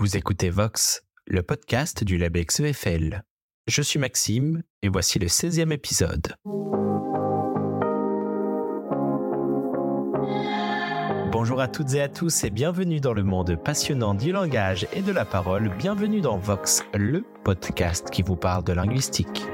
Vous 0.00 0.16
écoutez 0.16 0.48
Vox, 0.48 1.02
le 1.26 1.42
podcast 1.42 2.04
du 2.04 2.16
LabEx 2.16 2.60
EFL. 2.60 3.22
Je 3.66 3.82
suis 3.82 3.98
Maxime 3.98 4.62
et 4.80 4.88
voici 4.88 5.18
le 5.18 5.26
16e 5.26 5.72
épisode. 5.72 6.36
Bonjour 11.30 11.60
à 11.60 11.68
toutes 11.68 11.92
et 11.92 12.00
à 12.00 12.08
tous 12.08 12.44
et 12.44 12.50
bienvenue 12.50 13.00
dans 13.00 13.12
le 13.12 13.22
monde 13.22 13.62
passionnant 13.62 14.14
du 14.14 14.32
langage 14.32 14.88
et 14.94 15.02
de 15.02 15.12
la 15.12 15.26
parole. 15.26 15.68
Bienvenue 15.76 16.22
dans 16.22 16.38
Vox, 16.38 16.82
le 16.94 17.22
podcast 17.44 18.08
qui 18.08 18.22
vous 18.22 18.36
parle 18.36 18.64
de 18.64 18.72
linguistique. 18.72 19.49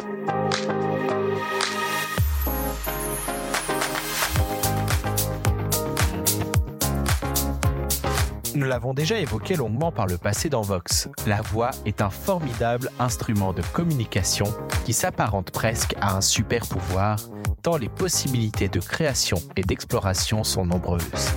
Nous 8.57 8.64
l'avons 8.64 8.95
déjà 8.95 9.18
évoqué 9.18 9.54
longuement 9.54 9.93
par 9.93 10.07
le 10.07 10.16
passé 10.16 10.48
dans 10.48 10.62
Vox. 10.62 11.11
La 11.27 11.43
voix 11.43 11.72
est 11.84 12.00
un 12.00 12.09
formidable 12.09 12.90
instrument 12.99 13.53
de 13.53 13.61
communication 13.75 14.46
qui 14.86 14.94
s'apparente 14.94 15.50
presque 15.50 15.94
à 16.00 16.17
un 16.17 16.22
super 16.22 16.66
pouvoir, 16.66 17.18
tant 17.63 17.77
les 17.77 17.90
possibilités 17.90 18.71
de 18.71 18.80
création 18.80 19.36
et 19.57 19.63
d'exploration 19.63 20.43
sont 20.43 20.64
nombreuses. 20.64 21.29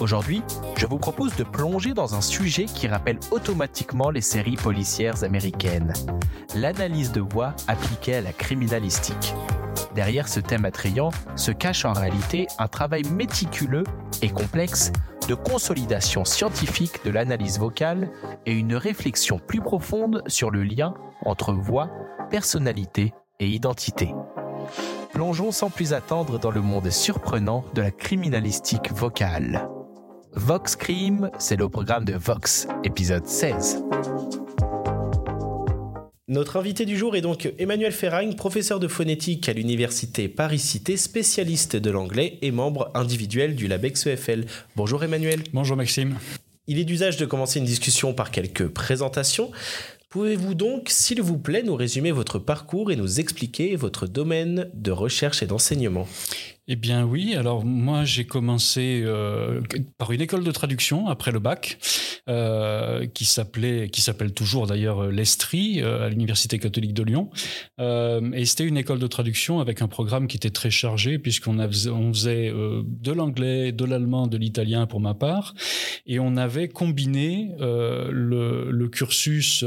Aujourd'hui, 0.00 0.42
je 0.76 0.86
vous 0.86 0.98
propose 0.98 1.36
de 1.36 1.44
plonger 1.44 1.94
dans 1.94 2.16
un 2.16 2.20
sujet 2.20 2.64
qui 2.64 2.88
rappelle 2.88 3.20
automatiquement 3.30 4.10
les 4.10 4.20
séries 4.20 4.56
policières 4.56 5.22
américaines, 5.22 5.92
l'analyse 6.56 7.12
de 7.12 7.20
voix 7.20 7.54
appliquée 7.68 8.16
à 8.16 8.20
la 8.20 8.32
criminalistique. 8.32 9.32
Derrière 9.94 10.28
ce 10.28 10.40
thème 10.40 10.64
attrayant 10.64 11.10
se 11.36 11.50
cache 11.50 11.84
en 11.84 11.92
réalité 11.92 12.46
un 12.58 12.68
travail 12.68 13.02
méticuleux 13.04 13.84
et 14.22 14.30
complexe 14.30 14.92
de 15.28 15.34
consolidation 15.34 16.24
scientifique 16.24 17.04
de 17.04 17.10
l'analyse 17.10 17.58
vocale 17.58 18.10
et 18.46 18.52
une 18.52 18.74
réflexion 18.74 19.38
plus 19.38 19.60
profonde 19.60 20.22
sur 20.26 20.50
le 20.50 20.62
lien 20.62 20.94
entre 21.24 21.52
voix, 21.52 21.90
personnalité 22.30 23.12
et 23.38 23.46
identité. 23.46 24.14
Plongeons 25.12 25.52
sans 25.52 25.70
plus 25.70 25.92
attendre 25.92 26.38
dans 26.38 26.50
le 26.50 26.62
monde 26.62 26.90
surprenant 26.90 27.64
de 27.74 27.82
la 27.82 27.90
criminalistique 27.90 28.90
vocale. 28.92 29.68
Vox 30.34 30.76
Crime, 30.76 31.30
c'est 31.38 31.56
le 31.56 31.68
programme 31.68 32.04
de 32.04 32.14
Vox, 32.14 32.66
épisode 32.84 33.26
16. 33.26 33.84
Notre 36.28 36.56
invité 36.56 36.84
du 36.84 36.96
jour 36.96 37.16
est 37.16 37.20
donc 37.20 37.52
Emmanuel 37.58 37.90
Ferragne, 37.90 38.36
professeur 38.36 38.78
de 38.78 38.86
phonétique 38.86 39.48
à 39.48 39.52
l'université 39.52 40.28
Paris-Cité, 40.28 40.96
spécialiste 40.96 41.74
de 41.74 41.90
l'anglais 41.90 42.38
et 42.42 42.52
membre 42.52 42.92
individuel 42.94 43.56
du 43.56 43.66
LabEx 43.66 44.06
EFL. 44.06 44.44
Bonjour 44.76 45.02
Emmanuel. 45.02 45.42
Bonjour 45.52 45.76
Maxime. 45.76 46.16
Il 46.68 46.78
est 46.78 46.84
d'usage 46.84 47.16
de 47.16 47.26
commencer 47.26 47.58
une 47.58 47.64
discussion 47.64 48.14
par 48.14 48.30
quelques 48.30 48.68
présentations. 48.68 49.50
Pouvez-vous 50.10 50.54
donc, 50.54 50.90
s'il 50.90 51.20
vous 51.20 51.38
plaît, 51.38 51.64
nous 51.64 51.74
résumer 51.74 52.12
votre 52.12 52.38
parcours 52.38 52.92
et 52.92 52.96
nous 52.96 53.18
expliquer 53.18 53.74
votre 53.74 54.06
domaine 54.06 54.70
de 54.74 54.92
recherche 54.92 55.42
et 55.42 55.46
d'enseignement? 55.46 56.06
Eh 56.68 56.76
bien 56.76 57.04
oui, 57.04 57.34
alors 57.34 57.64
moi 57.64 58.04
j'ai 58.04 58.24
commencé 58.24 59.02
euh, 59.04 59.60
par 59.98 60.12
une 60.12 60.20
école 60.20 60.44
de 60.44 60.50
traduction 60.52 61.08
après 61.08 61.32
le 61.32 61.40
bac, 61.40 61.78
euh, 62.28 63.04
qui 63.06 63.24
s'appelait, 63.24 63.88
qui 63.88 64.00
s'appelle 64.00 64.32
toujours 64.32 64.68
d'ailleurs 64.68 65.10
l'Estrie 65.10 65.82
à 65.82 66.08
l'université 66.08 66.60
catholique 66.60 66.94
de 66.94 67.02
Lyon, 67.02 67.30
et 67.78 68.44
c'était 68.44 68.64
une 68.64 68.76
école 68.76 69.00
de 69.00 69.06
traduction 69.08 69.58
avec 69.58 69.82
un 69.82 69.88
programme 69.88 70.28
qui 70.28 70.36
était 70.36 70.50
très 70.50 70.70
chargé 70.70 71.18
puisqu'on 71.18 71.58
on 71.58 72.12
faisait 72.12 72.52
de 72.52 73.12
l'anglais, 73.12 73.72
de 73.72 73.84
l'allemand, 73.84 74.28
de 74.28 74.36
l'italien 74.36 74.86
pour 74.86 75.00
ma 75.00 75.14
part, 75.14 75.54
et 76.06 76.20
on 76.20 76.36
avait 76.36 76.68
combiné 76.68 77.50
le, 77.58 78.70
le, 78.70 78.88
cursus 78.88 79.64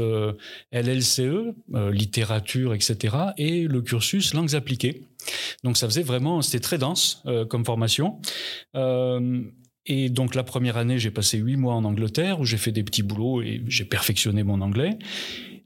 LLCE, 0.72 1.54
littérature, 1.92 2.72
etc., 2.72 3.16
et 3.36 3.62
le 3.62 3.82
cursus 3.82 4.32
langues 4.32 4.54
appliquées. 4.54 5.02
Donc 5.64 5.76
ça 5.76 5.86
faisait 5.86 6.02
vraiment, 6.02 6.42
c'était 6.42 6.60
très 6.60 6.78
dense 6.78 7.22
euh, 7.26 7.44
comme 7.44 7.64
formation. 7.64 8.20
Euh, 8.74 9.42
et 9.86 10.08
donc 10.08 10.34
la 10.34 10.42
première 10.42 10.76
année, 10.76 10.98
j'ai 10.98 11.10
passé 11.10 11.38
huit 11.38 11.56
mois 11.56 11.74
en 11.74 11.84
Angleterre 11.84 12.40
où 12.40 12.44
j'ai 12.44 12.56
fait 12.56 12.72
des 12.72 12.82
petits 12.82 13.02
boulots 13.02 13.42
et 13.42 13.62
j'ai 13.66 13.84
perfectionné 13.84 14.42
mon 14.42 14.60
anglais. 14.60 14.98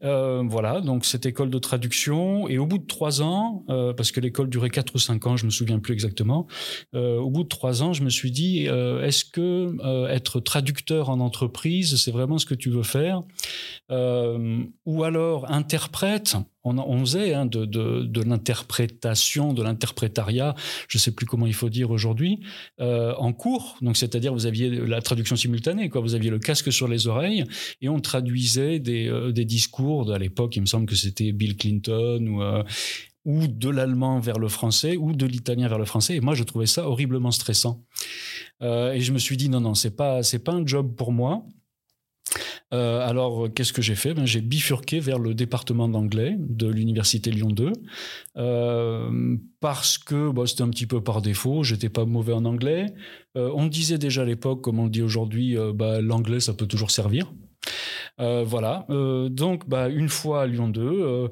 Euh, 0.03 0.43
voilà, 0.47 0.81
donc 0.81 1.05
cette 1.05 1.27
école 1.27 1.51
de 1.51 1.59
traduction. 1.59 2.49
Et 2.49 2.59
au 2.59 2.67
bout 2.67 2.79
de 2.79 2.87
trois 2.87 3.23
ans, 3.23 3.65
parce 3.97 4.13
que 4.13 4.21
l'école 4.21 4.49
durait 4.49 4.71
quatre 4.71 4.95
ou 4.95 4.99
cinq 4.99 5.27
ans, 5.27 5.37
je 5.37 5.47
me 5.47 5.51
souviens 5.51 5.79
plus 5.79 5.95
exactement. 5.95 6.47
Au 6.95 7.31
bout 7.31 7.45
de 7.45 7.49
trois 7.49 7.83
ans, 7.83 7.93
je 7.95 8.03
me 8.03 8.11
suis 8.11 8.31
dit, 8.31 8.67
est-ce 8.67 9.25
que 9.25 10.09
être 10.11 10.41
traducteur 10.41 11.09
en 11.09 11.21
entreprise, 11.21 11.97
c'est 11.97 12.13
vraiment 12.13 12.39
ce 12.39 12.47
que 12.47 12.55
tu 12.55 12.69
veux 12.71 12.83
faire? 12.83 13.23
Ou 13.91 15.05
alors 15.05 15.51
interprète 15.51 16.37
on, 16.65 17.01
faisait 17.01 17.35
hein, 17.35 17.47
de, 17.47 17.65
de, 17.65 18.23
l'interprétation, 18.23 19.53
de 19.53 19.63
l'interprétariat, 19.63 20.55
je 20.89 20.99
ne 20.99 21.01
sais 21.01 21.13
plus 21.13 21.27
comment 21.27 21.47
il 21.47 21.55
faut 21.55 21.71
dire 21.71 21.91
aujourd'hui, 21.91 22.41
euh, 22.81 23.15
en 23.17 23.33
cours. 23.33 23.77
Donc, 23.81 23.97
c'est-à-dire, 23.97 24.33
vous 24.33 24.47
aviez 24.47 24.69
la 24.71 25.01
traduction 25.01 25.37
simultanée, 25.37 25.89
quoi. 25.89 26.01
Vous 26.01 26.15
aviez 26.15 26.31
le 26.31 26.39
casque 26.39 26.73
sur 26.73 26.89
les 26.89 27.07
oreilles 27.07 27.45
et 27.81 27.89
on 27.89 28.01
traduisait 28.01 28.79
des, 28.79 29.09
euh, 29.09 29.33
discours. 29.33 30.13
À 30.13 30.19
l'époque, 30.19 30.57
il 30.57 30.61
me 30.61 30.67
semble 30.67 30.87
que 30.87 30.95
c'était 30.95 31.33
Bill 31.33 31.57
Clinton 31.57 32.27
ou 32.27 32.43
euh, 32.43 32.63
ou 33.27 33.47
de 33.47 33.69
l'allemand 33.69 34.19
vers 34.19 34.39
le 34.39 34.49
français, 34.49 34.97
ou 34.97 35.13
de 35.13 35.27
l'italien 35.27 35.69
vers 35.69 35.79
le 35.79 35.85
français. 35.85 36.17
Et 36.17 36.21
moi, 36.21 36.35
je 36.35 36.43
trouvais 36.43 36.65
ça 36.65 36.89
horriblement 36.89 37.31
stressant. 37.31 37.85
Et 38.63 39.01
je 39.01 39.13
me 39.13 39.19
suis 39.19 39.37
dit, 39.37 39.51
non, 39.51 39.61
non, 39.61 39.75
c'est 39.75 39.95
pas, 39.95 40.23
c'est 40.23 40.39
pas 40.39 40.53
un 40.53 40.67
job 40.67 40.97
pour 40.97 41.13
moi. 41.13 41.45
Euh, 42.73 43.07
alors, 43.07 43.49
qu'est-ce 43.55 43.73
que 43.73 43.83
j'ai 43.83 43.95
fait? 43.95 44.15
Ben, 44.15 44.27
J'ai 44.27 44.41
bifurqué 44.41 45.01
vers 45.01 45.19
le 45.19 45.35
département 45.35 45.89
d'anglais 45.89 46.37
de 46.39 46.69
l'université 46.69 47.31
Lyon 47.31 47.51
2 47.51 47.73
euh, 48.37 49.37
parce 49.61 49.99
que 49.99 50.33
c'était 50.47 50.63
un 50.63 50.71
petit 50.71 50.87
peu 50.87 51.03
par 51.03 51.23
défaut. 51.23 51.65
J'étais 51.65 51.89
pas 51.89 52.05
mauvais 52.05 52.33
en 52.33 52.45
anglais. 52.45 52.87
Euh, 53.37 53.51
on 53.55 53.67
disait 53.67 53.99
déjà 53.99 54.23
à 54.23 54.25
l'époque, 54.25 54.63
comme 54.63 54.79
on 54.79 54.85
le 54.85 54.91
dit 54.91 55.03
aujourd'hui, 55.03 55.57
bah, 55.75 56.01
l'anglais 56.01 56.41
ça 56.41 56.55
peut 56.55 56.67
toujours 56.67 56.91
servir. 56.91 57.33
Voilà. 58.19 58.87
donc, 59.31 59.69
bah, 59.69 59.89
une 59.89 60.09
fois 60.11 60.43
à 60.43 60.47
Lyon 60.47 60.69
2 60.69 61.31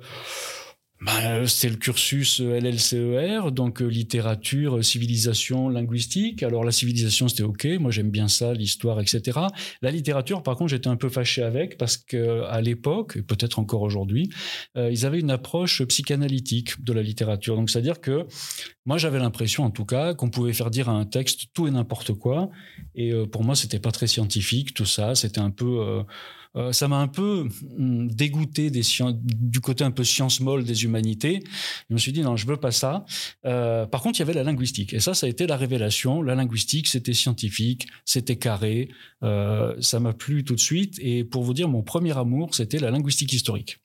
bah, 1.01 1.47
c'est 1.47 1.69
le 1.69 1.77
cursus 1.77 2.41
LLCER, 2.41 3.53
donc 3.53 3.83
euh, 3.83 3.87
littérature, 3.87 4.85
civilisation, 4.85 5.69
linguistique. 5.69 6.43
Alors 6.43 6.65
la 6.65 6.73
civilisation, 6.73 7.29
c'était 7.29 7.45
OK, 7.45 7.67
moi 7.79 7.93
j'aime 7.93 8.11
bien 8.11 8.27
ça, 8.27 8.53
l'histoire, 8.53 9.01
etc. 9.01 9.39
La 9.81 9.93
littérature, 9.93 10.43
par 10.43 10.57
contre, 10.57 10.71
j'étais 10.71 10.89
un 10.89 10.97
peu 10.97 11.09
fâché 11.09 11.43
avec 11.43 11.79
parce 11.79 11.97
que 11.97 12.43
à 12.45 12.61
l'époque, 12.61 13.15
et 13.17 13.23
peut-être 13.23 13.61
encore 13.61 13.83
aujourd'hui, 13.83 14.29
euh, 14.77 14.91
ils 14.91 15.07
avaient 15.07 15.21
une 15.21 15.31
approche 15.31 15.85
psychanalytique 15.85 16.83
de 16.83 16.93
la 16.93 17.03
littérature. 17.03 17.55
Donc 17.55 17.71
c'est-à-dire 17.71 18.01
que 18.01 18.27
moi 18.85 18.99
j'avais 18.99 19.21
l'impression, 19.21 19.65
en 19.65 19.71
tout 19.71 19.85
cas, 19.85 20.15
qu'on 20.15 20.31
pouvait 20.31 20.53
faire 20.53 20.71
dire 20.71 20.89
à 20.89 20.93
un 20.93 21.05
texte 21.05 21.47
tout 21.55 21.69
et 21.69 21.71
n'importe 21.71 22.13
quoi. 22.15 22.51
Et 22.97 23.13
euh, 23.13 23.27
pour 23.27 23.45
moi, 23.45 23.55
c'était 23.55 23.79
pas 23.79 23.93
très 23.93 24.09
scientifique, 24.09 24.75
tout 24.75 24.87
ça. 24.87 25.15
C'était 25.15 25.41
un 25.41 25.51
peu 25.51 25.81
euh, 25.81 26.03
euh, 26.59 26.73
ça 26.73 26.89
m'a 26.89 26.99
un 26.99 27.09
peu 27.09 27.49
hum, 27.79 28.11
dégoûté 28.11 28.71
des 28.71 28.83
du 29.15 29.61
côté 29.61 29.85
un 29.85 29.91
peu 29.91 30.05
science 30.05 30.41
molle 30.41 30.65
des 30.65 30.85
humanités. 30.85 31.43
Je 31.89 31.95
me 31.95 31.99
suis 31.99 32.13
dit 32.13 32.21
non, 32.23 32.37
je 32.37 32.47
veux 32.47 32.57
pas 32.57 32.73
ça. 32.73 33.05
Euh, 33.47 33.87
par 33.87 34.03
contre, 34.03 34.19
il 34.19 34.21
y 34.21 34.23
avait 34.23 34.35
la 34.35 34.43
linguistique 34.43 34.93
et 34.93 35.01
ça, 35.01 35.15
ça 35.15 35.27
a 35.27 35.29
été 35.29 35.47
la 35.47 35.57
révélation. 35.57 36.21
La 36.21 36.35
linguistique, 36.35 36.89
c'était 36.89 37.15
scientifique, 37.15 37.87
c'était 38.05 38.37
carré. 38.37 38.89
Euh, 39.23 39.77
ça 39.81 40.01
m'a 40.01 40.13
plu 40.13 40.45
tout 40.45 40.55
de 40.55 40.61
suite. 40.61 40.99
Et 41.01 41.25
pour 41.25 41.45
vous 41.45 41.55
dire, 41.55 41.69
mon 41.69 41.83
premier 41.83 42.17
amour, 42.17 42.55
c'était 42.55 42.79
la 42.79 42.91
linguistique 42.91 43.33
historique, 43.33 43.79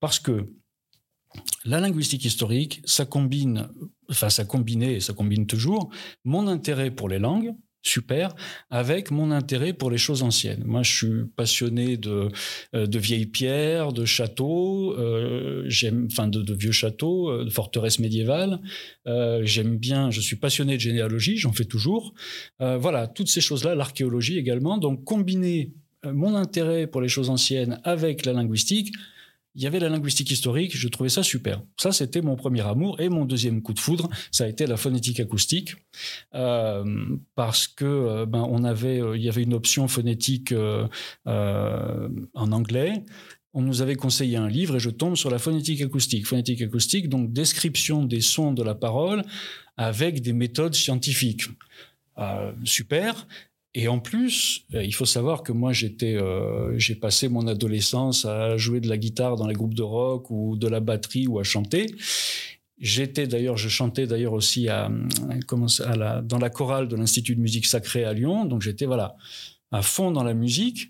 parce 0.00 0.18
que 0.18 0.48
la 1.64 1.80
linguistique 1.80 2.24
historique, 2.24 2.80
ça 2.84 3.04
combine, 3.04 3.68
enfin 4.08 4.30
ça 4.30 4.44
combinait 4.44 4.94
et 4.94 5.00
ça 5.00 5.12
combine 5.12 5.46
toujours 5.46 5.90
mon 6.24 6.46
intérêt 6.46 6.90
pour 6.90 7.08
les 7.08 7.18
langues, 7.18 7.54
super, 7.82 8.34
avec 8.70 9.10
mon 9.10 9.30
intérêt 9.30 9.72
pour 9.72 9.90
les 9.90 9.98
choses 9.98 10.22
anciennes. 10.22 10.62
Moi, 10.64 10.82
je 10.82 10.92
suis 10.92 11.24
passionné 11.36 11.96
de, 11.96 12.28
euh, 12.74 12.86
de 12.86 12.98
vieilles 12.98 13.26
pierres, 13.26 13.92
de 13.92 14.04
châteaux, 14.04 14.94
euh, 14.98 15.68
enfin, 16.10 16.28
de, 16.28 16.54
vieux 16.54 16.72
châteaux, 16.72 17.30
euh, 17.30 17.44
de 17.44 17.50
forteresses 17.50 17.98
médiévales. 17.98 18.60
J'aime 19.42 19.76
bien, 19.76 20.10
je 20.10 20.20
suis 20.20 20.36
passionné 20.36 20.76
de 20.76 20.80
généalogie, 20.80 21.36
j'en 21.36 21.52
fais 21.52 21.64
toujours. 21.64 22.14
Voilà, 22.58 23.06
toutes 23.06 23.28
ces 23.28 23.40
choses-là, 23.40 23.74
l'archéologie 23.74 24.38
également. 24.38 24.78
Donc, 24.78 25.04
combiner 25.04 25.72
mon 26.04 26.34
intérêt 26.34 26.86
pour 26.86 27.00
les 27.00 27.08
choses 27.08 27.30
anciennes 27.30 27.80
avec 27.84 28.26
la 28.26 28.32
linguistique, 28.32 28.92
il 29.56 29.62
y 29.62 29.66
avait 29.66 29.80
la 29.80 29.88
linguistique 29.88 30.30
historique, 30.30 30.76
je 30.76 30.86
trouvais 30.88 31.08
ça 31.08 31.22
super. 31.22 31.62
Ça, 31.78 31.90
c'était 31.90 32.20
mon 32.20 32.36
premier 32.36 32.60
amour. 32.60 33.00
Et 33.00 33.08
mon 33.08 33.24
deuxième 33.24 33.62
coup 33.62 33.72
de 33.72 33.78
foudre, 33.78 34.10
ça 34.30 34.44
a 34.44 34.48
été 34.48 34.66
la 34.66 34.76
phonétique 34.76 35.18
acoustique, 35.18 35.76
euh, 36.34 36.84
parce 37.34 37.66
que 37.66 37.84
euh, 37.86 38.26
ben, 38.26 38.46
on 38.50 38.64
avait, 38.64 39.00
euh, 39.00 39.16
il 39.16 39.22
y 39.22 39.30
avait 39.30 39.42
une 39.42 39.54
option 39.54 39.88
phonétique 39.88 40.54
en 41.24 42.52
anglais. 42.52 43.02
On 43.54 43.62
nous 43.62 43.80
avait 43.80 43.96
conseillé 43.96 44.36
un 44.36 44.48
livre 44.48 44.76
et 44.76 44.80
je 44.80 44.90
tombe 44.90 45.16
sur 45.16 45.30
la 45.30 45.38
phonétique 45.38 45.80
acoustique. 45.80 46.26
Phonétique 46.26 46.60
acoustique, 46.60 47.08
donc 47.08 47.32
description 47.32 48.04
des 48.04 48.20
sons 48.20 48.52
de 48.52 48.62
la 48.62 48.74
parole 48.74 49.22
avec 49.78 50.20
des 50.20 50.34
méthodes 50.34 50.74
scientifiques. 50.74 51.44
super. 52.64 53.26
Et 53.78 53.88
en 53.88 53.98
plus, 53.98 54.64
il 54.72 54.94
faut 54.94 55.04
savoir 55.04 55.42
que 55.42 55.52
moi, 55.52 55.72
j'étais, 55.74 56.16
j'ai 56.78 56.94
passé 56.94 57.28
mon 57.28 57.46
adolescence 57.46 58.24
à 58.24 58.56
jouer 58.56 58.80
de 58.80 58.88
la 58.88 58.96
guitare 58.96 59.36
dans 59.36 59.46
les 59.46 59.54
groupes 59.54 59.74
de 59.74 59.82
rock 59.82 60.30
ou 60.30 60.56
de 60.56 60.66
la 60.66 60.80
batterie 60.80 61.26
ou 61.26 61.38
à 61.38 61.42
chanter. 61.42 61.84
J'étais 62.78 63.26
d'ailleurs, 63.26 63.58
je 63.58 63.68
chantais 63.68 64.06
d'ailleurs 64.06 64.32
aussi 64.32 64.64
la, 64.64 64.90
dans 66.22 66.38
la 66.38 66.50
chorale 66.50 66.88
de 66.88 66.96
l'Institut 66.96 67.36
de 67.36 67.40
musique 67.42 67.66
sacrée 67.66 68.04
à 68.04 68.14
Lyon. 68.14 68.46
Donc 68.46 68.62
j'étais 68.62 68.86
voilà 68.86 69.16
à 69.72 69.82
fond 69.82 70.10
dans 70.10 70.24
la 70.24 70.32
musique. 70.32 70.88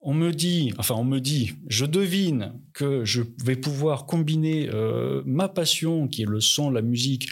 On 0.00 0.14
me 0.14 0.32
dit, 0.32 0.72
enfin 0.78 0.94
on 0.94 1.04
me 1.04 1.18
dit, 1.18 1.54
je 1.66 1.84
devine 1.84 2.52
que 2.72 3.04
je 3.04 3.22
vais 3.44 3.56
pouvoir 3.56 4.06
combiner 4.06 4.68
euh, 4.72 5.22
ma 5.26 5.48
passion, 5.48 6.06
qui 6.06 6.22
est 6.22 6.28
le 6.28 6.40
son, 6.40 6.70
la 6.70 6.82
musique, 6.82 7.28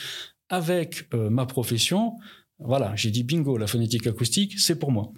avec 0.49 1.07
euh, 1.15 1.31
ma 1.31 1.47
profession. 1.47 2.17
Voilà, 2.59 2.95
j'ai 2.97 3.11
dit 3.11 3.23
bingo, 3.23 3.57
la 3.57 3.67
phonétique 3.67 4.07
acoustique, 4.07 4.59
c'est 4.59 4.79
pour 4.79 4.91
moi. 4.91 5.13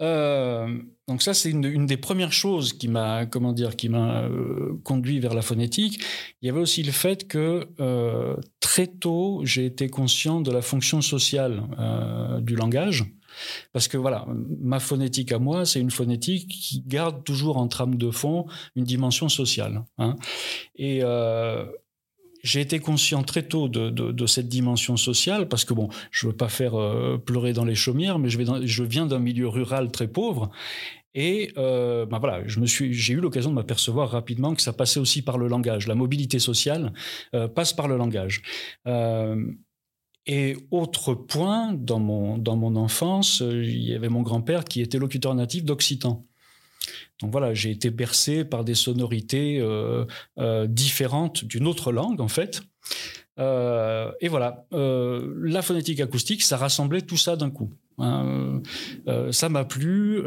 Euh, 0.00 0.78
donc 1.08 1.22
ça, 1.22 1.32
c'est 1.32 1.50
une, 1.50 1.86
des 1.86 1.96
premières 1.96 2.32
choses 2.32 2.72
qui 2.72 2.88
m'a, 2.88 3.26
comment 3.26 3.52
dire, 3.52 3.76
qui 3.76 3.88
m'a 3.88 4.24
euh, 4.24 4.78
conduit 4.84 5.20
vers 5.20 5.34
la 5.34 5.42
phonétique. 5.42 6.00
Il 6.42 6.46
y 6.46 6.50
avait 6.50 6.60
aussi 6.60 6.82
le 6.82 6.92
fait 6.92 7.26
que 7.26 7.68
euh, 7.80 8.36
très 8.60 8.86
tôt, 8.86 9.40
j'ai 9.44 9.64
été 9.64 9.88
conscient 9.88 10.40
de 10.40 10.50
la 10.50 10.62
fonction 10.62 11.00
sociale 11.00 11.62
du 12.42 12.56
langage. 12.56 13.04
Parce 13.72 13.86
que 13.86 13.98
voilà, 13.98 14.26
ma 14.60 14.80
phonétique 14.80 15.30
à 15.30 15.38
moi, 15.38 15.66
c'est 15.66 15.80
une 15.80 15.90
phonétique 15.90 16.48
qui 16.48 16.82
garde 16.86 17.22
toujours 17.22 17.58
en 17.58 17.68
trame 17.68 17.96
de 17.96 18.10
fond 18.10 18.46
une 18.76 18.84
dimension 18.84 19.28
sociale. 19.28 19.84
Hein. 19.98 20.16
Et 20.76 21.02
j'ai 22.46 22.60
été 22.60 22.78
conscient 22.78 23.24
très 23.24 23.42
tôt 23.42 23.68
de, 23.68 24.26
cette 24.26 24.48
dimension 24.48 24.96
sociale 24.96 25.48
parce 25.48 25.64
que 25.64 25.74
bon, 25.74 25.88
je 26.12 26.28
veux 26.28 26.32
pas 26.32 26.48
faire 26.48 26.74
euh, 26.74 27.18
pleurer 27.18 27.52
dans 27.52 27.64
les 27.64 27.74
chaumières, 27.74 28.18
mais 28.20 28.28
je, 28.28 28.38
vais 28.38 28.66
je 28.66 28.84
viens 28.84 29.06
d'un 29.06 29.18
milieu 29.18 29.48
rural 29.48 29.90
très 29.90 30.06
pauvre 30.06 30.50
et 31.14 31.52
euh, 31.56 32.06
ben 32.06 32.20
voilà, 32.20 32.46
je 32.46 32.60
me 32.60 32.66
suis, 32.66 32.94
j'ai 32.94 33.14
eu 33.14 33.20
l'occasion 33.20 33.50
de 33.50 33.56
m'apercevoir 33.56 34.10
rapidement 34.10 34.54
que 34.54 34.62
ça 34.62 34.72
passait 34.72 35.00
aussi 35.00 35.22
par 35.22 35.38
le 35.38 35.48
langage. 35.48 35.88
La 35.88 35.96
mobilité 35.96 36.38
sociale 36.38 36.92
euh, 37.34 37.48
passe 37.48 37.72
par 37.72 37.88
le 37.88 37.96
langage. 37.96 38.42
et 40.26 40.56
autre 40.70 41.14
point, 41.14 41.72
dans 41.72 41.98
mon, 41.98 42.38
dans 42.38 42.56
mon 42.56 42.76
enfance, 42.76 43.40
il 43.40 43.82
y 43.82 43.94
avait 43.94 44.08
mon 44.08 44.22
grand-père 44.22 44.64
qui 44.64 44.82
était 44.82 44.98
locuteur 44.98 45.34
natif 45.34 45.64
d'occitan. 45.64 46.24
Donc 47.20 47.32
voilà, 47.32 47.54
j'ai 47.54 47.70
été 47.70 47.90
bercé 47.90 48.44
par 48.44 48.64
des 48.64 48.74
sonorités 48.74 49.58
euh, 49.60 50.04
euh, 50.38 50.66
différentes 50.66 51.44
d'une 51.44 51.66
autre 51.66 51.92
langue 51.92 52.20
en 52.20 52.28
fait. 52.28 52.62
Euh, 53.38 54.12
et 54.20 54.28
voilà, 54.28 54.66
la 54.70 55.62
phonétique 55.62 56.00
acoustique, 56.00 56.42
ça 56.42 56.56
rassemblait 56.56 57.02
tout 57.02 57.16
ça 57.16 57.36
d'un 57.36 57.50
coup. 57.50 57.70
Hein. 57.98 58.60
ça 59.30 59.48
m'a 59.48 59.64
plu. 59.64 60.22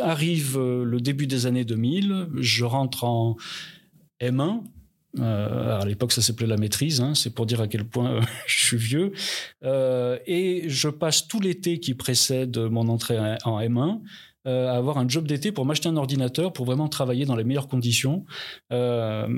arrive 0.00 0.58
le 0.58 1.00
début 1.00 1.26
des 1.26 1.46
années 1.46 1.64
2000, 1.64 2.28
je 2.36 2.64
rentre 2.64 3.04
en 3.04 3.36
M1. 4.20 4.62
à 5.18 5.84
l'époque, 5.84 6.12
ça 6.12 6.22
s'appelait 6.22 6.46
la 6.46 6.56
maîtrise, 6.56 7.00
hein, 7.00 7.14
c'est 7.14 7.34
pour 7.34 7.46
dire 7.46 7.60
à 7.60 7.66
quel 7.66 7.84
point 7.84 8.20
je 8.46 8.66
suis 8.66 8.76
vieux. 8.76 9.12
et 9.64 10.64
je 10.68 10.88
passe 10.88 11.26
tout 11.26 11.40
l'été 11.40 11.80
qui 11.80 11.94
précède 11.94 12.56
mon 12.58 12.88
entrée 12.88 13.18
en 13.44 13.60
M1 13.60 14.00
euh, 14.46 14.68
avoir 14.72 14.96
un 14.96 15.06
job 15.06 15.26
d'été 15.26 15.52
pour 15.52 15.66
m'acheter 15.66 15.90
un 15.90 15.98
ordinateur 15.98 16.54
pour 16.54 16.64
vraiment 16.64 16.88
travailler 16.88 17.26
dans 17.26 17.36
les 17.36 17.44
meilleures 17.44 17.68
conditions. 17.68 18.24
Euh, 18.72 19.28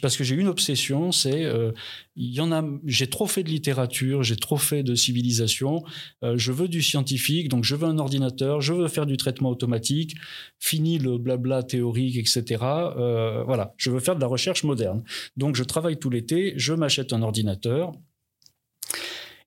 parce 0.00 0.16
que 0.16 0.22
j'ai 0.22 0.36
une 0.36 0.46
obsession, 0.46 1.10
c'est 1.10 1.44
euh, 1.44 1.72
il 2.14 2.32
y 2.32 2.40
en 2.40 2.52
a, 2.52 2.64
j'ai 2.84 3.08
trop 3.08 3.26
fait 3.26 3.42
de 3.42 3.48
littérature, 3.48 4.22
j'ai 4.22 4.36
trop 4.36 4.56
fait 4.56 4.84
de 4.84 4.94
civilisation. 4.94 5.82
je 6.22 6.52
veux 6.52 6.68
du 6.68 6.80
scientifique, 6.80 7.48
donc 7.48 7.64
je 7.64 7.74
veux 7.74 7.88
un 7.88 7.98
ordinateur, 7.98 8.60
je 8.60 8.72
veux 8.72 8.86
faire 8.86 9.06
du 9.06 9.16
traitement 9.16 9.50
automatique. 9.50 10.14
Fini 10.60 10.98
le 10.98 11.18
blabla 11.18 11.64
théorique, 11.64 12.16
etc. 12.16 12.44
voilà, 13.46 13.74
je 13.78 13.90
veux 13.90 14.00
faire 14.00 14.14
de 14.14 14.20
la 14.20 14.28
recherche 14.28 14.62
moderne. 14.62 15.02
Donc 15.36 15.56
je 15.56 15.64
travaille 15.64 15.98
tout 15.98 16.10
l'été, 16.10 16.54
je 16.56 16.72
m'achète 16.72 17.12
un 17.12 17.22
ordinateur. 17.22 17.92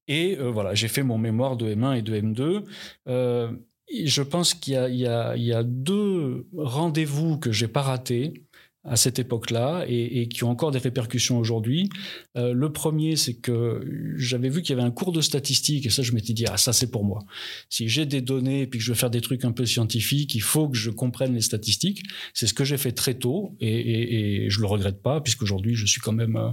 Et 0.09 0.35
voilà, 0.35 0.73
j'ai 0.73 0.89
fait 0.89 1.03
mon 1.03 1.17
mémoire 1.17 1.55
de 1.55 1.73
M1 1.73 1.99
et 1.99 2.01
de 2.01 2.19
M2 2.19 3.57
je 3.89 4.21
pense 4.21 4.53
qu'il 4.53 4.73
y, 4.73 5.05
a 5.07 5.63
deux 5.63 6.47
rendez-vous 6.55 7.37
que 7.37 7.51
j'ai 7.51 7.67
pas 7.67 7.81
ratés 7.81 8.47
à 8.87 8.95
cette 8.95 9.19
époque-là 9.19 9.85
et, 9.87 10.27
qui 10.29 10.43
ont 10.43 10.49
encore 10.49 10.71
des 10.71 10.79
répercussions 10.79 11.37
aujourd'hui. 11.37 11.89
Euh, 12.37 12.53
le 12.53 12.71
premier, 12.71 13.17
c'est 13.17 13.35
que 13.35 14.15
j'avais 14.15 14.49
vu 14.49 14.61
qu'il 14.61 14.75
y 14.75 14.79
avait 14.79 14.87
un 14.87 14.91
cours 14.91 15.11
de 15.11 15.21
statistique 15.21 15.85
et 15.85 15.89
ça, 15.89 16.03
je 16.03 16.13
m'étais 16.13 16.33
dit, 16.33 16.45
ah, 16.47 16.57
ça, 16.57 16.71
c'est 16.71 16.89
pour 16.89 17.03
moi. 17.03 17.25
Si 17.69 17.89
j'ai 17.89 18.05
des 18.05 18.21
données 18.21 18.61
et 18.61 18.67
puis 18.67 18.79
que 18.79 18.85
je 18.85 18.91
veux 18.91 18.97
faire 18.97 19.09
des 19.09 19.21
trucs 19.21 19.43
un 19.43 19.51
peu 19.51 19.65
scientifiques, 19.65 20.33
il 20.35 20.41
faut 20.41 20.69
que 20.69 20.77
je 20.77 20.89
comprenne 20.89 21.33
les 21.33 21.41
statistiques. 21.41 22.03
C'est 22.33 22.47
ce 22.47 22.53
que 22.53 22.63
j'ai 22.63 22.77
fait 22.77 22.93
très 22.93 23.15
tôt 23.15 23.55
et, 23.59 23.67
et, 23.67 24.45
et 24.45 24.49
je 24.49 24.61
le 24.61 24.67
regrette 24.67 25.01
pas 25.01 25.19
puisqu'aujourd'hui, 25.19 25.75
je 25.75 25.85
suis 25.85 25.99
quand 25.99 26.13
même 26.13 26.37
euh, 26.37 26.49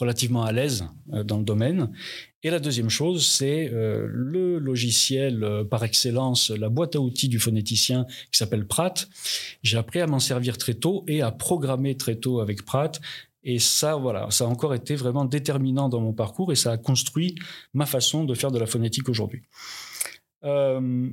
relativement 0.00 0.42
à 0.42 0.50
l'aise 0.50 0.84
euh, 1.12 1.22
dans 1.22 1.38
le 1.38 1.44
domaine. 1.44 1.90
Et 2.42 2.50
la 2.50 2.58
deuxième 2.58 2.90
chose, 2.90 3.26
c'est 3.26 3.70
euh, 3.72 4.06
le 4.08 4.58
logiciel 4.58 5.42
euh, 5.42 5.64
par 5.64 5.82
excellence, 5.84 6.50
la 6.50 6.68
boîte 6.68 6.94
à 6.94 7.00
outils 7.00 7.28
du 7.28 7.38
phonéticien 7.38 8.06
qui 8.30 8.38
s'appelle 8.38 8.66
Pratt. 8.66 9.08
J'ai 9.62 9.78
appris 9.78 10.00
à 10.00 10.06
m'en 10.06 10.20
servir 10.20 10.58
très 10.58 10.74
tôt 10.74 11.04
et 11.08 11.22
à 11.22 11.30
programmer 11.30 11.96
très 11.96 12.16
tôt 12.16 12.40
avec 12.40 12.64
Pratt. 12.64 13.00
Et 13.42 13.58
ça, 13.58 13.94
voilà, 13.96 14.30
ça 14.30 14.44
a 14.44 14.48
encore 14.48 14.74
été 14.74 14.96
vraiment 14.96 15.24
déterminant 15.24 15.88
dans 15.88 16.00
mon 16.00 16.12
parcours 16.12 16.52
et 16.52 16.56
ça 16.56 16.72
a 16.72 16.76
construit 16.76 17.36
ma 17.74 17.86
façon 17.86 18.24
de 18.24 18.34
faire 18.34 18.50
de 18.50 18.58
la 18.58 18.66
phonétique 18.66 19.08
aujourd'hui. 19.08 19.42
Euh, 20.44 21.08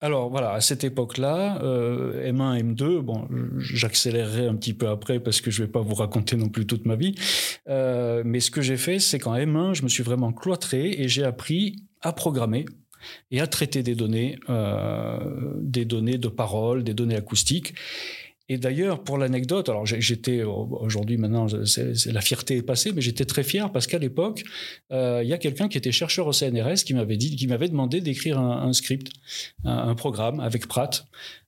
alors 0.00 0.30
voilà, 0.30 0.52
à 0.52 0.60
cette 0.60 0.84
époque-là, 0.84 1.60
euh, 1.62 2.30
M1, 2.32 2.74
M2, 2.74 3.00
bon, 3.00 3.26
j'accélérerai 3.58 4.46
un 4.46 4.54
petit 4.54 4.72
peu 4.72 4.88
après 4.88 5.18
parce 5.18 5.40
que 5.40 5.50
je 5.50 5.64
vais 5.64 5.68
pas 5.68 5.80
vous 5.80 5.94
raconter 5.94 6.36
non 6.36 6.48
plus 6.48 6.66
toute 6.66 6.86
ma 6.86 6.94
vie. 6.94 7.16
Euh, 7.68 8.22
mais 8.24 8.38
ce 8.38 8.52
que 8.52 8.62
j'ai 8.62 8.76
fait, 8.76 9.00
c'est 9.00 9.18
qu'en 9.18 9.34
M1, 9.34 9.74
je 9.74 9.82
me 9.82 9.88
suis 9.88 10.04
vraiment 10.04 10.32
cloîtré 10.32 10.90
et 10.90 11.08
j'ai 11.08 11.24
appris 11.24 11.76
à 12.00 12.12
programmer 12.12 12.64
et 13.32 13.40
à 13.40 13.48
traiter 13.48 13.82
des 13.82 13.96
données, 13.96 14.38
euh, 14.48 15.18
des 15.56 15.84
données 15.84 16.18
de 16.18 16.28
parole, 16.28 16.84
des 16.84 16.94
données 16.94 17.16
acoustiques. 17.16 17.74
Et 18.50 18.56
d'ailleurs, 18.56 19.04
pour 19.04 19.18
l'anecdote, 19.18 19.68
alors 19.68 19.84
j'étais 19.84 20.42
aujourd'hui 20.42 21.18
maintenant, 21.18 21.46
c'est 21.66 22.06
la 22.06 22.22
fierté 22.22 22.56
est 22.56 22.62
passée, 22.62 22.92
mais 22.92 23.02
j'étais 23.02 23.26
très 23.26 23.42
fier 23.42 23.70
parce 23.70 23.86
qu'à 23.86 23.98
l'époque, 23.98 24.42
euh, 24.90 25.20
il 25.22 25.28
y 25.28 25.34
a 25.34 25.38
quelqu'un 25.38 25.68
qui 25.68 25.76
était 25.76 25.92
chercheur 25.92 26.26
au 26.26 26.32
CNRS 26.32 26.84
qui 26.86 26.94
m'avait 26.94 27.18
dit, 27.18 27.36
qui 27.36 27.46
m'avait 27.46 27.68
demandé 27.68 28.00
d'écrire 28.00 28.38
un, 28.38 28.72
script, 28.72 29.12
un, 29.64 29.94
programme 29.94 30.40
avec 30.40 30.66
Pratt. 30.66 31.06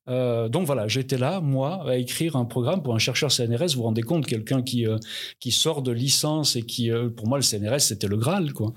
Euh, 0.09 0.49
donc 0.51 0.67
voilà, 0.67 0.89
j'étais 0.89 1.17
là, 1.17 1.41
moi, 1.41 1.89
à 1.89 1.97
écrire 1.97 2.37
un 2.37 2.45
programme 2.45 2.83
pour 2.83 2.95
un 2.95 2.99
chercheur 2.99 3.33
CNRS. 3.33 3.69
Vous 3.69 3.77
vous 3.77 3.83
rendez 3.85 4.03
compte, 4.03 4.27
quelqu'un 4.27 4.63
qui 4.63 4.87
euh, 4.87 4.99
qui 5.39 5.53
sort 5.53 5.81
de 5.81 5.93
licence 5.93 6.55
et 6.57 6.63
qui, 6.63 6.91
pour 7.17 7.29
moi, 7.29 7.39
le 7.39 7.43
CNRS 7.43 7.81
c'était 7.81 8.09
le 8.09 8.19
Graal, 8.19 8.53
quoi. 8.53 8.75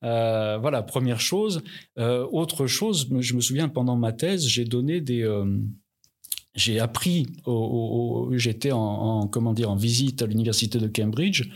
voilà, 0.00 0.82
première 0.82 1.20
chose. 1.20 1.60
autre 1.96 2.68
chose, 2.68 3.08
je 3.18 3.34
me 3.34 3.40
souviens 3.40 3.68
pendant 3.68 3.96
ma 3.96 4.12
thèse, 4.12 4.46
j'ai 4.46 4.64
donné 4.64 5.00
des 5.00 5.24
j'ai 6.54 6.78
appris, 6.78 7.26
j'étais 8.32 8.70
en, 8.72 9.26
comment 9.26 9.52
dire 9.52 9.70
en 9.70 9.76
visite 9.76 10.22
à 10.22 10.26
l'université 10.26 10.78
de 10.78 10.86
Cambridge, 10.86 11.50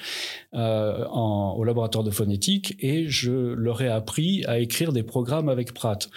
euh, 0.55 1.05
en, 1.11 1.55
au 1.57 1.65
laboratoire 1.65 2.05
de 2.05 2.11
phonétique, 2.11 2.77
et 2.81 3.09
je 3.09 3.31
leur 3.31 3.81
ai 3.81 3.89
appris 3.89 4.45
à 4.47 4.59
écrire 4.59 4.93
des 4.93 5.05
programmes 5.05 5.49
avec 5.49 5.73
Pratt 5.73 6.11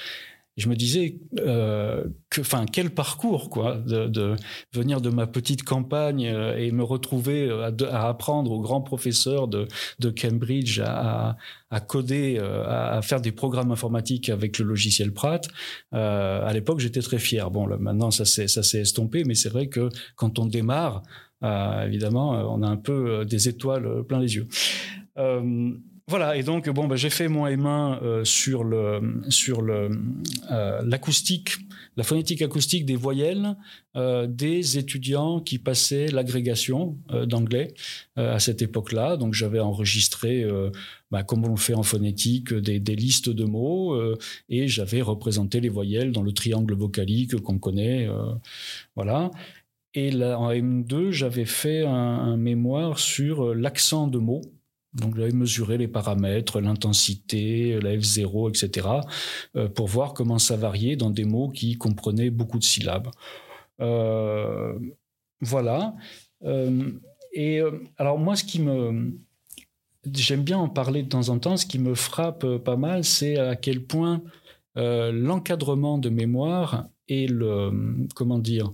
je 0.58 0.67
me 0.67 0.75
disais 0.75 1.17
euh, 1.39 2.03
que, 2.29 2.41
enfin, 2.41 2.65
quel 2.72 2.89
parcours 2.89 3.50
quoi, 3.50 3.77
de, 3.77 4.36
venir 4.74 5.01
de 5.01 5.10
ma 5.10 5.27
petite 5.27 5.63
campagne 5.63 6.27
euh, 6.27 6.58
et 6.58 6.72
me 6.72 6.84
retrouver 6.84 7.50
à, 7.50 7.72
à 7.89 8.10
apprendre 8.10 8.51
aux 8.51 8.62
grands 8.62 8.81
professeurs 8.81 9.48
de, 9.48 9.67
de 10.00 10.10
Cambridge 10.10 10.79
à, 10.84 11.38
à 11.72 11.79
coder, 11.79 12.38
euh, 12.38 12.65
à, 12.67 13.01
faire 13.01 13.22
des 13.22 13.31
programmes 13.31 13.72
informatiques 13.72 14.29
avec 14.29 14.60
le 14.60 14.65
logiciel 14.65 15.13
Pratt. 15.13 15.48
Euh, 15.93 16.46
à 16.46 16.53
l'époque, 16.53 16.79
j'étais 16.79 17.01
très 17.01 17.17
fier. 17.17 17.50
Bon, 17.50 17.65
là, 17.65 17.77
maintenant, 17.77 18.12
ça 18.12 18.25
s'est 18.25 18.48
ça 18.48 18.62
s'est 18.62 18.81
estompé, 18.81 19.24
mais 19.24 19.36
c'est 19.36 19.50
vrai 19.50 19.67
que 19.67 19.89
quand 20.15 20.38
on 20.38 20.46
démarre, 20.46 21.01
euh, 21.43 21.86
évidemment, 21.86 22.31
on 22.53 22.62
a 22.62 22.67
un 22.67 22.77
peu 22.77 23.25
des 23.25 23.48
étoiles 23.48 24.03
plein 24.03 24.20
les 24.20 24.36
yeux. 24.36 24.48
Euh, 25.17 25.72
voilà, 26.11 26.35
et 26.35 26.43
donc 26.43 26.69
bon, 26.69 26.87
bah, 26.89 26.97
j'ai 26.97 27.09
fait 27.09 27.29
mon 27.29 27.47
M1 27.47 28.03
euh, 28.03 28.25
sur 28.25 28.65
le 28.65 29.21
sur 29.29 29.61
le 29.61 29.89
euh, 30.51 30.81
l'acoustique, 30.83 31.51
la 31.95 32.03
phonétique 32.03 32.41
acoustique 32.41 32.85
des 32.85 32.97
voyelles 32.97 33.55
euh, 33.95 34.27
des 34.27 34.77
étudiants 34.77 35.39
qui 35.39 35.57
passaient 35.57 36.07
l'agrégation 36.07 36.97
d'anglais 37.27 37.73
à 38.17 38.39
cette 38.39 38.61
époque-là. 38.61 39.15
Donc 39.15 39.33
j'avais 39.33 39.61
enregistré, 39.61 40.45
bah, 41.11 41.23
comme 41.23 41.45
on 41.45 41.55
fait 41.55 41.75
en 41.75 41.83
phonétique, 41.83 42.53
des, 42.53 42.81
des 42.81 42.95
listes 42.97 43.29
de 43.29 43.45
mots 43.45 43.97
et 44.49 44.67
j'avais 44.67 45.01
représenté 45.01 45.61
les 45.61 45.69
voyelles 45.69 46.11
dans 46.11 46.23
le 46.23 46.33
triangle 46.33 46.73
vocalique 46.73 47.37
qu'on 47.37 47.57
connaît, 47.57 48.09
voilà. 48.97 49.31
Et 49.93 50.13
en 50.23 50.51
M2, 50.51 51.11
j'avais 51.11 51.45
fait 51.45 51.85
un 51.85 52.35
mémoire 52.35 52.99
sur 52.99 53.55
l'accent 53.55 54.07
de 54.07 54.17
mots 54.17 54.41
Donc 54.93 55.15
j'avais 55.15 55.31
mesuré 55.31 55.77
les 55.77 55.88
paramètres, 55.88 56.60
l'intensité, 56.60 57.79
la 57.79 57.95
F0, 57.95 58.50
etc., 58.50 58.88
euh, 59.55 59.69
pour 59.69 59.88
voir 59.88 60.13
comment 60.13 60.39
ça 60.39 60.57
variait 60.57 60.98
dans 60.98 61.10
des 61.10 61.24
mots 61.24 61.50
qui 61.50 61.77
comprenaient 61.77 62.29
beaucoup 62.29 62.60
de 62.60 62.63
syllabes. 62.63 63.10
Euh, 63.79 64.77
voilà. 65.39 65.95
Euh, 66.43 66.91
et 67.33 67.62
alors 67.98 68.19
moi, 68.19 68.36
ce 68.36 68.43
qui 68.43 68.62
me... 68.62 69.17
J'aime 70.13 70.43
bien 70.43 70.57
en 70.57 70.67
parler 70.67 71.03
de 71.03 71.10
temps 71.10 71.29
en 71.29 71.38
temps. 71.39 71.57
Ce 71.57 71.65
qui 71.65 71.77
me 71.79 71.93
frappe 71.93 72.57
pas 72.57 72.75
mal, 72.75 73.03
c'est 73.03 73.38
à 73.38 73.55
quel 73.55 73.86
point 73.86 74.21
l'encadrement 74.75 76.00
de 76.00 76.10
mémoire 76.10 76.89
et 77.07 77.27
le... 77.27 77.71
Comment 78.15 78.39
dire 78.39 78.74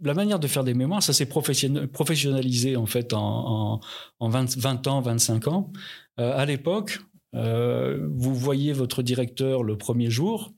la 0.00 0.14
manière 0.14 0.38
de 0.38 0.46
faire 0.46 0.64
des 0.64 0.74
mémoires, 0.74 1.02
ça 1.02 1.12
s'est 1.12 1.28
professionnalisé 1.28 2.76
en 2.76 2.86
fait 2.86 3.12
en, 3.12 3.80
20, 4.20 4.86
ans, 4.86 5.00
25 5.00 5.48
ans. 5.48 5.72
Euh, 6.20 6.36
à 6.36 6.44
l'époque, 6.44 7.00
euh, 7.34 8.08
vous 8.10 8.34
voyez 8.34 8.72
votre 8.72 9.02
directeur 9.02 9.62
le 9.62 9.76
premier 9.76 10.10
jour. 10.10 10.52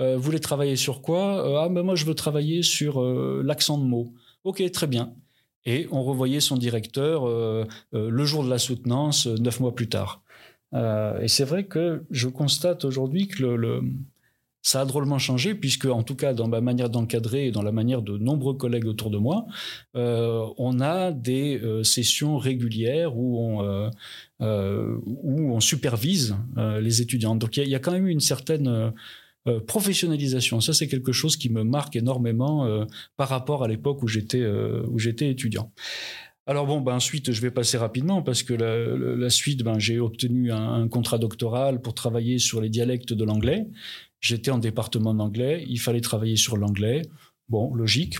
Euh, 0.00 0.16
vous 0.16 0.22
voulez 0.22 0.40
travailler 0.40 0.76
sur 0.76 1.02
quoi? 1.02 1.62
Ah 1.64 1.68
ben 1.68 1.82
moi 1.82 1.94
je 1.94 2.06
veux 2.06 2.14
travailler 2.14 2.62
sur 2.62 3.02
l'accent 3.02 3.78
de 3.78 3.84
mots. 3.84 4.14
Ok, 4.44 4.62
très 4.72 4.86
bien. 4.86 5.14
Et 5.66 5.86
on 5.90 6.02
revoyait 6.02 6.40
son 6.40 6.56
directeur 6.56 7.26
le 7.92 8.24
jour 8.24 8.44
de 8.44 8.48
la 8.48 8.58
soutenance, 8.58 9.26
neuf 9.26 9.60
mois 9.60 9.74
plus 9.74 9.88
tard. 9.88 10.22
et 10.74 11.28
c'est 11.28 11.44
vrai 11.44 11.64
que 11.64 12.04
je 12.10 12.28
constate 12.28 12.86
aujourd'hui 12.86 13.28
que 13.28 13.44
le 13.44 13.82
ça 14.62 14.82
a 14.82 14.84
drôlement 14.84 15.18
changé 15.18 15.54
puisque, 15.54 15.86
en 15.86 16.02
tout 16.02 16.14
cas, 16.14 16.34
dans 16.34 16.48
ma 16.48 16.60
manière 16.60 16.90
d'encadrer 16.90 17.46
et 17.46 17.50
dans 17.50 17.62
la 17.62 17.72
manière 17.72 18.02
de 18.02 18.18
nombreux 18.18 18.54
collègues 18.54 18.86
autour 18.86 19.10
de 19.10 19.18
moi, 19.18 19.46
euh, 19.96 20.46
on 20.58 20.80
a 20.80 21.12
des 21.12 21.58
euh, 21.58 21.82
sessions 21.82 22.36
régulières 22.36 23.16
où 23.16 23.38
on, 23.38 23.90
euh, 24.42 25.60
supervise 25.60 26.36
les 26.56 27.02
étudiants. 27.02 27.36
Donc 27.36 27.56
il 27.56 27.68
y, 27.68 27.74
a 27.74 27.78
quand 27.78 27.92
même 27.92 28.06
une 28.06 28.20
certaine 28.20 28.92
professionnalisation. 29.66 30.60
Ça, 30.60 30.72
c'est 30.72 30.88
quelque 30.88 31.12
chose 31.12 31.36
qui 31.36 31.50
me 31.50 31.62
marque 31.62 31.96
énormément 31.96 32.86
par 33.18 33.28
rapport 33.28 33.62
à 33.62 33.68
l'époque 33.68 34.02
où 34.02 34.08
j'étais 34.08 34.42
où 34.46 34.98
étudiant. 34.98 35.70
Alors 36.46 36.66
bon, 36.66 36.80
ben 36.80 36.94
ensuite, 36.94 37.30
je 37.30 37.40
vais 37.42 37.52
passer 37.52 37.78
rapidement 37.78 38.22
parce 38.22 38.42
que 38.42 38.54
la, 38.54 39.30
suite, 39.30 39.62
ben, 39.62 39.78
j'ai 39.78 40.00
obtenu 40.00 40.50
un, 40.50 40.88
contrat 40.88 41.18
doctoral 41.18 41.80
pour 41.80 41.94
travailler 41.94 42.38
sur 42.38 42.60
les 42.60 42.68
dialectes 42.68 43.12
de 43.12 43.24
l'anglais. 43.24 43.68
J'étais 44.20 44.50
en 44.50 44.58
département 44.58 45.14
d'anglais, 45.14 45.64
il 45.68 45.78
fallait 45.78 46.00
travailler 46.00 46.36
sur 46.36 46.56
l'anglais. 46.56 47.02
Bon, 47.48 47.74
logique. 47.74 48.18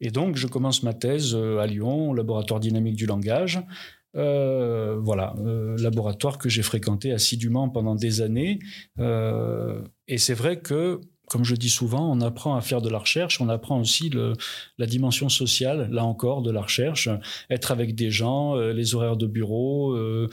Et 0.00 0.10
donc, 0.10 0.36
je 0.36 0.46
commence 0.46 0.82
ma 0.82 0.94
thèse 0.94 1.34
euh, 1.34 1.58
à 1.58 1.66
Lyon, 1.66 2.10
au 2.10 2.14
laboratoire 2.14 2.60
dynamique 2.60 2.96
du 2.96 3.06
langage. 3.06 3.60
Euh, 4.14 4.98
voilà, 5.00 5.34
euh, 5.38 5.76
laboratoire 5.78 6.38
que 6.38 6.48
j'ai 6.48 6.62
fréquenté 6.62 7.12
assidûment 7.12 7.68
pendant 7.70 7.94
des 7.94 8.20
années. 8.20 8.58
et 8.98 10.18
c'est 10.18 10.34
vrai 10.34 10.60
que 10.60 11.00
comme 11.28 11.44
je 11.44 11.54
dis 11.54 11.70
souvent, 11.70 12.12
on 12.12 12.20
apprend 12.20 12.56
à 12.56 12.60
faire 12.60 12.82
de 12.82 12.90
la 12.90 12.98
recherche, 12.98 13.40
on 13.40 13.48
apprend 13.48 13.80
aussi 13.80 14.10
la 14.78 14.86
dimension 14.86 15.28
sociale, 15.28 15.88
là 15.90 16.04
encore, 16.04 16.42
de 16.42 16.50
la 16.50 16.60
recherche, 16.60 17.08
être 17.48 17.70
avec 17.70 17.94
des 17.94 18.10
gens, 18.10 18.56
euh, 18.56 18.72
les 18.72 18.94
horaires 18.94 19.16
de 19.16 19.26
bureau, 19.26 19.92
euh, 19.92 20.28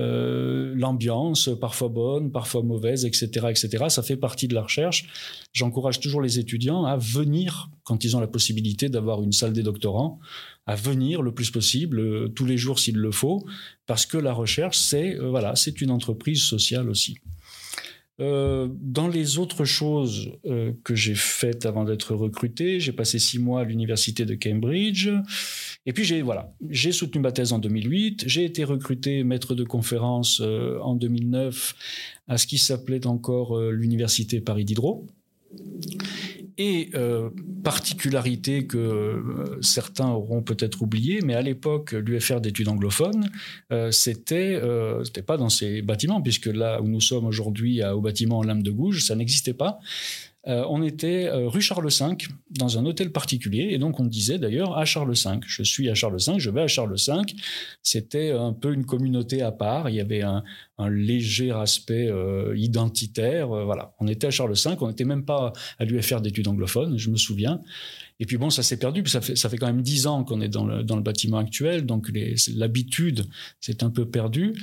euh, 0.00 0.72
l'ambiance, 0.74 1.50
parfois 1.60 1.88
bonne, 1.88 2.32
parfois 2.32 2.62
mauvaise, 2.62 3.04
etc., 3.04 3.28
etc. 3.48 3.84
Ça 3.88 4.02
fait 4.02 4.16
partie 4.16 4.48
de 4.48 4.54
la 4.54 4.62
recherche. 4.62 5.06
J'encourage 5.52 6.00
toujours 6.00 6.20
les 6.20 6.38
étudiants 6.38 6.84
à 6.84 6.96
venir, 6.96 7.70
quand 7.84 8.02
ils 8.02 8.16
ont 8.16 8.20
la 8.20 8.26
possibilité 8.26 8.88
d'avoir 8.88 9.22
une 9.22 9.32
salle 9.32 9.52
des 9.52 9.62
doctorants, 9.62 10.18
à 10.66 10.74
venir 10.74 11.22
le 11.22 11.32
plus 11.32 11.50
possible, 11.50 12.32
tous 12.34 12.46
les 12.46 12.56
jours 12.56 12.78
s'il 12.78 12.96
le 12.96 13.12
faut, 13.12 13.46
parce 13.86 14.06
que 14.06 14.16
la 14.16 14.32
recherche, 14.32 14.78
c'est 14.78 15.16
voilà, 15.16 15.54
c'est 15.54 15.80
une 15.80 15.90
entreprise 15.90 16.42
sociale 16.42 16.88
aussi. 16.88 17.18
Euh, 18.20 18.68
dans 18.80 19.08
les 19.08 19.38
autres 19.38 19.64
choses 19.64 20.32
euh, 20.44 20.72
que 20.84 20.94
j'ai 20.94 21.14
faites 21.14 21.64
avant 21.64 21.84
d'être 21.84 22.14
recruté, 22.14 22.78
j'ai 22.78 22.92
passé 22.92 23.18
six 23.18 23.38
mois 23.38 23.62
à 23.62 23.64
l'université 23.64 24.26
de 24.26 24.34
Cambridge. 24.34 25.08
Et 25.86 25.92
puis 25.92 26.04
j'ai 26.04 26.20
voilà, 26.20 26.54
j'ai 26.68 26.92
soutenu 26.92 27.22
ma 27.22 27.32
thèse 27.32 27.52
en 27.52 27.58
2008. 27.58 28.24
J'ai 28.26 28.44
été 28.44 28.64
recruté 28.64 29.24
maître 29.24 29.54
de 29.54 29.64
conférence 29.64 30.40
euh, 30.44 30.78
en 30.80 30.94
2009 30.94 31.74
à 32.28 32.36
ce 32.36 32.46
qui 32.46 32.58
s'appelait 32.58 33.06
encore 33.06 33.58
l'université 33.60 34.40
Paris 34.40 34.64
Diderot. 34.64 35.06
Et 36.62 36.90
euh, 36.94 37.30
particularité 37.64 38.66
que 38.66 38.76
euh, 38.76 39.62
certains 39.62 40.10
auront 40.10 40.42
peut-être 40.42 40.82
oublié, 40.82 41.22
mais 41.22 41.34
à 41.34 41.40
l'époque, 41.40 41.92
l'UFR 41.92 42.42
d'études 42.42 42.68
anglophones, 42.68 43.30
euh, 43.72 43.90
c'était 43.90 44.60
c'était 45.02 45.22
pas 45.22 45.38
dans 45.38 45.48
ces 45.48 45.80
bâtiments, 45.80 46.20
puisque 46.20 46.44
là 46.44 46.82
où 46.82 46.86
nous 46.86 47.00
sommes 47.00 47.24
aujourd'hui, 47.24 47.82
au 47.82 48.02
bâtiment 48.02 48.40
en 48.40 48.42
lame 48.42 48.62
de 48.62 48.70
gouge, 48.70 49.02
ça 49.06 49.14
n'existait 49.14 49.54
pas. 49.54 49.78
Euh, 50.46 50.64
on 50.70 50.82
était 50.82 51.26
euh, 51.26 51.48
rue 51.48 51.60
Charles 51.60 51.88
V, 51.88 52.16
dans 52.50 52.78
un 52.78 52.86
hôtel 52.86 53.12
particulier, 53.12 53.68
et 53.72 53.78
donc 53.78 54.00
on 54.00 54.06
disait 54.06 54.38
d'ailleurs 54.38 54.78
à 54.78 54.86
Charles 54.86 55.12
V. 55.12 55.40
Je 55.46 55.62
suis 55.62 55.90
à 55.90 55.94
Charles 55.94 56.16
V, 56.16 56.34
je 56.38 56.48
vais 56.48 56.62
à 56.62 56.66
Charles 56.66 56.94
V. 56.94 57.12
C'était 57.82 58.30
un 58.30 58.54
peu 58.54 58.72
une 58.72 58.86
communauté 58.86 59.42
à 59.42 59.52
part. 59.52 59.90
Il 59.90 59.96
y 59.96 60.00
avait 60.00 60.22
un, 60.22 60.42
léger 60.88 61.50
aspect 61.50 62.08
euh, 62.08 62.54
identitaire. 62.56 63.48
voilà, 63.48 63.94
on 64.00 64.08
était 64.08 64.28
à 64.28 64.30
Charles 64.30 64.54
V. 64.54 64.76
On 64.80 64.88
n'était 64.88 65.04
même 65.04 65.26
pas 65.26 65.52
à 65.78 65.84
l'UFR 65.84 66.22
d'études 66.22 66.48
anglophones, 66.48 66.96
je 66.96 67.10
me 67.10 67.16
souviens. 67.16 67.60
Et 68.18 68.24
puis 68.24 68.38
bon, 68.38 68.48
ça 68.48 68.62
s'est 68.62 68.78
perdu. 68.78 69.06
Ça 69.06 69.20
fait, 69.20 69.36
ça 69.36 69.50
fait 69.50 69.58
quand 69.58 69.66
même 69.66 69.82
dix 69.82 70.06
ans 70.06 70.24
qu'on 70.24 70.40
est 70.40 70.48
dans 70.48 70.64
le, 70.64 70.82
dans 70.82 70.96
le 70.96 71.02
bâtiment 71.02 71.36
actuel, 71.36 71.84
donc 71.84 72.10
l'habitude 72.54 73.26
s'est 73.60 73.84
un 73.84 73.90
peu 73.90 74.08
perdue. 74.08 74.54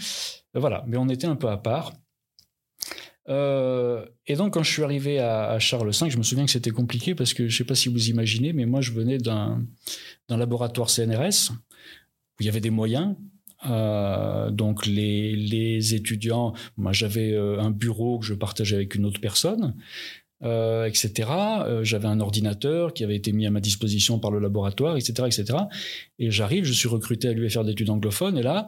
Voilà, 0.56 0.84
mais 0.88 0.98
on 0.98 1.08
était 1.08 1.28
un 1.28 1.36
peu 1.36 1.50
à 1.50 1.58
part. 1.58 1.94
Euh, 3.30 4.06
et 4.26 4.36
donc, 4.36 4.54
quand 4.54 4.64
je 4.64 4.72
suis 4.72 4.84
arrivé 4.84 5.20
à, 5.20 5.60
Charles 5.60 5.90
V, 5.90 6.10
je 6.10 6.18
me 6.18 6.24
souviens 6.24 6.46
que 6.46 6.52
c'était 6.52 6.72
compliqué 6.72 7.16
parce 7.16 7.34
que 7.34 7.48
je 7.48 7.54
ne 7.54 7.58
sais 7.58 7.64
pas 7.66 7.76
si 7.76 7.90
vous 7.90 8.10
imaginez, 8.10 8.54
mais 8.54 8.66
moi, 8.66 8.82
je 8.82 8.92
venais 8.92 9.18
d'un 9.18 9.60
laboratoire 10.30 10.90
CNRS 10.90 11.52
où 11.52 12.42
il 12.42 12.46
y 12.46 12.50
avait 12.50 12.62
des 12.62 12.70
moyens. 12.70 13.16
Euh, 13.70 14.52
donc, 14.52 14.86
les, 14.86 15.96
étudiants, 15.96 16.54
moi, 16.78 16.94
j'avais 16.94 17.34
euh, 17.34 17.60
un 17.60 17.72
bureau 17.72 18.20
que 18.20 18.26
je 18.26 18.34
partageais 18.34 18.76
avec 18.76 18.96
une 18.96 19.06
autre 19.06 19.20
personne. 19.20 19.76
Etc. 20.44 21.28
J'avais 21.82 22.08
un 22.08 22.20
ordinateur 22.20 22.94
qui 22.94 23.04
avait 23.04 23.16
été 23.16 23.32
mis 23.32 23.48
à 23.48 23.50
ma 23.50 23.60
disposition 23.60 24.20
par 24.20 24.30
le 24.30 24.38
laboratoire, 24.38 24.96
etc., 24.96 25.24
etc. 25.26 25.58
Et 26.20 26.30
j'arrive, 26.30 26.64
je 26.64 26.74
suis 26.74 26.88
recruté 26.88 27.30
à 27.30 27.34
l'UFR 27.34 27.64
d'études 27.64 27.90
anglophones, 27.90 28.38
et 28.38 28.44
là, 28.44 28.68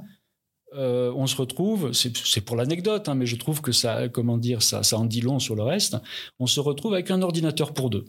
euh, 0.75 1.11
on 1.15 1.27
se 1.27 1.35
retrouve, 1.35 1.91
c'est 1.93 2.41
pour 2.41 2.55
l'anecdote, 2.55 3.09
hein, 3.09 3.15
mais 3.15 3.25
je 3.25 3.35
trouve 3.35 3.61
que 3.61 3.71
ça, 3.71 4.07
comment 4.09 4.37
dire, 4.37 4.61
ça, 4.61 4.83
ça 4.83 4.97
en 4.97 5.05
dit 5.05 5.21
long 5.21 5.39
sur 5.39 5.55
le 5.55 5.63
reste. 5.63 5.97
On 6.39 6.47
se 6.47 6.59
retrouve 6.59 6.93
avec 6.93 7.11
un 7.11 7.21
ordinateur 7.21 7.73
pour 7.73 7.89
deux. 7.89 8.05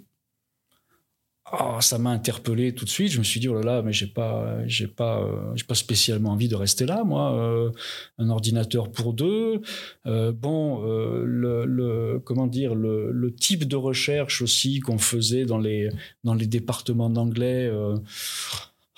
Oh, 1.53 1.81
ça 1.81 1.99
m'a 1.99 2.11
interpellé 2.11 2.75
tout 2.75 2.85
de 2.85 2.91
suite. 2.91 3.11
Je 3.11 3.19
me 3.19 3.25
suis 3.25 3.41
dit 3.41 3.49
oh 3.49 3.55
là 3.55 3.63
là, 3.63 3.83
mais 3.83 3.93
j'ai 3.93 4.07
pas, 4.07 4.65
j'ai 4.69 4.87
pas, 4.87 5.21
euh, 5.21 5.53
j'ai 5.57 5.65
pas 5.65 5.75
spécialement 5.75 6.31
envie 6.31 6.47
de 6.47 6.55
rester 6.55 6.87
là, 6.87 7.03
moi. 7.03 7.33
Euh, 7.35 7.73
un 8.19 8.31
ordinateur 8.31 8.93
pour 8.93 9.15
deux. 9.15 9.61
bon, 10.05 10.83
le, 10.85 12.21
comment 12.25 12.47
dire, 12.47 12.77
le, 12.77 13.11
le, 13.11 13.35
type 13.35 13.67
de 13.67 13.75
recherche 13.75 14.43
aussi 14.43 14.79
qu'on 14.79 14.99
faisait 14.99 15.45
dans 15.45 15.59
les 15.59 15.89
dans 16.23 16.35
les 16.35 16.47
départements 16.47 17.11
d'anglais 17.11 17.69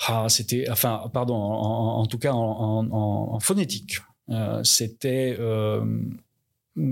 ah, 0.06 0.26
c'était, 0.28 0.68
enfin, 0.68 1.10
pardon, 1.12 1.34
en, 1.34 2.06
tout 2.06 2.18
cas 2.18 2.32
en, 2.32 3.38
phonétique. 3.40 3.98
Euh, 4.30 4.60
c'était, 4.64 5.36
euh, 5.38 5.84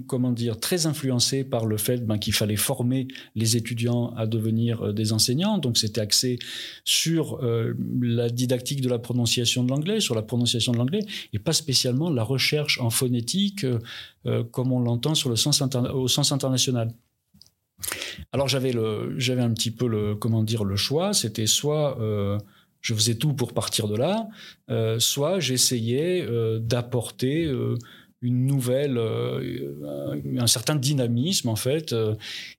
comment 0.07 0.31
dire, 0.31 0.61
très 0.61 0.87
influencé 0.87 1.43
par 1.43 1.67
le 1.67 1.77
fait 1.77 2.07
ben, 2.07 2.19
qu'il 2.19 2.35
fallait 2.35 2.57
former 2.57 3.09
les 3.35 3.57
étudiants 3.57 4.15
à 4.17 4.27
devenir 4.27 4.83
euh, 4.83 4.93
des 4.93 5.13
enseignants. 5.13 5.59
Donc, 5.59 5.77
c'était 5.77 6.01
axé 6.01 6.39
sur 6.85 7.41
la 8.01 8.31
didactique 8.31 8.81
de 8.81 8.89
la 8.89 9.01
prononciation 9.01 9.65
de 9.65 9.71
l'anglais, 9.71 9.99
sur 9.99 10.15
la 10.15 10.23
prononciation 10.23 10.71
de 10.71 10.79
l'anglais, 10.79 11.05
et 11.33 11.41
pas 11.41 11.53
spécialement 11.53 12.11
la 12.11 12.23
recherche 12.23 12.81
en 12.81 12.91
phonétique 12.91 13.67
comme 14.53 14.71
on 14.71 14.81
l'entend 14.81 15.15
sur 15.15 15.31
le 15.31 15.37
sens 15.37 15.63
au 15.95 16.07
sens 16.07 16.31
international. 16.31 16.93
Alors, 18.33 18.47
j'avais 18.47 18.73
j'avais 19.17 19.41
un 19.41 19.53
petit 19.53 19.71
peu 19.71 19.89
le, 19.89 20.15
comment 20.15 20.45
dire, 20.45 20.63
le 20.63 20.77
choix. 20.77 21.13
C'était 21.15 21.47
soit 21.47 21.99
je 22.81 22.95
faisais 22.95 23.15
tout 23.15 23.35
pour 23.35 23.53
partir 23.53 23.89
de 23.89 23.97
là, 23.97 24.29
euh, 24.71 24.99
soit 24.99 25.41
j'essayais 25.41 26.23
euh, 26.23 26.59
d'apporter 26.59 27.45
euh, 27.45 27.77
une 28.23 28.45
nouvelle, 28.45 28.99
un 28.99 30.47
certain 30.47 30.75
dynamisme 30.75 31.49
en 31.49 31.57
fait. 31.57 31.95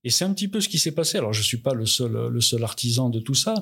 et 0.03 0.09
c'est 0.09 0.25
un 0.25 0.33
petit 0.33 0.47
peu 0.47 0.59
ce 0.59 0.67
qui 0.67 0.79
s'est 0.79 0.95
passé. 0.95 1.19
Alors 1.19 1.33
je 1.33 1.43
suis 1.43 1.57
pas 1.57 1.75
le 1.75 1.85
seul, 1.85 2.29
le 2.29 2.41
seul 2.41 2.63
artisan 2.63 3.11
de 3.11 3.19
tout 3.19 3.35
ça. 3.35 3.53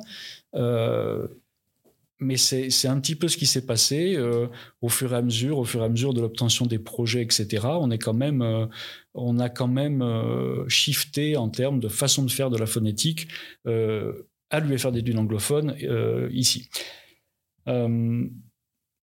mais 2.22 2.38
c'est 2.38 2.88
un 2.88 3.02
petit 3.02 3.16
peu 3.16 3.28
ce 3.28 3.36
qui 3.36 3.46
s'est 3.46 3.66
passé 3.66 4.18
au 4.80 4.88
fur 4.88 5.12
et 5.14 5.18
à 5.18 5.22
mesure, 5.22 5.58
au 5.58 5.66
fur 5.66 5.82
et 5.82 5.86
à 5.86 5.90
mesure 5.90 6.14
de 6.14 6.22
l'obtention 6.22 6.66
des 6.66 6.80
projets, 6.80 7.22
etc. 7.22 7.68
On 7.68 7.92
est 7.92 7.98
quand 7.98 8.14
même, 8.14 8.70
on 9.14 9.38
a 9.38 9.50
quand 9.50 9.68
même 9.68 10.02
shifté 10.70 11.36
en 11.36 11.50
termes 11.50 11.82
de 11.82 11.90
façon 11.90 12.24
de 12.24 12.32
faire 12.32 12.50
de 12.50 12.58
la 12.58 12.66
phonétique 12.66 13.28
à 14.50 14.60
l'UFR 14.60 14.92
d'études 14.92 15.18
anglophones 15.18 15.76
euh, 15.84 16.30
ici. 16.32 16.70
Euh, 17.68 18.26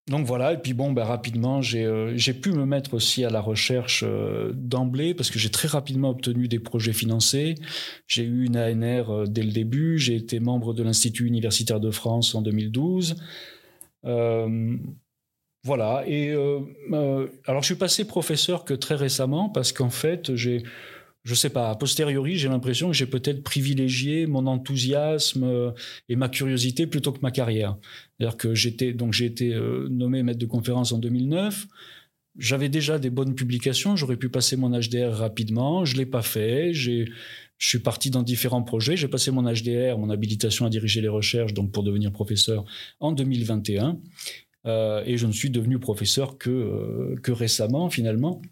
donc 0.09 0.25
voilà, 0.25 0.53
et 0.53 0.59
puis 0.59 0.73
bon, 0.73 0.93
ben, 0.93 1.03
rapidement, 1.03 1.63
j'ai 1.63 2.35
pu 2.41 2.53
me 2.53 2.65
mettre 2.65 2.95
aussi 2.95 3.25
à 3.25 3.31
la 3.31 3.41
recherche 3.41 4.05
d'emblée 4.53 5.15
parce 5.15 5.33
que 5.33 5.41
j'ai 5.41 5.51
très 5.51 5.67
rapidement 5.67 6.11
obtenu 6.11 6.47
des 6.47 6.61
projets 6.61 6.93
financés. 6.93 7.57
J'ai 8.07 8.23
eu 8.23 8.45
une 8.45 8.57
ANR 8.57 9.27
dès 9.27 9.43
le 9.43 9.51
début, 9.51 9.99
j'ai 9.99 10.15
été 10.15 10.39
membre 10.39 10.75
de 10.75 10.85
l'Institut 10.85 11.27
universitaire 11.27 11.81
de 11.81 11.91
France 11.91 12.37
en 12.37 12.43
2012. 12.43 13.17
Voilà. 15.67 16.05
Et 16.07 16.31
euh, 16.31 16.61
euh, 16.93 17.27
alors, 17.45 17.63
je 17.63 17.67
suis 17.67 17.75
passé 17.75 18.07
professeur 18.07 18.65
que 18.65 18.73
très 18.73 18.95
récemment 18.95 19.49
parce 19.49 19.73
qu'en 19.73 19.91
fait, 19.91 20.37
j'ai, 20.37 20.63
je 21.27 21.35
sais 21.35 21.51
pas, 21.51 21.71
a 21.71 21.75
posteriori, 21.75 22.37
j'ai 22.37 22.49
l'impression 22.49 22.89
que 22.89 22.95
j'ai 22.95 23.07
peut-être 23.07 23.43
privilégié 23.43 24.27
mon 24.27 24.47
enthousiasme 24.47 25.45
euh, 25.45 25.73
et 26.09 26.17
ma 26.17 26.29
curiosité 26.29 26.87
plutôt 26.87 27.13
que 27.13 27.21
ma 27.21 27.31
carrière. 27.31 27.77
C'est-à-dire 28.19 28.37
que 28.37 28.55
j'étais, 28.55 28.93
donc 28.93 29.13
j'ai 29.13 29.27
été 29.27 29.55
nommé 29.91 30.23
maître 30.23 30.39
de 30.39 30.47
conférence 30.47 30.93
en 30.93 30.99
2009. 30.99 31.67
J'avais 32.39 32.69
déjà 32.69 32.99
des 32.99 33.11
bonnes 33.11 33.35
publications, 33.35 33.97
j'aurais 33.97 34.17
pu 34.17 34.29
passer 34.29 34.57
mon 34.57 34.71
HDR 34.71 35.13
rapidement, 35.13 35.85
je 35.85 35.97
l'ai 35.97 36.07
pas 36.07 36.23
fait. 36.23 36.73
J'ai, 36.73 37.07
je 37.59 37.69
suis 37.69 37.79
parti 37.79 38.11
dans 38.11 38.23
différents 38.23 38.63
projets. 38.63 38.97
J'ai 38.97 39.09
passé 39.09 39.31
mon 39.31 39.43
HDR, 39.43 39.99
mon 39.99 40.11
habilitation 40.11 40.67
à 40.67 40.71
diriger 40.71 41.01
les 41.01 41.09
recherches, 41.09 41.55
donc 41.55 41.73
pour 41.73 41.83
devenir 41.83 42.13
professeur 42.13 42.65
en 43.01 43.13
2021. 43.13 43.99
Euh, 44.67 45.03
et 45.07 45.17
je 45.17 45.27
ne 45.27 45.33
suis 45.33 45.51
devenu 45.51 45.79
professeur 45.79 46.39
que, 46.39 46.51
euh, 46.51 47.17
que 47.23 47.33
récemment 47.33 47.89
finalement. 47.89 48.43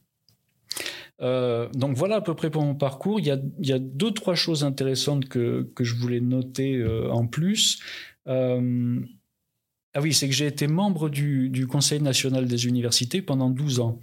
Euh, 1.21 1.69
donc 1.75 1.97
voilà 1.97 2.17
à 2.17 2.21
peu 2.21 2.35
près 2.35 2.51
pour 2.51 2.63
mon 2.63 2.75
parcours. 2.75 3.21
Il 3.21 3.27
y 3.27 3.73
a, 3.73 3.79
deux, 3.79 4.11
trois 4.11 4.35
choses 4.35 4.65
intéressantes 4.65 5.29
que, 5.29 5.71
je 5.79 5.95
voulais 5.95 6.21
noter 6.21 6.85
en 7.11 7.27
plus. 7.27 7.81
ah 8.27 8.59
oui, 10.01 10.13
c'est 10.13 10.29
que 10.29 10.35
j'ai 10.35 10.47
été 10.47 10.67
membre 10.67 11.09
du, 11.09 11.67
Conseil 11.69 12.03
national 12.03 12.47
des 12.47 12.67
universités 12.67 13.23
pendant 13.23 13.51
12 13.51 13.81
ans. 13.81 14.01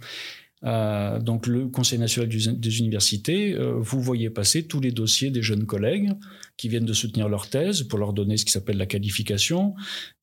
Euh, 0.64 1.18
donc 1.18 1.46
le 1.46 1.68
Conseil 1.68 1.98
national 1.98 2.28
des 2.28 2.78
universités, 2.78 3.54
euh, 3.54 3.74
vous 3.78 4.00
voyez 4.00 4.30
passer 4.30 4.66
tous 4.66 4.80
les 4.80 4.92
dossiers 4.92 5.30
des 5.30 5.42
jeunes 5.42 5.66
collègues 5.66 6.12
qui 6.56 6.68
viennent 6.68 6.84
de 6.84 6.92
soutenir 6.92 7.28
leur 7.28 7.48
thèse 7.48 7.82
pour 7.82 7.98
leur 7.98 8.12
donner 8.12 8.36
ce 8.36 8.44
qui 8.44 8.52
s'appelle 8.52 8.76
la 8.76 8.86
qualification. 8.86 9.74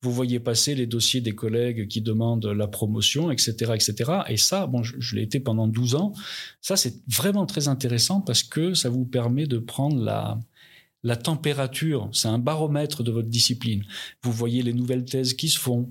Vous 0.02 0.12
voyez 0.12 0.40
passer 0.40 0.74
les 0.74 0.86
dossiers 0.86 1.20
des 1.20 1.34
collègues 1.34 1.88
qui 1.88 2.00
demandent 2.00 2.46
la 2.46 2.68
promotion, 2.68 3.30
etc., 3.30 3.72
etc. 3.74 4.12
Et 4.28 4.38
ça, 4.38 4.66
bon, 4.66 4.82
je, 4.82 5.14
l'ai 5.14 5.22
été 5.22 5.40
pendant 5.40 5.66
12 5.68 5.94
ans. 5.96 6.12
Ça, 6.62 6.76
c'est 6.76 6.94
vraiment 7.06 7.44
très 7.44 7.68
intéressant 7.68 8.22
parce 8.22 8.42
que 8.42 8.72
ça 8.72 8.88
vous 8.88 9.04
permet 9.04 9.46
de 9.46 9.58
prendre 9.58 10.02
la, 10.02 10.38
la 11.02 11.16
température, 11.16 12.08
c'est 12.12 12.28
un 12.28 12.38
baromètre 12.38 13.02
de 13.02 13.10
votre 13.10 13.28
discipline. 13.28 13.84
Vous 14.22 14.32
voyez 14.32 14.62
les 14.62 14.72
nouvelles 14.72 15.04
thèses 15.04 15.34
qui 15.34 15.48
se 15.48 15.58
font, 15.58 15.90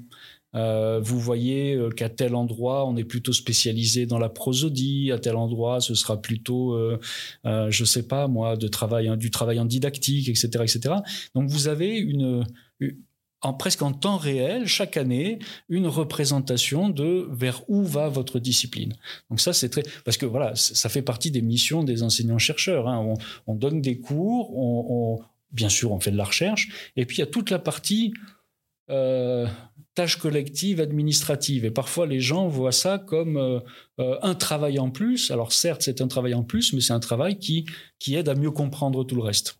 euh, 0.56 1.00
vous 1.00 1.20
voyez 1.20 1.76
euh, 1.76 1.90
qu'à 1.90 2.10
tel 2.10 2.36
endroit, 2.36 2.88
on 2.88 2.96
est 2.98 3.04
plutôt 3.04 3.34
spécialisé 3.34 4.06
dans 4.06 4.18
la 4.18 4.30
prosodie, 4.30 5.12
à 5.12 5.20
tel 5.20 5.36
endroit, 5.36 5.80
ce 5.80 5.94
sera 5.94 6.22
plutôt, 6.22 6.74
euh, 6.74 7.00
euh 7.46 7.70
je 7.70 7.86
sais 7.86 8.08
pas 8.08 8.28
moi, 8.28 8.58
travail, 8.58 9.16
du 9.18 9.32
travail 9.32 9.60
en 9.60 9.66
didactique, 9.66 10.30
etc., 10.30 10.48
etc. 10.62 10.96
Donc 11.36 11.50
vous 11.50 11.68
avez 11.68 11.98
une, 11.98 12.46
presque 13.60 13.84
en 13.84 13.94
temps 13.94 14.18
réel, 14.18 14.66
chaque 14.66 14.98
année, 14.98 15.40
une 15.70 15.88
représentation 15.88 16.90
de 16.90 17.28
vers 17.32 17.64
où 17.70 17.84
va 17.84 18.10
votre 18.10 18.40
discipline. 18.40 18.96
Donc 19.30 19.40
ça, 19.40 19.54
c'est 19.54 19.70
très 19.70 19.84
parce 20.04 20.18
que 20.18 20.26
voilà, 20.26 20.56
ça 20.56 20.90
fait 20.90 21.04
partie 21.04 21.32
des 21.32 21.42
missions 21.42 21.84
des 21.84 22.02
enseignants-chercheurs. 22.02 22.88
Hein. 22.88 23.00
On, 23.00 23.14
on, 23.54 23.56
donne 23.56 23.82
des 23.82 24.00
cours, 24.00 25.24
bien 25.52 25.70
sûr, 25.70 25.92
on 25.92 26.00
fait 26.00 26.12
de 26.12 26.18
la 26.18 26.26
recherche, 26.26 26.92
et 26.96 27.06
puis 27.06 27.18
il 27.18 27.20
y 27.20 27.24
a 27.24 27.28
toute 27.28 27.52
la 27.52 27.60
partie 27.60 28.14
euh, 28.90 29.48
tâche 29.96 30.18
collective 30.18 30.80
administrative. 30.80 31.66
Et 31.66 31.72
parfois, 31.72 32.08
les 32.08 32.20
gens 32.20 32.48
voient 32.48 32.72
ça 32.72 32.98
comme 32.98 33.38
euh, 33.38 33.60
euh, 34.00 34.18
un 34.22 34.34
travail 34.34 34.80
en 34.80 34.90
plus. 34.90 35.30
Alors 35.32 35.52
certes, 35.52 35.82
c'est 35.84 36.02
un 36.02 36.08
travail 36.08 36.34
en 36.34 36.44
plus, 36.44 36.74
mais 36.74 36.82
c'est 36.82 36.94
un 36.94 37.00
travail 37.00 37.38
qui, 37.38 37.66
qui 38.00 38.16
aide 38.16 38.30
à 38.30 38.36
mieux 38.36 38.52
comprendre 38.52 39.04
tout 39.04 39.16
le 39.16 39.22
reste. 39.22 39.60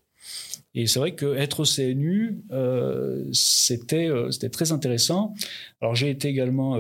Et 0.76 0.88
c'est 0.88 1.00
vrai 1.00 1.16
qu'être 1.16 1.62
au 1.62 1.64
CNU, 1.64 2.44
c'était 3.34 4.08
c'était 4.30 4.52
très 4.52 4.72
intéressant. 4.72 5.34
Alors 5.82 5.96
j'ai 5.96 6.12
été 6.12 6.28
également 6.28 6.78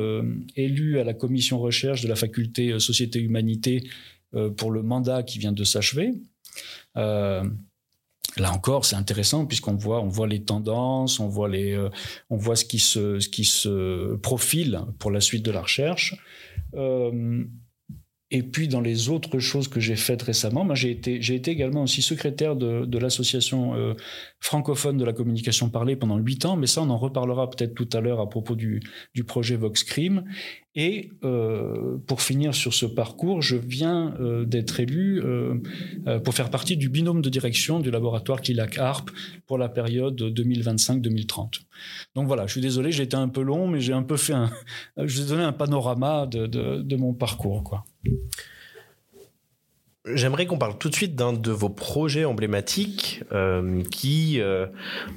élu 0.55 0.99
à 0.99 1.03
la 1.03 1.15
commission 1.15 1.57
recherche 1.57 2.03
de 2.03 2.07
la 2.07 2.15
faculté 2.15 2.79
Société 2.79 3.19
Humanité 3.19 3.89
pour 4.57 4.69
le 4.69 4.83
mandat 4.83 5.23
qui 5.23 5.39
vient 5.39 5.51
de 5.51 5.63
s'achever. 5.63 6.13
Là 8.37 8.51
encore, 8.53 8.85
c'est 8.85 8.95
intéressant 8.95 9.45
puisqu'on 9.45 9.75
voit, 9.75 10.01
on 10.01 10.07
voit 10.07 10.27
les 10.27 10.43
tendances, 10.43 11.19
on 11.19 11.27
voit 11.27 11.49
les, 11.49 11.73
euh, 11.73 11.89
on 12.29 12.37
voit 12.37 12.55
ce 12.55 12.65
qui 12.65 12.79
se, 12.79 13.19
ce 13.19 13.29
qui 13.29 13.43
se 13.43 14.15
profile 14.17 14.81
pour 14.99 15.11
la 15.11 15.21
suite 15.21 15.43
de 15.43 15.51
la 15.51 15.61
recherche. 15.61 16.15
Euh, 16.75 17.43
et 18.31 18.43
puis 18.43 18.67
dans 18.67 18.81
les 18.81 19.09
autres 19.09 19.39
choses 19.39 19.67
que 19.67 19.79
j'ai 19.79 19.95
faites 19.95 20.21
récemment, 20.21 20.75
j'ai 20.75 20.91
été, 20.91 21.15
été 21.15 21.49
également 21.49 21.83
aussi 21.83 22.03
secrétaire 22.03 22.55
de, 22.55 22.85
de 22.85 22.97
l'association 22.99 23.73
euh, 23.73 23.95
francophone 24.39 24.97
de 24.97 25.05
la 25.05 25.13
communication 25.13 25.69
parlée 25.69 25.95
pendant 25.95 26.17
huit 26.17 26.45
ans, 26.45 26.55
mais 26.55 26.67
ça 26.67 26.83
on 26.83 26.89
en 26.91 26.97
reparlera 26.97 27.49
peut-être 27.49 27.73
tout 27.73 27.89
à 27.91 28.01
l'heure 28.01 28.19
à 28.19 28.29
propos 28.29 28.55
du, 28.55 28.81
du 29.15 29.23
projet 29.23 29.55
Voxcrime. 29.55 30.25
Et 30.75 31.09
euh, 31.23 31.97
pour 32.05 32.21
finir 32.21 32.53
sur 32.53 32.75
ce 32.75 32.85
parcours, 32.85 33.41
je 33.41 33.55
viens 33.55 34.13
euh, 34.19 34.45
d'être 34.45 34.79
élu 34.79 35.19
euh, 35.23 35.55
pour 36.23 36.35
faire 36.35 36.51
partie 36.51 36.77
du 36.77 36.89
binôme 36.89 37.21
de 37.23 37.29
direction 37.29 37.79
du 37.79 37.89
laboratoire 37.89 38.39
Kilac 38.41 38.77
Harp 38.77 39.09
pour 39.47 39.57
la 39.57 39.67
période 39.67 40.21
2025-2030. 40.21 41.61
Donc 42.13 42.27
voilà, 42.27 42.45
je 42.45 42.51
suis 42.51 42.61
désolé, 42.61 42.91
j'ai 42.91 43.03
été 43.03 43.17
un 43.17 43.29
peu 43.29 43.41
long, 43.41 43.67
mais 43.67 43.81
j'ai 43.81 43.93
un 43.93 44.03
peu 44.03 44.15
fait 44.15 44.33
un, 44.33 44.51
je 44.97 45.19
vous 45.19 45.25
ai 45.25 45.29
donné 45.29 45.43
un 45.43 45.53
panorama 45.53 46.27
de, 46.27 46.95
mon 46.95 47.13
parcours. 47.13 47.83
J'aimerais 50.05 50.45
qu'on 50.45 50.57
parle 50.57 50.77
tout 50.77 50.89
de 50.89 50.95
suite 50.95 51.15
d'un 51.15 51.33
de 51.33 51.51
vos 51.51 51.69
projets 51.69 52.25
emblématiques 52.25 53.23
qui 53.89 54.39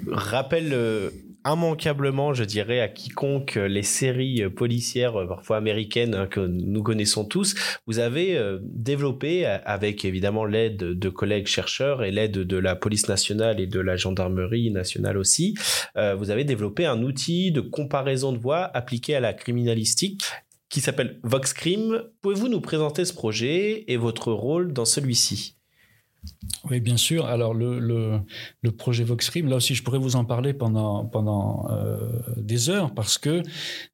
rappelle 0.06 1.12
immanquablement, 1.44 2.34
je 2.34 2.44
dirais, 2.44 2.80
à 2.80 2.88
quiconque 2.88 3.54
les 3.56 3.82
séries 3.82 4.48
policières, 4.50 5.14
parfois 5.28 5.56
américaines, 5.56 6.14
hein, 6.14 6.26
que 6.26 6.40
nous 6.40 6.82
connaissons 6.82 7.24
tous. 7.24 7.54
Vous 7.86 7.98
avez 7.98 8.38
développé, 8.62 9.44
avec 9.46 10.04
évidemment 10.04 10.44
l'aide 10.44 10.76
de 10.76 11.08
collègues 11.08 11.46
chercheurs 11.46 12.04
et 12.04 12.10
l'aide 12.10 12.32
de 12.32 12.56
la 12.56 12.76
police 12.76 13.08
nationale 13.08 13.60
et 13.60 13.66
de 13.66 13.80
la 13.80 13.96
gendarmerie 13.96 14.70
nationale 14.70 15.16
aussi, 15.18 15.54
vous 15.94 16.30
avez 16.30 16.44
développé 16.44 16.86
un 16.86 17.02
outil 17.02 17.52
de 17.52 17.60
comparaison 17.60 18.32
de 18.32 18.38
voix 18.38 18.70
appliqué 18.74 19.14
à 19.14 19.20
la 19.20 19.32
criminalistique 19.32 20.22
qui 20.68 20.80
s'appelle 20.80 21.20
Voxcrime. 21.22 22.02
Pouvez-vous 22.22 22.48
nous 22.48 22.60
présenter 22.60 23.04
ce 23.04 23.12
projet 23.12 23.84
et 23.88 23.96
votre 23.96 24.32
rôle 24.32 24.72
dans 24.72 24.86
celui-ci? 24.86 25.56
Oui, 26.70 26.78
bien 26.80 26.96
sûr. 26.96 27.26
Alors, 27.26 27.54
le, 27.54 27.80
le, 27.80 28.20
le, 28.62 28.70
projet 28.70 29.02
Voxrim, 29.02 29.48
là 29.48 29.56
aussi, 29.56 29.74
je 29.74 29.82
pourrais 29.82 29.98
vous 29.98 30.14
en 30.14 30.24
parler 30.24 30.54
pendant, 30.54 31.04
pendant 31.04 31.68
euh, 31.70 31.98
des 32.36 32.70
heures 32.70 32.94
parce 32.94 33.18
que 33.18 33.42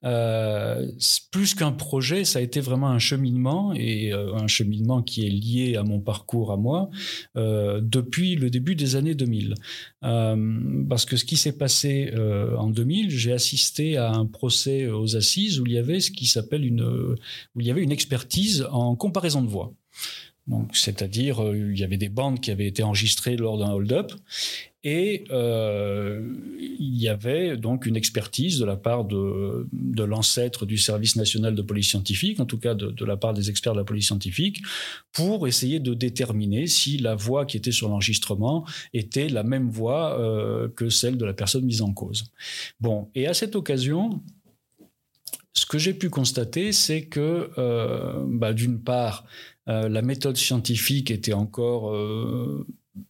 euh, 0.05 0.87
plus 1.33 1.55
qu'un 1.55 1.73
projet, 1.73 2.25
ça 2.25 2.41
a 2.41 2.43
été 2.43 2.61
vraiment 2.61 2.89
un 2.89 2.99
cheminement 2.99 3.73
et 3.73 4.13
euh, 4.13 4.35
un 4.35 4.47
cheminement 4.49 5.03
qui 5.03 5.27
est 5.27 5.31
lié 5.31 5.77
à 5.77 5.83
mon 5.83 6.01
parcours 6.01 6.53
à 6.53 6.57
moi 6.57 6.91
depuis 7.35 8.35
le 8.35 8.51
début 8.51 8.75
des 8.75 8.97
années 8.97 9.15
2000. 9.15 9.55
Euh, 10.05 10.85
parce 10.89 11.07
que 11.07 11.17
ce 11.17 11.25
qui 11.25 11.37
s'est 11.37 11.57
passé 11.57 12.13
en 12.57 12.69
2000, 12.69 13.11
j'ai 13.11 13.33
assisté 13.33 13.97
à 13.97 14.13
un 14.13 14.27
procès 14.27 14.89
aux 14.89 15.17
assises 15.17 15.59
où 15.61 15.67
il 15.67 15.73
y 15.73 15.79
avait 15.79 16.01
ce 16.01 16.11
qui 16.11 16.27
s'appelle 16.27 16.65
une, 16.65 16.83
où 16.83 17.61
il 17.61 17.67
y 17.67 17.71
avait 17.71 17.83
une 17.83 17.93
expertise 17.93 18.67
en 18.71 18.95
comparaison 18.95 19.43
de 19.43 19.49
voix 19.49 19.73
c'est-à-dire, 20.73 21.43
euh, 21.43 21.73
il 21.73 21.79
y 21.79 21.85
avait 21.85 21.97
des 21.97 22.09
bandes 22.09 22.41
qui 22.41 22.51
avaient 22.51 22.67
été 22.67 22.83
enregistrées 22.83 23.37
lors 23.37 23.59
d'un 23.59 23.71
hold-up, 23.71 24.13
et 24.85 25.25
euh, 25.31 26.35
il 26.59 26.97
y 26.97 27.09
avait 27.09 27.57
donc 27.57 27.85
une 27.85 27.97
expertise 27.97 28.59
de 28.59 28.65
la 28.65 28.77
part 28.77 29.05
de, 29.05 29.67
de 29.73 30.05
l'ancêtre 30.05 30.67
du 30.67 30.79
service 30.79 31.17
national 31.17 31.55
de 31.55 31.63
police 31.63 31.89
scientifique, 31.89 32.39
en 32.39 32.47
tout 32.47 32.59
cas 32.59 32.75
de, 32.75 33.05
la 33.05 33.17
part 33.17 33.35
des 33.35 33.51
experts 33.51 33.73
de 33.73 33.79
la 33.79 33.85
police 33.85 34.07
scientifique, 34.07 34.63
pour 35.13 35.49
essayer 35.49 35.81
de 35.81 35.95
déterminer 35.95 36.69
si 36.69 36.97
la 36.97 37.17
voix 37.17 37.45
qui 37.45 37.57
était 37.57 37.73
sur 37.73 37.89
l'enregistrement 37.89 38.65
était 38.95 39.29
la 39.29 39.43
même 39.43 39.69
voix 39.69 40.19
euh, 40.21 40.69
que 40.69 40.89
celle 40.89 41.19
de 41.19 41.25
la 41.25 41.35
personne 41.35 41.65
mise 41.65 41.83
en 41.83 41.93
cause. 41.93 42.25
Bon, 42.81 43.11
et 43.15 43.27
à 43.27 43.35
cette 43.35 43.57
occasion, 43.57 44.23
ce 45.55 45.67
que 45.67 45.79
j'ai 45.79 45.93
pu 45.93 46.09
constater, 46.09 46.73
c'est 46.73 47.07
que, 47.07 47.51
bah, 48.29 48.53
d'une 48.53 48.81
part, 48.81 49.25
euh, 49.69 49.89
la 49.89 50.03
méthode 50.03 50.37
scientifique 50.37 51.11
était 51.11 51.35
encore, 51.35 51.95
euh, 51.95 52.67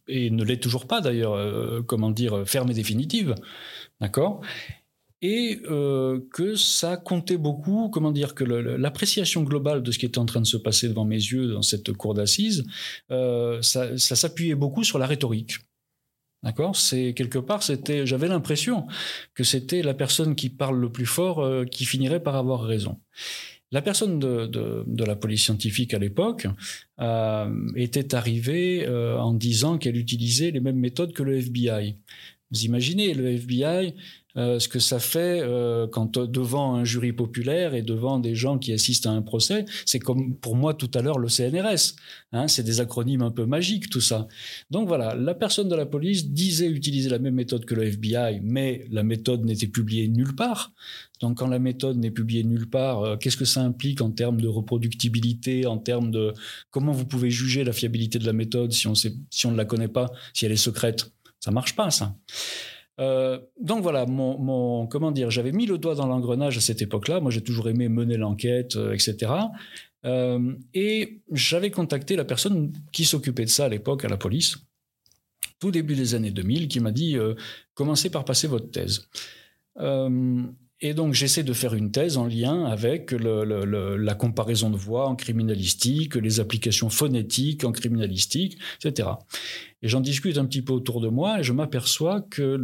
et 0.07 0.29
ne 0.29 0.43
l'est 0.43 0.61
toujours 0.61 0.87
pas 0.87 1.01
d'ailleurs, 1.01 1.33
euh, 1.33 1.81
comment 1.81 2.11
dire, 2.11 2.43
ferme 2.45 2.69
et 2.71 2.73
définitive, 2.73 3.35
d'accord? 4.01 4.41
Et 5.21 5.61
que 6.31 6.55
ça 6.55 6.95
comptait 6.95 7.35
beaucoup, 7.35 7.89
comment 7.89 8.13
dire, 8.13 8.35
que 8.35 8.45
l'appréciation 8.45 9.43
globale 9.43 9.83
de 9.83 9.91
ce 9.91 9.99
qui 9.99 10.05
était 10.05 10.17
en 10.17 10.25
train 10.25 10.39
de 10.39 10.45
se 10.45 10.55
passer 10.55 10.87
devant 10.87 11.03
mes 11.03 11.17
yeux 11.17 11.51
dans 11.51 11.61
cette 11.61 11.91
cour 11.91 12.13
d'assises, 12.13 12.63
ça, 13.09 13.97
s'appuyait 13.97 14.55
beaucoup 14.55 14.85
sur 14.85 14.97
la 14.97 15.07
rhétorique. 15.07 15.57
D'accord? 16.41 16.77
C'est 16.77 17.13
quelque 17.13 17.37
part, 17.37 17.63
c'était, 17.63 18.05
j'avais 18.05 18.29
l'impression 18.29 18.87
que 19.33 19.43
c'était 19.43 19.81
la 19.81 19.93
personne 19.93 20.35
qui 20.35 20.49
parle 20.49 20.79
le 20.79 20.89
plus 20.89 21.05
fort 21.05 21.45
qui 21.69 21.83
finirait 21.83 22.23
par 22.23 22.37
avoir 22.37 22.61
raison. 22.61 22.97
La 23.71 23.83
personne 23.83 24.17
de, 24.19 25.03
la 25.03 25.15
police 25.15 25.43
scientifique 25.43 25.93
à 25.93 25.99
l'époque 25.99 26.47
euh, 26.99 27.71
était 27.75 28.15
arrivée 28.15 28.87
euh, 28.87 29.19
en 29.19 29.33
disant 29.33 29.77
qu'elle 29.77 29.97
utilisait 29.97 30.49
les 30.49 30.59
mêmes 30.59 30.79
méthodes 30.79 31.13
que 31.13 31.21
le 31.21 31.37
FBI. 31.37 31.95
Vous 32.51 32.61
imaginez, 32.61 33.13
le 33.13 33.27
FBI, 33.27 33.93
euh, 34.37 34.59
ce 34.59 34.67
que 34.67 34.77
ça 34.77 34.99
fait 34.99 35.41
euh, 35.41 35.87
quand 35.87 36.17
euh, 36.17 36.27
devant 36.27 36.75
un 36.75 36.85
jury 36.85 37.11
populaire 37.13 37.73
et 37.73 37.81
devant 37.81 38.19
des 38.19 38.35
gens 38.35 38.59
qui 38.59 38.71
assistent 38.71 39.07
à 39.07 39.11
un 39.11 39.23
procès, 39.23 39.65
c'est 39.85 39.99
comme 39.99 40.35
pour 40.35 40.55
moi 40.55 40.75
tout 40.75 40.89
à 40.93 41.01
l'heure 41.01 41.17
le 41.17 41.27
CNRS. 41.27 41.95
Hein, 42.31 42.47
c'est 42.47 42.61
des 42.61 42.79
acronymes 42.79 43.23
un 43.23 43.31
peu 43.31 43.45
magiques 43.45 43.89
tout 43.89 44.01
ça. 44.01 44.27
Donc 44.69 44.87
voilà, 44.87 45.15
la 45.15 45.33
personne 45.33 45.67
de 45.67 45.75
la 45.75 45.87
police 45.87 46.29
disait 46.29 46.67
utiliser 46.67 47.09
la 47.09 47.17
même 47.17 47.33
méthode 47.33 47.65
que 47.65 47.73
le 47.73 47.83
FBI, 47.85 48.39
mais 48.43 48.85
la 48.91 49.01
méthode 49.01 49.45
n'était 49.45 49.67
publiée 49.67 50.07
nulle 50.07 50.35
part. 50.35 50.73
Donc 51.21 51.39
quand 51.39 51.47
la 51.47 51.59
méthode 51.59 51.97
n'est 51.97 52.11
publiée 52.11 52.43
nulle 52.43 52.69
part, 52.69 53.17
qu'est-ce 53.19 53.35
que 53.35 53.45
ça 53.45 53.61
implique 53.61 53.99
en 53.99 54.11
termes 54.11 54.39
de 54.39 54.47
reproductibilité, 54.47 55.65
en 55.65 55.79
termes 55.79 56.11
de 56.11 56.33
comment 56.69 56.91
vous 56.91 57.05
pouvez 57.05 57.31
juger 57.31 57.63
la 57.63 57.73
fiabilité 57.73 58.19
de 58.19 58.25
la 58.25 58.33
méthode 58.33 58.71
si 58.71 58.87
on 58.87 58.93
si 58.95 59.45
on 59.45 59.51
ne 59.51 59.57
la 59.57 59.65
connaît 59.65 59.87
pas, 59.87 60.11
si 60.33 60.45
elle 60.45 60.51
est 60.51 60.55
secrète? 60.55 61.11
Ça 61.39 61.51
marche 61.51 61.75
pas 61.75 61.89
ça. 61.89 62.15
Euh, 62.99 63.39
donc 63.59 63.81
voilà, 63.81 64.05
mon, 64.05 64.85
comment 64.87 65.11
dire, 65.11 65.31
j'avais 65.31 65.51
mis 65.51 65.65
le 65.65 65.77
doigt 65.77 65.95
dans 65.95 66.07
l'engrenage 66.07 66.57
à 66.57 66.61
cette 66.61 66.81
époque-là. 66.81 67.19
Moi, 67.21 67.31
j'ai 67.31 67.41
toujours 67.41 67.69
aimé 67.69 67.87
mener 67.87 68.17
l'enquête, 68.17 68.75
euh, 68.75 68.93
etc. 68.93 69.31
Euh, 70.05 70.53
et 70.73 71.21
j'avais 71.31 71.71
contacté 71.71 72.15
la 72.15 72.25
personne 72.25 72.73
qui 72.91 73.05
s'occupait 73.05 73.45
de 73.45 73.49
ça 73.49 73.65
à 73.65 73.69
l'époque 73.69 74.05
à 74.05 74.09
la 74.09 74.17
police, 74.17 74.57
tout 75.59 75.71
début 75.71 75.95
des 75.95 76.15
années 76.15 76.31
2000, 76.31 76.67
qui 76.67 76.79
m'a 76.79 76.91
dit 76.91 77.17
commencez 77.73 78.09
par 78.09 78.25
passer 78.25 78.47
votre 78.47 78.69
thèse. 78.71 79.07
Et 80.81 80.93
donc 80.93 81.13
j'essaie 81.13 81.43
de 81.43 81.51
faire 81.51 81.73
une 81.73 81.91
thèse 81.91 82.15
en 82.15 82.25
lien 82.25 82.63
avec 82.65 83.11
le, 83.11 83.43
le, 83.43 83.65
le, 83.65 83.97
la 83.97 84.15
comparaison 84.15 84.69
de 84.69 84.77
voix 84.77 85.07
en 85.07 85.15
criminalistique, 85.15 86.15
les 86.15 86.39
applications 86.39 86.89
phonétiques 86.89 87.65
en 87.65 87.73
criminalistique, 87.73 88.57
etc. 88.81 89.09
Et 89.81 89.89
j'en 89.89 89.99
discute 89.99 90.37
un 90.37 90.45
petit 90.45 90.61
peu 90.61 90.71
autour 90.71 91.01
de 91.01 91.09
moi 91.09 91.41
et 91.41 91.43
je 91.43 91.51
m'aperçois 91.51 92.21
que 92.21 92.57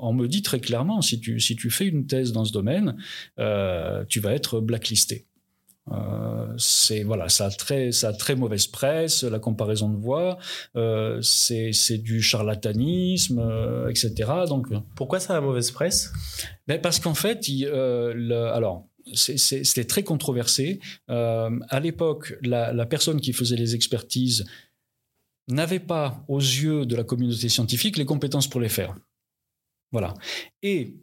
on 0.00 0.14
me 0.14 0.28
dit 0.28 0.40
très 0.40 0.60
clairement 0.60 1.02
si 1.02 1.20
tu 1.20 1.38
si 1.38 1.56
tu 1.56 1.68
fais 1.68 1.86
une 1.86 2.06
thèse 2.06 2.32
dans 2.32 2.46
ce 2.46 2.52
domaine, 2.52 2.96
euh, 3.38 4.04
tu 4.08 4.20
vas 4.20 4.32
être 4.32 4.60
blacklisté. 4.60 5.26
Euh, 5.92 6.52
c'est 6.58 7.04
voilà, 7.04 7.28
ça 7.28 7.46
a 7.46 7.50
très, 7.50 7.92
ça 7.92 8.08
a 8.08 8.12
très 8.12 8.34
mauvaise 8.34 8.66
presse, 8.66 9.22
la 9.22 9.38
comparaison 9.38 9.88
de 9.88 9.96
voix, 9.96 10.38
euh, 10.76 11.20
c'est 11.22 11.72
c'est 11.72 11.98
du 11.98 12.20
charlatanisme, 12.22 13.38
euh, 13.38 13.88
etc. 13.88 14.12
Donc 14.48 14.66
pourquoi 14.96 15.20
ça 15.20 15.36
a 15.36 15.40
mauvaise 15.40 15.70
presse? 15.70 16.12
Ben 16.66 16.80
parce 16.80 16.98
qu'en 16.98 17.14
fait, 17.14 17.48
il, 17.48 17.66
le, 17.66 18.46
alors 18.52 18.88
c'était 19.14 19.84
très 19.84 20.02
controversé. 20.02 20.80
À 21.06 21.80
l'époque, 21.80 22.36
la, 22.42 22.72
la 22.72 22.86
personne 22.86 23.20
qui 23.20 23.32
faisait 23.32 23.54
les 23.54 23.76
expertises 23.76 24.44
n'avait 25.48 25.78
pas, 25.78 26.24
aux 26.26 26.40
yeux 26.40 26.86
de 26.86 26.96
la 26.96 27.04
communauté 27.04 27.48
scientifique, 27.48 27.98
les 27.98 28.04
compétences 28.04 28.48
pour 28.48 28.60
les 28.60 28.68
faire. 28.68 28.96
Voilà. 29.92 30.14
Et 30.64 30.96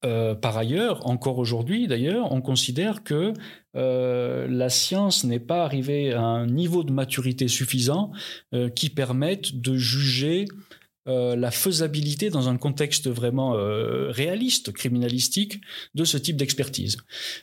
par 0.00 0.56
ailleurs, 0.56 1.04
encore 1.08 1.38
aujourd'hui 1.38 1.88
d'ailleurs, 1.88 2.30
on 2.30 2.40
considère 2.40 3.02
que 3.02 3.32
euh, 3.76 4.46
la 4.48 4.68
science 4.68 5.24
n'est 5.24 5.40
pas 5.40 5.64
arrivée 5.64 6.12
à 6.12 6.22
un 6.22 6.46
niveau 6.46 6.84
de 6.84 6.92
maturité 6.92 7.48
suffisant 7.48 8.12
euh, 8.52 8.68
qui 8.68 8.90
permette 8.90 9.60
de 9.60 9.76
juger 9.76 10.46
euh, 11.08 11.36
la 11.36 11.50
faisabilité 11.50 12.30
dans 12.30 12.48
un 12.48 12.56
contexte 12.56 13.08
vraiment 13.08 13.52
réaliste, 13.52 14.72
criminalistique, 14.72 15.60
de 15.94 16.04
ce 16.04 16.16
type 16.16 16.36
d'expertise. 16.36 16.98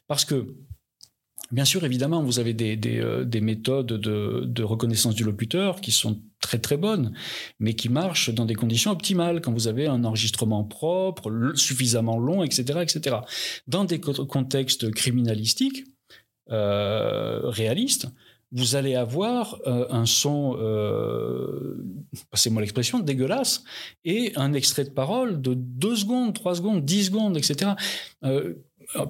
Parce 0.08 0.26
que 0.26 0.48
Bien 1.52 1.66
sûr, 1.66 1.84
évidemment, 1.84 2.24
vous 2.24 2.40
avez 2.40 2.54
des, 2.54 2.78
des, 2.78 3.04
des 3.26 3.42
méthodes 3.42 3.88
de, 3.88 4.44
de, 4.46 4.64
reconnaissance 4.64 5.16
du 5.16 5.26
locuteur 5.26 5.82
qui 5.82 5.92
sont 5.92 6.22
très 6.40 6.60
très 6.60 6.78
bonnes, 6.78 7.14
mais 7.60 7.74
qui 7.74 7.90
marchent 7.90 8.34
dans 8.34 8.46
des 8.46 8.56
conditions 8.56 8.92
optimales, 8.92 9.42
quand 9.42 9.52
vous 9.52 9.68
avez 9.68 9.86
un 9.86 10.06
enregistrement 10.06 10.64
propre, 10.64 11.52
suffisamment 11.56 12.18
long, 12.18 12.42
etc. 12.42 12.80
etc. 12.82 13.18
Dans 13.68 13.84
des 13.84 14.00
contextes 14.00 14.92
criminalistiques, 14.92 15.84
euh, 16.50 17.42
réalistes, 17.44 18.08
vous 18.52 18.76
allez 18.76 18.96
avoir 18.96 19.60
euh, 19.66 19.86
un 19.90 20.06
son, 20.06 20.58
euh, 20.60 21.84
passez-moi 22.30 22.62
l'expression, 22.62 23.00
dégueulasse, 23.00 23.64
et 24.04 24.34
un 24.36 24.54
extrait 24.54 24.84
de 24.84 24.90
parole 24.90 25.42
de 25.42 25.54
2 25.54 25.96
secondes, 25.96 26.34
3 26.34 26.56
secondes, 26.56 26.84
10 26.84 27.06
secondes, 27.06 27.38
etc. 27.38 27.72
Euh, 28.24 28.56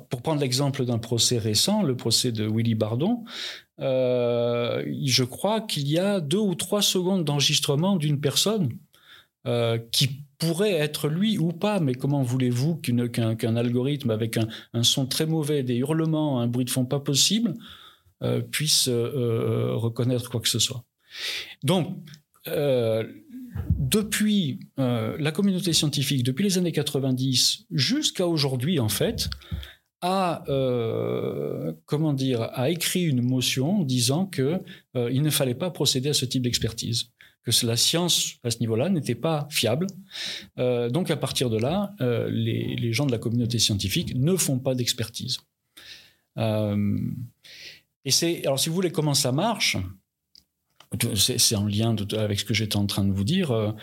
pour 0.09 0.21
prendre 0.21 0.41
l'exemple 0.41 0.85
d'un 0.85 0.99
procès 0.99 1.39
récent, 1.39 1.81
le 1.81 1.95
procès 1.97 2.31
de 2.31 2.47
Willy 2.47 2.75
Bardon, 2.75 3.23
je 3.79 5.23
crois 5.23 5.59
qu'il 5.61 5.87
y 5.87 5.97
a 5.97 6.19
deux 6.19 6.37
ou 6.37 6.53
trois 6.53 6.83
secondes 6.83 7.25
d'enregistrement 7.25 7.95
d'une 7.95 8.21
personne 8.21 8.77
qui 9.91 10.23
pourrait 10.41 10.73
être 10.73 11.07
lui 11.07 11.37
ou 11.37 11.53
pas, 11.53 11.79
mais 11.79 11.93
comment 11.93 12.23
voulez-vous 12.23 12.75
qu'un 12.77 13.35
qu 13.35 13.45
algorithme 13.45 14.09
avec 14.09 14.37
un, 14.37 14.83
son 14.83 15.05
très 15.05 15.27
mauvais, 15.27 15.61
des 15.61 15.77
hurlements, 15.77 16.41
un 16.41 16.47
bruit 16.47 16.65
de 16.65 16.71
fond 16.71 16.85
pas 16.85 16.99
possible, 16.99 17.53
euh, 18.23 18.41
puisse 18.41 18.87
euh, 18.87 19.73
reconnaître 19.75 20.31
quoi 20.31 20.41
que 20.41 20.49
ce 20.49 20.57
soit? 20.57 20.83
Donc, 21.63 21.95
euh, 22.47 23.03
depuis 23.77 24.59
euh, 24.79 25.15
la 25.19 25.31
communauté 25.31 25.73
scientifique, 25.73 26.23
depuis 26.23 26.43
les 26.43 26.57
années 26.57 26.71
90 26.71 27.67
jusqu'à 27.69 28.25
aujourd'hui, 28.25 28.79
en 28.79 28.89
fait, 28.89 29.29
a 30.01 30.43
euh, 30.49 31.71
comment 31.85 32.13
dire 32.13 32.41
a 32.53 32.71
écrit 32.71 33.03
une 33.03 33.21
motion 33.21 33.83
disant 33.83 34.25
que 34.25 34.59
euh, 34.95 35.11
il 35.11 35.21
ne 35.21 35.29
fallait 35.29 35.53
pas 35.53 35.69
procéder 35.69 36.09
à 36.09 36.13
ce 36.13 36.25
type 36.25 36.41
d'expertise 36.41 37.11
que 37.43 37.65
la 37.65 37.77
science 37.77 38.35
à 38.43 38.51
ce 38.51 38.59
niveau-là 38.59 38.89
n'était 38.89 39.15
pas 39.15 39.47
fiable 39.49 39.87
euh, 40.59 40.89
donc 40.89 41.09
à 41.11 41.17
partir 41.17 41.49
de 41.49 41.57
là 41.57 41.93
euh, 42.01 42.29
les, 42.29 42.93
gens 42.93 43.05
de 43.05 43.11
la 43.11 43.17
communauté 43.17 43.59
scientifique 43.59 44.15
ne 44.15 44.35
font 44.35 44.59
pas 44.59 44.75
d'expertise 44.75 45.39
euh, 46.37 46.97
et 48.05 48.11
c'est 48.11 48.45
alors 48.45 48.59
si 48.59 48.69
vous 48.69 48.75
voulez 48.75 48.91
comment 48.91 49.13
ça 49.13 49.31
marche 49.31 49.77
c'est 51.15 51.55
en 51.55 51.67
lien 51.67 51.95
avec 52.17 52.41
ce 52.41 52.43
que 52.43 52.53
j'étais 52.53 52.75
en 52.75 52.85
train 52.85 53.05
de 53.05 53.13
vous 53.13 53.23
dire. 53.23 53.73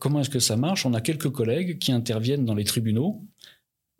Comment 0.00 0.20
est-ce 0.20 0.28
que 0.28 0.40
ça 0.40 0.56
marche? 0.56 0.84
On 0.84 0.92
a 0.92 1.00
quelques 1.00 1.30
collègues 1.30 1.78
qui 1.78 1.92
interviennent 1.92 2.44
dans 2.44 2.56
les 2.56 2.64
tribunaux 2.64 3.22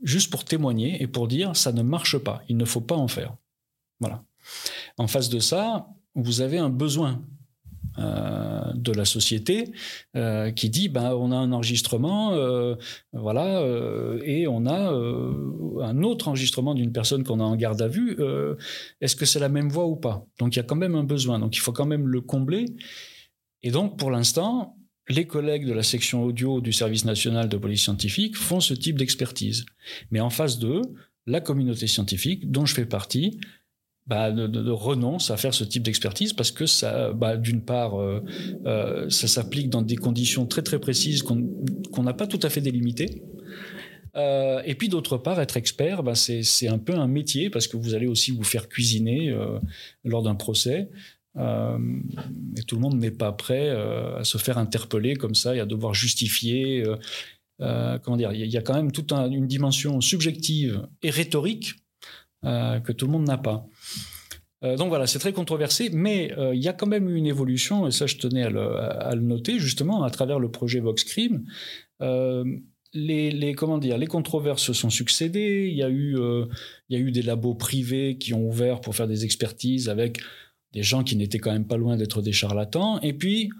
juste 0.02 0.30
pour 0.30 0.44
témoigner 0.44 1.00
et 1.02 1.06
pour 1.06 1.28
dire 1.28 1.56
ça 1.56 1.72
ne 1.72 1.82
marche 1.82 2.18
pas, 2.18 2.42
il 2.48 2.56
ne 2.56 2.64
faut 2.64 2.80
pas 2.80 2.96
en 2.96 3.08
faire. 3.08 3.36
Voilà. 4.00 4.24
En 4.98 5.06
face 5.06 5.28
de 5.28 5.38
ça, 5.38 5.86
vous 6.14 6.40
avez 6.40 6.58
un 6.58 6.68
besoin 6.68 7.24
euh, 7.98 8.72
de 8.74 8.90
la 8.90 9.04
société 9.04 9.70
euh, 10.16 10.50
qui 10.50 10.70
dit 10.70 10.88
ben 10.88 11.12
on 11.14 11.30
a 11.30 11.36
un 11.36 11.52
enregistrement 11.52 12.32
euh, 12.32 12.74
voilà 13.12 13.62
et 14.24 14.46
on 14.48 14.64
a 14.64 14.90
un 15.84 16.02
autre 16.02 16.28
enregistrement 16.28 16.74
d'une 16.74 16.92
personne 16.92 17.22
qu'on 17.22 17.38
a 17.40 17.44
en 17.44 17.54
garde 17.54 17.82
à 17.82 17.88
vue 17.88 18.16
est-ce 19.00 19.14
que 19.14 19.26
c'est 19.26 19.40
la 19.40 19.50
même 19.50 19.68
voix 19.68 19.86
ou 19.86 19.96
pas? 19.96 20.26
Donc 20.38 20.54
il 20.54 20.58
y 20.58 20.60
a 20.60 20.62
quand 20.62 20.76
même 20.76 20.94
un 20.94 21.04
besoin. 21.04 21.38
Donc 21.38 21.54
il 21.56 21.60
faut 21.60 21.72
quand 21.72 21.84
même 21.84 22.08
le 22.08 22.22
combler. 22.22 22.64
Et 23.62 23.70
donc 23.70 23.98
pour 23.98 24.10
l'instant 24.10 24.76
les 25.08 25.26
collègues 25.26 25.66
de 25.66 25.72
la 25.72 25.82
section 25.82 26.24
audio 26.24 26.60
du 26.60 26.72
service 26.72 27.04
national 27.04 27.48
de 27.48 27.56
police 27.58 27.82
scientifique 27.82 28.36
font 28.36 28.60
ce 28.60 28.72
type 28.72 28.96
d'expertise. 28.96 29.66
Mais 30.10 30.20
en 30.20 30.30
face 30.30 30.58
d'eux 30.58 30.82
la 31.26 31.40
communauté 31.40 31.86
scientifique 31.86 32.50
dont 32.50 32.64
je 32.64 32.74
fais 32.74 32.86
partie 32.86 33.38
bah, 34.06 34.32
de, 34.32 34.70
renonce 34.70 35.30
à 35.30 35.36
faire 35.36 35.54
ce 35.54 35.62
type 35.62 35.84
d'expertise 35.84 36.32
parce 36.32 36.50
que 36.50 36.66
ça, 36.66 37.12
bah, 37.12 37.36
d'une 37.36 37.62
part, 37.62 38.00
euh, 38.00 38.20
euh, 38.66 39.08
ça 39.10 39.28
s'applique 39.28 39.70
dans 39.70 39.82
des 39.82 39.96
conditions 39.96 40.44
très 40.44 40.62
très 40.62 40.80
précises 40.80 41.22
qu'on 41.22 41.36
qu 41.36 42.00
n'a 42.00 42.12
pas 42.12 42.26
tout 42.26 42.40
à 42.42 42.50
fait 42.50 42.60
délimitées. 42.60 43.22
Euh, 44.16 44.60
et 44.66 44.74
puis 44.74 44.88
d'autre 44.88 45.18
part, 45.18 45.40
être 45.40 45.56
expert, 45.56 46.02
bah, 46.02 46.16
c'est 46.16 46.68
un 46.68 46.78
peu 46.78 46.94
un 46.94 47.06
métier 47.06 47.48
parce 47.48 47.68
que 47.68 47.76
vous 47.76 47.94
allez 47.94 48.08
aussi 48.08 48.32
vous 48.32 48.42
faire 48.42 48.68
cuisiner 48.68 49.34
lors 50.04 50.24
d'un 50.24 50.34
procès. 50.34 50.90
Et 51.38 52.62
tout 52.66 52.74
le 52.74 52.80
monde 52.80 52.98
n'est 52.98 53.12
pas 53.12 53.30
prêt 53.30 53.70
à 53.70 54.24
se 54.24 54.36
faire 54.36 54.58
interpeller 54.58 55.14
comme 55.14 55.36
ça 55.36 55.54
et 55.54 55.60
à 55.60 55.64
devoir 55.64 55.94
justifier. 55.94 56.82
Comment 57.58 58.16
dire 58.16 58.32
Il 58.32 58.50
y 58.50 58.56
a 58.56 58.62
quand 58.62 58.74
même 58.74 58.90
toute 58.90 59.12
un, 59.12 59.30
une 59.30 59.46
dimension 59.46 60.00
subjective 60.00 60.88
et 61.02 61.10
rhétorique 61.10 61.76
que 62.42 62.92
tout 62.92 63.06
le 63.06 63.12
monde 63.12 63.26
n'a 63.26 63.38
pas. 63.38 63.66
Euh, 64.64 64.76
donc 64.76 64.88
voilà, 64.88 65.06
c'est 65.06 65.18
très 65.18 65.32
controversé, 65.32 65.90
mais 65.92 66.32
euh, 66.38 66.54
il 66.54 66.62
y 66.62 66.68
a 66.68 66.72
quand 66.72 66.86
même 66.86 67.08
eu 67.08 67.16
une 67.16 67.26
évolution, 67.26 67.86
et 67.86 67.90
ça 67.90 68.06
je 68.06 68.16
tenais 68.16 68.44
à 68.44 68.50
le, 69.14 69.20
noter 69.20 69.58
justement 69.58 70.04
à 70.04 70.10
travers 70.10 70.38
le 70.38 70.50
projet 70.50 70.80
VoxCrime. 70.80 71.44
Euh, 72.00 72.44
les, 72.94 73.30
les, 73.30 73.54
comment 73.54 73.78
dire, 73.78 73.96
les 73.96 74.06
controverses 74.06 74.62
se 74.62 74.72
sont 74.72 74.90
succédées. 74.90 75.68
Il 75.70 75.76
y 75.76 75.82
a 75.82 75.88
eu, 75.88 76.16
euh, 76.18 76.44
il 76.88 76.98
y 76.98 77.02
a 77.02 77.04
eu 77.04 77.10
des 77.10 77.22
labos 77.22 77.54
privés 77.54 78.18
qui 78.18 78.34
ont 78.34 78.46
ouvert 78.46 78.80
pour 78.80 78.94
faire 78.94 79.08
des 79.08 79.24
expertises 79.24 79.88
avec 79.88 80.20
des 80.72 80.82
gens 80.82 81.02
qui 81.02 81.16
n'étaient 81.16 81.38
quand 81.38 81.52
même 81.52 81.66
pas 81.66 81.78
loin 81.78 81.96
d'être 81.96 82.20
des 82.20 82.32
charlatans. 82.32 83.00
Et 83.00 83.14
puis, 83.14 83.50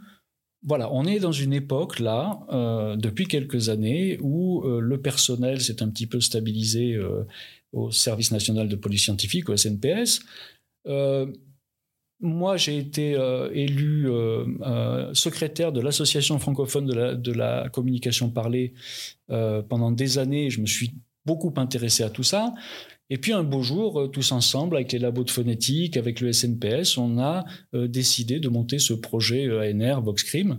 voilà, 0.65 0.93
on 0.93 1.05
est 1.07 1.19
dans 1.19 1.33
une 1.33 1.53
époque 1.53 1.99
là, 1.99 2.39
euh, 2.53 2.97
depuis 2.97 3.27
quelques 3.27 3.69
années, 3.69 4.19
où 4.21 4.63
euh, 4.63 4.81
le 4.81 5.01
personnel 5.01 5.61
s'est 5.61 5.83
un 5.83 5.89
petit 5.89 6.07
peu 6.07 6.21
stabilisé 6.21 6.95
euh, 6.95 7.25
au 7.73 7.91
Service 7.91 8.31
national 8.31 8.69
de 8.69 8.77
police 8.77 9.05
scientifique, 9.05 9.49
au 9.49 9.57
SNPS. 9.57 10.21
moi, 12.21 12.57
j'ai 12.57 12.79
été 12.79 13.13
élu 13.53 14.09
secrétaire 15.13 15.73
de 15.73 15.81
l'association 15.81 16.39
francophone 16.39 16.87
de 16.87 16.95
la, 16.95 17.15
de 17.15 17.33
la, 17.33 17.69
communication 17.71 18.31
parlée 18.31 18.75
pendant 19.27 19.91
des 19.91 20.19
années. 20.19 20.51
Je 20.51 20.61
me 20.61 20.67
suis 20.67 20.93
beaucoup 21.25 21.53
intéressé 21.57 22.05
à 22.05 22.11
tout 22.11 22.23
ça. 22.23 22.55
Et 23.13 23.19
puis 23.19 23.35
un 23.35 23.43
beau 23.43 23.61
jour, 23.63 24.01
euh, 24.01 24.07
tous 24.09 24.33
ensemble, 24.33 24.77
avec 24.77 24.91
les 24.93 24.99
labos 24.99 25.25
de 25.25 25.31
phonétique, 25.31 25.99
avec 25.99 26.23
le 26.23 26.33
SNPS, 26.33 26.97
on 26.97 27.19
a 27.19 27.45
euh, 27.75 27.87
décidé 27.87 28.41
de 28.41 28.49
monter 28.49 28.79
ce 28.79 28.95
projet 28.95 29.47
euh, 29.47 29.71
ANR 29.71 30.01
VoxCrim, 30.01 30.59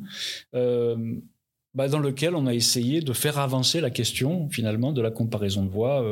bah, 1.73 1.87
dans 1.87 1.97
lequel 1.97 2.35
on 2.35 2.45
a 2.45 2.53
essayé 2.53 3.01
de 3.01 3.11
faire 3.11 3.39
avancer 3.39 3.81
la 3.81 3.89
question 3.89 4.47
finalement 4.51 4.91
de 4.91 5.01
la 5.01 5.09
comparaison 5.09 5.65
de 5.65 5.71
voix 5.71 6.05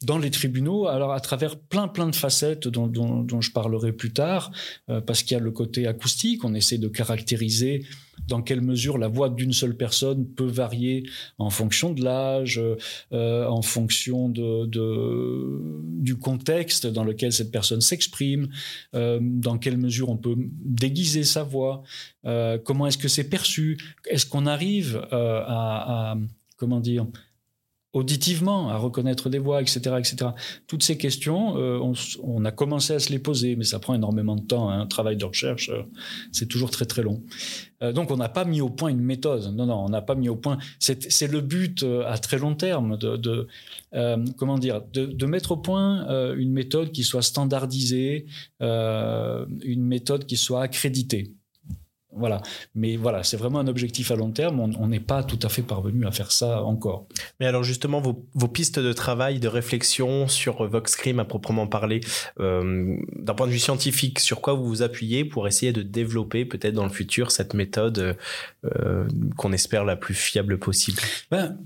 dans 0.00 0.16
les 0.16 0.30
tribunaux, 0.30 0.86
alors 0.86 1.12
à 1.12 1.20
travers 1.20 1.58
plein 1.58 1.88
plein 1.88 2.08
de 2.08 2.16
facettes 2.16 2.66
dont, 2.66 2.86
dont, 2.86 3.40
je 3.42 3.52
parlerai 3.52 3.92
plus 3.92 4.14
tard, 4.14 4.52
parce 5.04 5.22
qu'il 5.22 5.36
y 5.36 5.40
a 5.40 5.42
le 5.42 5.50
côté 5.50 5.86
acoustique, 5.86 6.42
on 6.42 6.54
essaie 6.54 6.78
de 6.78 6.88
caractériser 6.88 7.84
dans 8.28 8.42
quelle 8.42 8.60
mesure 8.60 8.98
la 8.98 9.08
voix 9.08 9.28
d'une 9.28 9.52
seule 9.52 9.76
personne 9.76 10.26
peut 10.26 10.46
varier 10.46 11.04
en 11.38 11.50
fonction 11.50 11.92
de 11.92 12.02
l'âge, 12.02 12.60
euh, 13.12 13.46
en 13.46 13.62
fonction 13.62 14.28
de, 14.28 14.66
du 16.00 16.16
contexte 16.16 16.86
dans 16.86 17.04
lequel 17.04 17.32
cette 17.32 17.50
personne 17.50 17.80
s'exprime, 17.80 18.48
euh, 18.94 19.18
dans 19.22 19.58
quelle 19.58 19.78
mesure 19.78 20.08
on 20.08 20.16
peut 20.16 20.36
déguiser 20.36 21.24
sa 21.24 21.42
voix, 21.42 21.82
euh, 22.24 22.58
comment 22.58 22.86
est-ce 22.86 22.98
que 22.98 23.08
c'est 23.08 23.28
perçu, 23.28 23.78
est-ce 24.08 24.26
qu'on 24.26 24.46
arrive 24.46 25.06
à, 25.10 26.12
à, 26.12 26.16
comment 26.56 26.80
dire, 26.80 27.06
auditivement, 27.96 28.68
à 28.68 28.76
reconnaître 28.76 29.30
des 29.30 29.38
voix, 29.38 29.62
etc., 29.62 29.80
etc. 29.98 30.16
Toutes 30.66 30.82
ces 30.82 30.98
questions, 30.98 31.56
euh, 31.56 31.80
on, 32.22 32.44
a 32.44 32.50
commencé 32.50 32.92
à 32.92 32.98
se 32.98 33.10
les 33.10 33.18
poser, 33.18 33.56
mais 33.56 33.64
ça 33.64 33.78
prend 33.78 33.94
énormément 33.94 34.36
de 34.36 34.42
temps. 34.42 34.68
Hein. 34.68 34.82
Un 34.82 34.86
travail 34.86 35.16
de 35.16 35.24
recherche, 35.24 35.70
euh, 35.70 35.82
c'est 36.30 36.46
toujours 36.46 36.70
très 36.70 36.84
très 36.84 37.02
long. 37.02 37.22
Euh, 37.82 37.92
donc, 37.92 38.10
on 38.10 38.18
n'a 38.18 38.28
pas 38.28 38.44
mis 38.44 38.60
au 38.60 38.68
point 38.68 38.90
une 38.90 39.00
méthode. 39.00 39.50
Non, 39.54 39.64
non, 39.64 39.82
on 39.82 39.88
n'a 39.88 40.02
pas 40.02 40.14
mis 40.14 40.28
au 40.28 40.36
point. 40.36 40.58
C'est 40.78 41.26
le 41.32 41.40
but 41.40 41.86
à 42.06 42.18
très 42.18 42.38
long 42.38 42.54
terme 42.54 42.98
de, 42.98 43.48
comment 44.36 44.58
dire, 44.58 44.82
de, 44.92 45.26
mettre 45.26 45.52
au 45.52 45.56
point 45.56 46.06
une 46.36 46.52
méthode 46.52 46.92
qui 46.92 47.02
soit 47.02 47.22
standardisée, 47.22 48.26
une 48.60 49.86
méthode 49.86 50.26
qui 50.26 50.36
soit 50.36 50.62
accréditée. 50.62 51.32
Voilà. 52.16 52.40
Mais 52.74 52.96
voilà, 52.96 53.22
c'est 53.22 53.36
vraiment 53.36 53.58
un 53.58 53.66
objectif 53.66 54.10
à 54.10 54.16
long 54.16 54.30
terme. 54.30 54.60
On 54.60 54.88
n'est 54.88 55.00
pas 55.00 55.22
tout 55.22 55.38
à 55.42 55.48
fait 55.48 55.62
parvenu 55.62 56.06
à 56.06 56.10
faire 56.10 56.32
ça 56.32 56.62
encore. 56.62 57.06
Mais 57.40 57.46
alors 57.46 57.62
justement, 57.62 58.00
vos, 58.00 58.48
pistes 58.48 58.78
de 58.78 58.92
travail, 58.92 59.38
de 59.38 59.48
réflexion 59.48 60.28
sur 60.28 60.66
VoxCrim 60.66 61.18
à 61.18 61.24
proprement 61.24 61.66
parler, 61.66 62.00
euh, 62.40 62.96
d'un 63.16 63.34
point 63.34 63.46
de 63.46 63.52
vue 63.52 63.58
scientifique, 63.58 64.18
sur 64.18 64.40
quoi 64.40 64.54
vous 64.54 64.66
vous 64.66 64.82
appuyez 64.82 65.24
pour 65.24 65.46
essayer 65.46 65.72
de 65.72 65.82
développer 65.82 66.44
peut-être 66.44 66.74
dans 66.74 66.84
le 66.84 66.90
futur 66.90 67.30
cette 67.30 67.54
méthode 67.54 68.16
euh, 68.64 69.06
qu'on 69.36 69.52
espère 69.52 69.84
la 69.84 69.96
plus 69.96 70.14
fiable 70.14 70.58
possible? 70.58 71.00
Ben, 71.30 71.58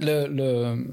le, 0.00 0.86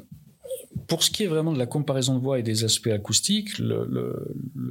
pour 0.87 1.03
ce 1.03 1.11
qui 1.11 1.23
est 1.23 1.27
vraiment 1.27 1.53
de 1.53 1.57
la 1.57 1.65
comparaison 1.65 2.15
de 2.15 2.19
voix 2.19 2.39
et 2.39 2.43
des 2.43 2.63
aspects 2.63 2.87
acoustiques, 2.87 3.57
le, 3.59 4.15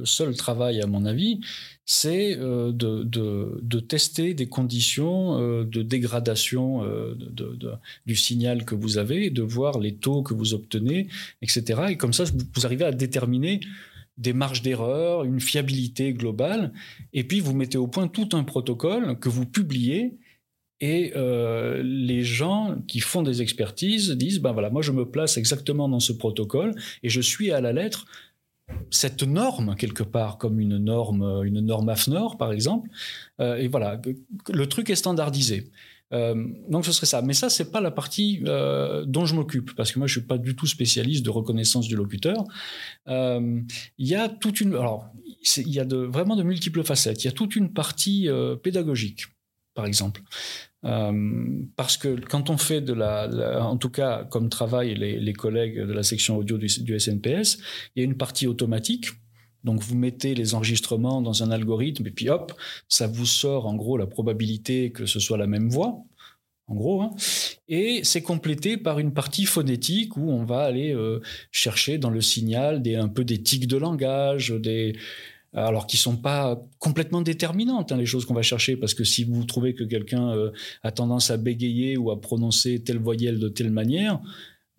seul 0.03 0.35
travail, 0.35 0.81
à 0.81 0.87
mon 0.87 1.05
avis, 1.05 1.39
c'est 1.85 2.37
euh, 2.37 2.71
de, 2.71 3.79
tester 3.79 4.33
des 4.33 4.47
conditions 4.47 5.39
euh, 5.39 5.63
de 5.63 5.81
dégradation 5.81 6.83
euh, 6.83 7.15
du 8.05 8.15
signal 8.15 8.65
que 8.65 8.75
vous 8.75 8.97
avez, 8.97 9.29
de 9.29 9.41
voir 9.41 9.79
les 9.79 9.95
taux 9.95 10.21
que 10.21 10.33
vous 10.33 10.53
obtenez, 10.53 11.07
etc. 11.41 11.81
Et 11.89 11.97
comme 11.97 12.13
ça, 12.13 12.25
vous 12.53 12.65
arrivez 12.65 12.85
à 12.85 12.91
déterminer 12.91 13.59
des 14.17 14.33
marges 14.33 14.61
d'erreur, 14.61 15.23
une 15.23 15.39
fiabilité 15.39 16.13
globale, 16.13 16.73
et 17.13 17.23
puis 17.23 17.39
vous 17.39 17.53
mettez 17.53 17.77
au 17.77 17.87
point 17.87 18.07
tout 18.07 18.29
un 18.33 18.43
protocole 18.43 19.17
que 19.19 19.29
vous 19.29 19.45
publiez 19.45 20.17
et 20.81 21.13
euh, 21.15 21.81
les 21.83 22.23
gens 22.23 22.77
qui 22.87 22.99
font 22.99 23.21
des 23.21 23.41
expertises 23.41 24.11
disent, 24.11 24.39
ben 24.39 24.51
voilà, 24.51 24.69
moi 24.69 24.81
je 24.81 24.91
me 24.91 25.05
place 25.05 25.37
exactement 25.37 25.89
dans 25.89 25.99
ce 25.99 26.13
protocole 26.13 26.73
et 27.03 27.09
je 27.09 27.21
suis 27.21 27.51
à 27.51 27.61
la 27.61 27.73
lettre 27.73 28.05
cette 28.91 29.23
norme 29.23 29.75
quelque 29.75 30.03
part 30.03 30.37
comme 30.37 30.59
une 30.59 30.77
norme, 30.77 31.41
une 31.43 31.59
norme 31.59 31.89
AFNOR 31.89 32.37
par 32.37 32.51
exemple. 32.51 32.89
Euh, 33.41 33.55
et 33.57 33.67
voilà, 33.67 33.99
le 34.51 34.65
truc 34.67 34.89
est 34.89 34.95
standardisé. 34.95 35.71
Euh, 36.11 36.47
donc 36.67 36.85
ce 36.85 36.91
serait 36.91 37.05
ça. 37.05 37.21
Mais 37.21 37.33
ça, 37.33 37.49
c'est 37.49 37.71
pas 37.71 37.81
la 37.81 37.91
partie 37.91 38.41
euh, 38.45 39.05
dont 39.05 39.25
je 39.25 39.35
m'occupe, 39.35 39.75
parce 39.75 39.91
que 39.91 39.99
moi, 39.99 40.07
je 40.07 40.19
suis 40.19 40.27
pas 40.27 40.37
du 40.37 40.55
tout 40.55 40.67
spécialiste 40.67 41.25
de 41.25 41.29
reconnaissance 41.29 41.87
du 41.87 41.95
locuteur. 41.95 42.43
Euh, 43.07 43.61
il 43.97 44.07
y 44.07 44.15
a 44.15 44.29
toute 44.29 44.61
une, 44.61 44.73
alors, 44.73 45.09
il 45.57 45.69
y 45.69 45.79
a 45.79 45.85
de, 45.85 45.97
vraiment 45.97 46.35
de 46.35 46.43
multiples 46.43 46.83
facettes. 46.83 47.23
Il 47.23 47.27
y 47.27 47.29
a 47.29 47.33
toute 47.33 47.55
une 47.55 47.73
partie 47.73 48.27
euh, 48.27 48.55
pédagogique, 48.55 49.25
par 49.79 49.85
exemple. 49.85 50.21
Euh, 50.83 51.63
parce 51.77 51.95
que 51.95 52.19
quand 52.19 52.49
on 52.49 52.57
fait 52.57 52.81
de 52.81 52.91
la, 52.91 53.63
en 53.65 53.77
tout 53.77 53.89
cas 53.89 54.25
comme 54.25 54.49
travail 54.49 54.93
les, 54.93 55.33
collègues 55.33 55.79
de 55.79 55.93
la 55.93 56.03
section 56.03 56.35
audio 56.35 56.57
du, 56.57 56.67
du, 56.83 56.99
SNPS, 56.99 57.59
il 57.95 57.99
y 57.99 58.01
a 58.01 58.03
une 58.03 58.17
partie 58.17 58.45
automatique. 58.45 59.07
Donc 59.63 59.81
vous 59.81 59.95
mettez 59.95 60.35
les 60.35 60.53
enregistrements 60.53 61.21
dans 61.21 61.43
un 61.43 61.51
algorithme 61.51 62.05
et 62.07 62.11
puis 62.11 62.29
hop, 62.29 62.51
ça 62.89 63.07
vous 63.07 63.25
sort 63.25 63.67
en 63.67 63.75
gros 63.75 63.97
la 63.97 64.05
probabilité 64.05 64.91
que 64.91 65.05
ce 65.05 65.21
soit 65.21 65.37
la 65.37 65.47
même 65.47 65.69
voix. 65.69 66.03
En 66.67 66.75
gros, 66.75 67.01
hein. 67.01 67.15
et 67.67 68.01
c'est 68.03 68.21
complété 68.21 68.77
par 68.77 68.99
une 68.99 69.11
partie 69.11 69.45
phonétique 69.45 70.17
où 70.17 70.29
on 70.29 70.43
va 70.43 70.59
aller 70.59 70.93
euh, 70.93 71.19
chercher 71.51 71.97
dans 71.97 72.11
le 72.11 72.21
signal 72.21 72.83
des 72.83 72.95
un 72.95 73.07
peu 73.07 73.23
des 73.23 73.41
tics 73.41 73.65
de 73.65 73.77
langage, 73.77 74.51
des 74.51 74.93
alors 75.53 75.87
qui 75.87 75.97
sont 75.97 76.17
pas 76.17 76.61
complètement 76.77 77.21
déterminantes 77.21 77.91
hein, 77.91 77.97
les 77.97 78.05
choses 78.05 78.25
qu'on 78.25 78.33
va 78.33 78.41
chercher 78.41 78.77
parce 78.77 78.93
que 78.93 79.03
si 79.03 79.23
vous 79.23 79.43
trouvez 79.45 79.73
que 79.73 79.83
quelqu'un 79.83 80.29
euh, 80.29 80.51
a 80.83 80.91
tendance 80.91 81.31
à 81.31 81.37
bégayer 81.37 81.97
ou 81.97 82.11
à 82.11 82.21
prononcer 82.21 82.83
telle 82.83 82.99
voyelle 82.99 83.39
de 83.39 83.49
telle 83.49 83.71
manière 83.71 84.21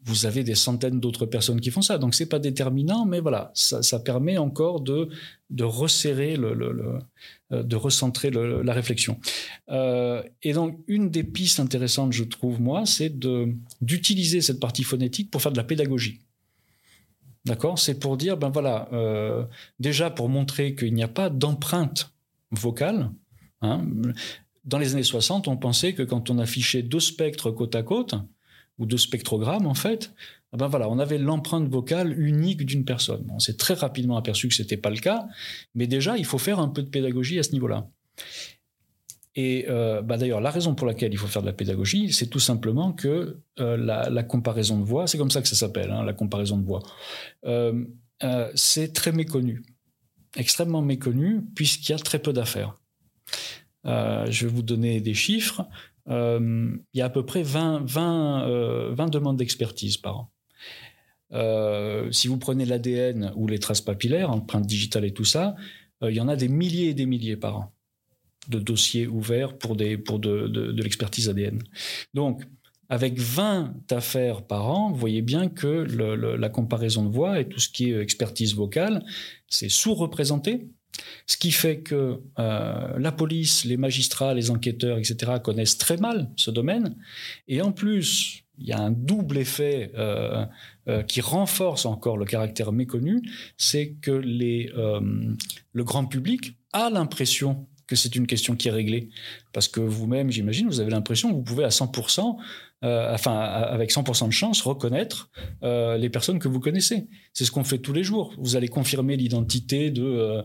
vous 0.05 0.25
avez 0.25 0.45
des 0.45 0.55
centaines 0.55 0.99
d'autres 0.99 1.27
personnes 1.27 1.61
qui 1.61 1.71
font 1.71 1.83
ça. 1.83 1.99
Donc 1.99 2.15
c'est 2.15 2.29
pas 2.29 2.39
déterminant 2.39 3.05
mais 3.05 3.21
voilà 3.21 3.51
ça, 3.55 3.99
permet 3.99 4.39
encore 4.39 4.81
de 4.81 5.09
de 5.51 5.65
resserrer 5.65 6.37
le, 6.37 7.01
euh, 7.53 7.63
de 7.63 7.77
recentrer 7.77 8.31
la 8.31 8.73
réflexion. 8.73 9.19
Euh, 9.71 10.23
et 10.43 10.53
donc 10.53 10.79
une 10.87 11.11
des 11.11 11.25
pistes 11.25 11.59
intéressantes 11.59 12.13
je 12.13 12.25
trouve 12.25 12.61
moi 12.61 12.87
c'est 12.87 13.13
d'utiliser 13.81 14.41
cette 14.41 14.61
partie 14.61 14.85
phonétique 14.85 15.31
pour 15.31 15.43
faire 15.43 15.53
de 15.53 15.59
la 15.59 15.65
pédagogie 15.65 16.21
D'accord 17.47 17.79
C'est 17.79 17.99
pour 17.99 18.17
dire, 18.17 18.37
ben 18.37 18.51
voilà, 18.51 18.89
euh, 18.93 19.45
déjà 19.79 20.11
pour 20.11 20.29
montrer 20.29 20.75
qu'il 20.75 20.93
n'y 20.95 21.03
a 21.03 21.09
pas 21.09 21.31
d'empreinte 21.31 22.13
vocale. 22.51 23.11
Hein. 23.63 23.87
Dans 24.65 24.79
les 24.79 24.95
années 24.95 25.03
60, 25.03 25.49
on 25.49 25.57
pensait 25.57 25.95
que 25.95 26.03
quand 26.03 26.31
on 26.31 26.39
affichait 26.39 26.83
deux 26.83 27.01
spectres 27.01 27.51
côte 27.51 27.75
à 27.75 27.83
côte, 27.83 28.15
ou 28.79 28.87
deux 28.87 28.99
spectrogrammes 28.99 29.67
en 29.67 29.75
fait, 29.75 30.13
ben 30.53 30.67
voilà, 30.67 30.89
on 30.89 30.99
avait 30.99 31.19
l'empreinte 31.19 31.69
vocale 31.69 32.19
unique 32.19 32.67
d'une 32.67 32.85
personne. 32.85 33.31
On 33.31 33.39
s'est 33.39 33.57
très 33.57 33.75
rapidement 33.75 34.17
aperçu 34.17 34.49
que 34.49 34.55
ce 34.55 34.63
n'était 34.63 34.77
pas 34.77 34.91
le 34.91 34.97
cas, 34.97 35.27
mais 35.75 35.87
déjà, 35.87 36.19
il 36.19 36.25
faut 36.25 36.39
faire 36.39 36.59
un 36.59 36.69
peu 36.69 36.83
de 36.83 36.89
pédagogie 36.89 37.39
à 37.39 37.43
ce 37.43 37.53
niveau-là. 37.53 37.89
Et 39.37 39.67
euh, 39.69 40.03
bah 40.03 40.17
d'ailleurs, 40.17 40.41
la 40.41 40.51
raison 40.51 40.75
pour 40.75 40.87
laquelle 40.87 41.13
il 41.13 41.17
faut 41.17 41.29
faire 41.29 41.43
de 41.43 41.47
la 41.47 41.53
pédagogie, 41.53 42.13
c'est 42.13 42.27
tout 42.27 42.41
simplement 42.41 42.93
que 42.93 43.39
euh, 43.61 43.77
la, 43.77 44.23
comparaison 44.25 44.79
de 44.79 44.85
voix, 44.85 45.07
c'est 45.07 45.19
comme 45.19 45.31
ça 45.31 45.41
que 45.41 45.49
ça 45.49 45.55
s'appelle, 45.55 45.91
hein, 45.91 46.03
la 46.03 46.13
comparaison 46.13 46.59
de 46.59 46.65
voix, 46.65 46.83
euh, 47.45 47.85
c'est 48.55 48.93
très 48.93 49.13
méconnu, 49.13 49.63
extrêmement 50.37 50.83
méconnu, 50.83 51.43
puisqu'il 51.55 51.93
y 51.93 51.95
a 51.95 51.99
très 51.99 52.19
peu 52.19 52.33
d'affaires. 52.33 52.75
je 53.85 54.47
vais 54.47 54.53
vous 54.53 54.63
donner 54.63 55.01
des 55.01 55.15
chiffres. 55.15 55.65
il 56.09 56.81
y 56.93 57.01
a 57.01 57.05
à 57.05 57.11
peu 57.11 57.25
près 57.25 57.45
20, 57.45 57.83
20, 57.85 58.93
20 58.93 59.09
demandes 59.09 59.37
d'expertise 59.37 59.97
par 59.97 60.17
an. 60.19 62.11
si 62.11 62.27
vous 62.27 62.37
prenez 62.37 62.65
l'ADN 62.67 63.33
ou 63.37 63.47
les 63.47 63.61
traces 63.61 63.81
papillaires, 63.81 64.31
empreintes 64.31 64.67
digitales 64.67 65.05
et 65.05 65.15
tout 65.15 65.25
ça, 65.25 65.55
il 66.03 66.15
y 66.15 66.21
en 66.21 66.29
a 66.29 66.37
des 66.37 66.49
milliers 66.49 66.89
et 66.89 66.95
des 66.95 67.07
milliers 67.07 67.37
par 67.37 67.57
an 67.57 67.73
de 68.49 68.59
dossiers 68.59 69.07
ouverts 69.07 69.57
pour, 69.59 69.77
des, 69.77 69.97
pour 69.97 70.19
de, 70.19 70.49
de, 70.49 70.83
l'expertise 70.83 71.29
ADN. 71.29 71.63
Donc, 72.15 72.43
avec 72.89 73.19
20 73.19 73.93
affaires 73.93 74.43
par 74.43 74.69
an, 74.69 74.91
vous 74.91 74.99
voyez 74.99 75.23
bien 75.23 75.49
que 75.49 75.67
la 75.67 76.49
comparaison 76.49 77.05
de 77.05 77.11
voix 77.11 77.39
et 77.39 77.49
tout 77.49 77.61
ce 77.61 77.69
qui 77.69 77.93
est 77.93 78.01
expertise 78.01 78.55
vocale, 78.55 79.05
c'est 79.47 79.69
sous-représenté. 79.69 80.67
Ce 81.27 81.37
qui 81.37 81.53
fait 81.53 81.81
que 81.81 82.21
euh, 82.39 82.99
la 82.99 83.13
police, 83.13 83.65
les 83.65 83.77
magistrats, 83.77 84.35
les 84.35 84.51
enquêteurs, 84.51 84.99
etc., 84.99 85.35
connaissent 85.43 85.79
très 85.79 85.97
mal 85.97 86.31
ce 86.37 86.51
domaine. 86.51 86.97
Et 87.49 87.63
en 87.63 87.73
plus, 87.73 88.43
il 88.59 88.67
y 88.67 88.73
a 88.73 88.81
un 88.81 88.91
double 88.91 89.39
effet 89.39 89.93
euh, 89.97 90.45
euh, 90.89 91.03
qui 91.03 91.21
renforce 91.21 91.87
encore 91.87 92.17
le 92.17 92.25
caractère 92.25 92.73
méconnu, 92.73 93.23
c'est 93.57 93.95
que 94.03 94.11
les, 94.11 94.73
le 95.73 95.85
grand 95.85 96.07
public 96.07 96.57
a 96.73 96.91
l'impression 96.91 97.67
que 97.91 97.97
c'est 97.97 98.15
une 98.15 98.29
question 98.29 98.55
qui 98.55 98.69
est 98.69 98.71
réglée. 98.71 99.09
Parce 99.53 99.67
que 99.67 99.81
vous-même, 99.81 100.31
j'imagine, 100.31 100.69
vous 100.69 100.79
avez 100.79 100.93
l'impression 100.93 101.31
que 101.31 101.35
vous 101.35 101.43
pouvez 101.43 101.65
à 101.65 101.71
100%, 101.71 102.37
euh, 102.85 103.13
enfin, 103.13 103.37
avec 103.37 103.91
100% 103.91 104.29
de 104.29 104.33
chance, 104.33 104.63
reconnaître 104.63 105.29
euh, 105.65 105.99
les 105.99 106.09
personnes 106.09 106.39
que 106.39 106.47
vous 106.47 106.61
connaissez. 106.61 107.09
C'est 107.35 107.45
ce 107.45 107.51
qu'on 107.51 107.65
fait 107.65 107.79
tous 107.79 107.93
les 107.93 108.05
jours. 108.05 108.33
Vous 108.39 108.55
allez 108.55 108.69
confirmer 108.69 109.17
l'identité 109.17 109.91
de, 109.91 110.45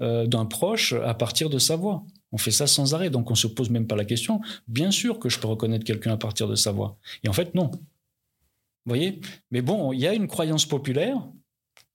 euh, 0.00 0.26
d'un 0.26 0.46
proche 0.46 0.92
à 0.92 1.14
partir 1.14 1.48
de 1.48 1.60
sa 1.60 1.76
voix. 1.76 2.04
On 2.32 2.38
fait 2.38 2.50
ça 2.50 2.66
sans 2.66 2.92
arrêt, 2.92 3.08
donc 3.08 3.30
on 3.30 3.36
se 3.36 3.46
pose 3.46 3.70
même 3.70 3.86
pas 3.86 3.96
la 3.96 4.04
question. 4.04 4.40
Bien 4.66 4.90
sûr 4.90 5.20
que 5.20 5.28
je 5.28 5.38
peux 5.38 5.46
reconnaître 5.46 5.84
quelqu'un 5.84 6.14
à 6.14 6.16
partir 6.16 6.48
de 6.48 6.56
sa 6.56 6.72
voix. 6.72 6.98
Et 7.22 7.28
en 7.28 7.32
fait, 7.32 7.54
non. 7.54 7.70
Vous 7.70 7.78
voyez? 8.96 9.20
Mais 9.52 9.62
bon, 9.62 9.92
il 9.92 10.00
y 10.00 10.08
a 10.08 10.14
une 10.14 10.26
croyance 10.26 10.66
populaire 10.66 11.18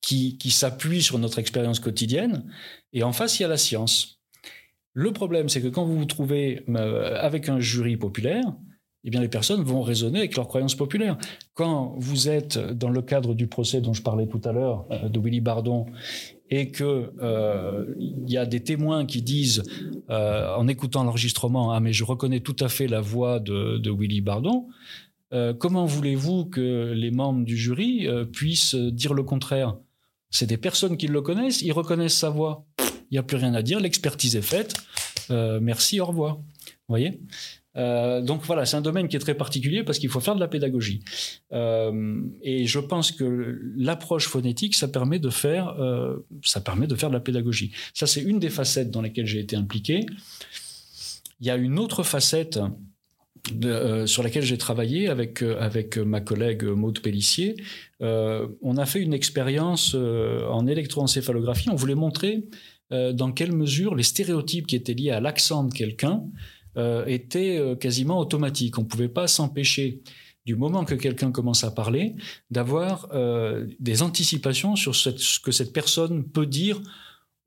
qui 0.02 0.52
s'appuie 0.52 1.02
sur 1.02 1.18
notre 1.18 1.40
expérience 1.40 1.80
quotidienne, 1.80 2.46
et 2.94 3.02
en 3.02 3.12
face, 3.12 3.40
il 3.40 3.42
y 3.42 3.46
a 3.46 3.48
la 3.48 3.58
science. 3.58 4.15
Le 4.98 5.12
problème, 5.12 5.50
c'est 5.50 5.62
que 5.62 5.68
quand 5.68 5.84
vous 5.84 5.98
vous 5.98 6.06
trouvez 6.06 6.64
euh, 6.70 7.18
avec 7.20 7.50
un 7.50 7.60
jury 7.60 7.98
populaire, 7.98 8.46
eh 9.04 9.10
bien, 9.10 9.20
les 9.20 9.28
personnes 9.28 9.62
vont 9.62 9.82
raisonner 9.82 10.20
avec 10.20 10.38
leurs 10.38 10.48
croyances 10.48 10.74
populaires. 10.74 11.18
Quand 11.54 11.96
vous 11.98 12.30
êtes 12.30 12.58
dans 12.58 12.90
le 12.90 13.02
cadre 13.02 13.34
du 13.36 13.48
procès 13.48 13.82
dont 13.82 13.94
je 13.94 14.02
parlais 14.02 14.26
tout 14.26 14.40
à 14.46 14.54
l'heure 14.54 14.86
euh, 14.92 15.10
de 15.10 15.20
Willy 15.20 15.42
Bardon 15.42 15.86
et 16.50 16.72
que 16.72 17.12
euh, 17.22 17.94
il 18.00 18.32
y 18.32 18.38
a 18.38 18.46
des 18.46 18.64
témoins 18.64 19.06
qui 19.06 19.22
disent 19.22 19.64
en 20.08 20.68
écoutant 20.68 21.04
l'enregistrement 21.04 21.72
ah 21.72 21.80
mais 21.80 21.92
je 21.92 22.04
reconnais 22.04 22.40
tout 22.40 22.56
à 22.60 22.70
fait 22.70 22.86
la 22.86 23.02
voix 23.02 23.40
de, 23.40 23.80
de 23.80 23.92
Willy 23.92 24.22
Bardon 24.22 24.68
comment 25.58 25.86
voulez-vous 25.86 26.46
que 26.46 26.94
les 26.96 27.10
membres 27.10 27.44
du 27.44 27.58
jury 27.58 28.08
puissent 28.32 28.76
dire 28.76 29.16
le 29.16 29.24
contraire? 29.24 29.76
C'est 30.30 30.46
des 30.46 30.58
personnes 30.58 30.98
qui 30.98 31.08
le 31.08 31.22
connaissent 31.22 31.64
ils 31.64 31.72
reconnaissent 31.72 32.20
sa 32.20 32.30
voix 32.30 32.68
il 33.12 33.16
n'y 33.16 33.18
a 33.18 33.24
plus 33.24 33.38
rien 33.38 33.54
à 33.54 33.62
dire, 33.62 33.80
l'expertise 33.80 34.36
est 34.36 34.42
faite, 34.42 34.76
euh, 35.32 35.60
merci, 35.62 36.00
au 36.00 36.06
revoir. 36.06 36.36
Vous 36.36 36.92
voyez? 36.94 37.20
Euh, 37.78 38.22
donc 38.22 38.44
voilà, 38.44 38.66
c'est 38.66 38.78
un 38.78 38.82
domaine 38.82 39.08
qui 39.08 39.18
est 39.18 39.20
très 39.20 39.34
particulier 39.34 39.84
parce 39.84 40.00
qu'il 40.00 40.10
faut 40.10 40.22
faire 40.22 40.36
de 40.36 40.40
la 40.40 40.48
pédagogie. 40.48 41.02
Euh, 41.52 42.22
et 42.42 42.66
je 42.66 42.80
pense 42.80 43.12
que 43.12 43.60
l'approche 43.76 44.28
phonétique, 44.28 44.76
ça 44.76 44.88
permet 44.88 45.20
de 45.20 45.30
faire, 45.30 45.76
ça 46.44 46.62
permet 46.62 46.88
de 46.88 46.96
faire 46.96 47.10
de 47.10 47.16
la 47.16 47.20
pédagogie. 47.20 47.72
Ça, 47.94 48.08
c'est 48.08 48.22
une 48.22 48.40
des 48.40 48.50
facettes 48.50 48.92
dans 48.92 49.02
lesquelles 49.02 49.28
j'ai 49.28 49.40
été 49.40 49.56
impliqué. 49.56 50.06
Il 51.42 51.48
y 51.48 51.50
a 51.50 51.56
une 51.56 51.80
autre 51.80 52.04
facette 52.04 52.60
sur 54.06 54.24
laquelle 54.24 54.44
j'ai 54.44 54.58
travaillé 54.58 55.08
avec, 55.08 55.42
avec 55.42 55.98
ma 55.98 56.22
collègue 56.22 56.64
Maude 56.64 57.00
Pellissier. 57.00 57.58
on 58.00 58.78
a 58.78 58.86
fait 58.86 59.02
une 59.02 59.14
expérience 59.14 59.96
en 59.96 60.66
électroencéphalographie. 60.66 61.70
On 61.70 61.76
voulait 61.76 61.96
montrer 61.96 62.46
euh, 62.92 63.14
dans 63.14 63.32
quelle 63.32 63.52
mesure 63.52 63.96
les 63.96 64.04
stéréotypes 64.04 64.68
qui 64.68 64.76
étaient 64.76 64.94
liés 64.94 65.12
à 65.12 65.20
l'accent 65.20 65.64
de 65.64 65.74
quelqu'un 65.74 66.24
euh, 66.78 67.06
étaient 67.06 67.58
euh, 67.58 67.76
quasiment 67.76 68.20
automatiques? 68.20 68.78
On 68.78 68.84
ne 68.84 68.88
pouvait 68.88 69.10
pas 69.10 69.28
s'empêcher 69.28 70.02
du 70.46 70.56
moment 70.56 70.86
que 70.86 70.94
quelqu'un 70.94 71.32
commence 71.32 71.64
à 71.64 71.72
parler, 71.72 72.14
d'avoir 72.52 73.10
des 73.80 74.04
anticipations 74.04 74.76
sur 74.76 74.96
ce 74.96 75.40
que 75.40 75.52
cette 75.52 75.74
personne 75.74 76.24
peut 76.24 76.46
dire 76.46 76.80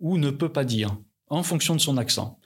ou 0.00 0.18
ne 0.18 0.30
peut 0.30 0.48
pas 0.48 0.64
dire 0.64 0.98
en 1.28 1.44
fonction 1.44 1.76
de 1.76 1.80
son 1.80 1.96
accent. 1.96 2.40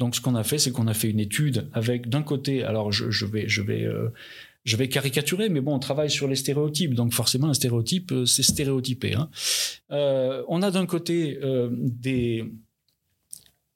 Donc, 0.00 0.16
ce 0.16 0.20
qu'on 0.20 0.34
a 0.34 0.42
fait, 0.42 0.58
c'est 0.58 0.72
qu'on 0.72 0.88
a 0.88 0.94
fait 0.94 1.08
une 1.08 1.20
étude 1.20 1.68
avec, 1.72 2.08
d'un 2.08 2.24
côté, 2.24 2.64
alors 2.64 2.90
je, 2.90 3.24
vais, 3.24 3.48
je 3.48 3.62
vais 3.62 3.88
je 4.64 4.76
vais 4.76 4.88
caricaturer, 4.88 5.48
mais 5.48 5.60
bon, 5.60 5.74
on 5.74 5.78
travaille 5.78 6.10
sur 6.10 6.28
les 6.28 6.36
stéréotypes, 6.36 6.94
donc 6.94 7.12
forcément 7.12 7.48
un 7.48 7.54
stéréotype, 7.54 8.12
euh, 8.12 8.26
c'est 8.26 8.42
stéréotypé. 8.42 9.14
Hein. 9.14 9.28
Euh, 9.90 10.42
on 10.48 10.62
a 10.62 10.70
d'un 10.70 10.86
côté 10.86 11.38
euh, 11.42 11.70
des 11.72 12.52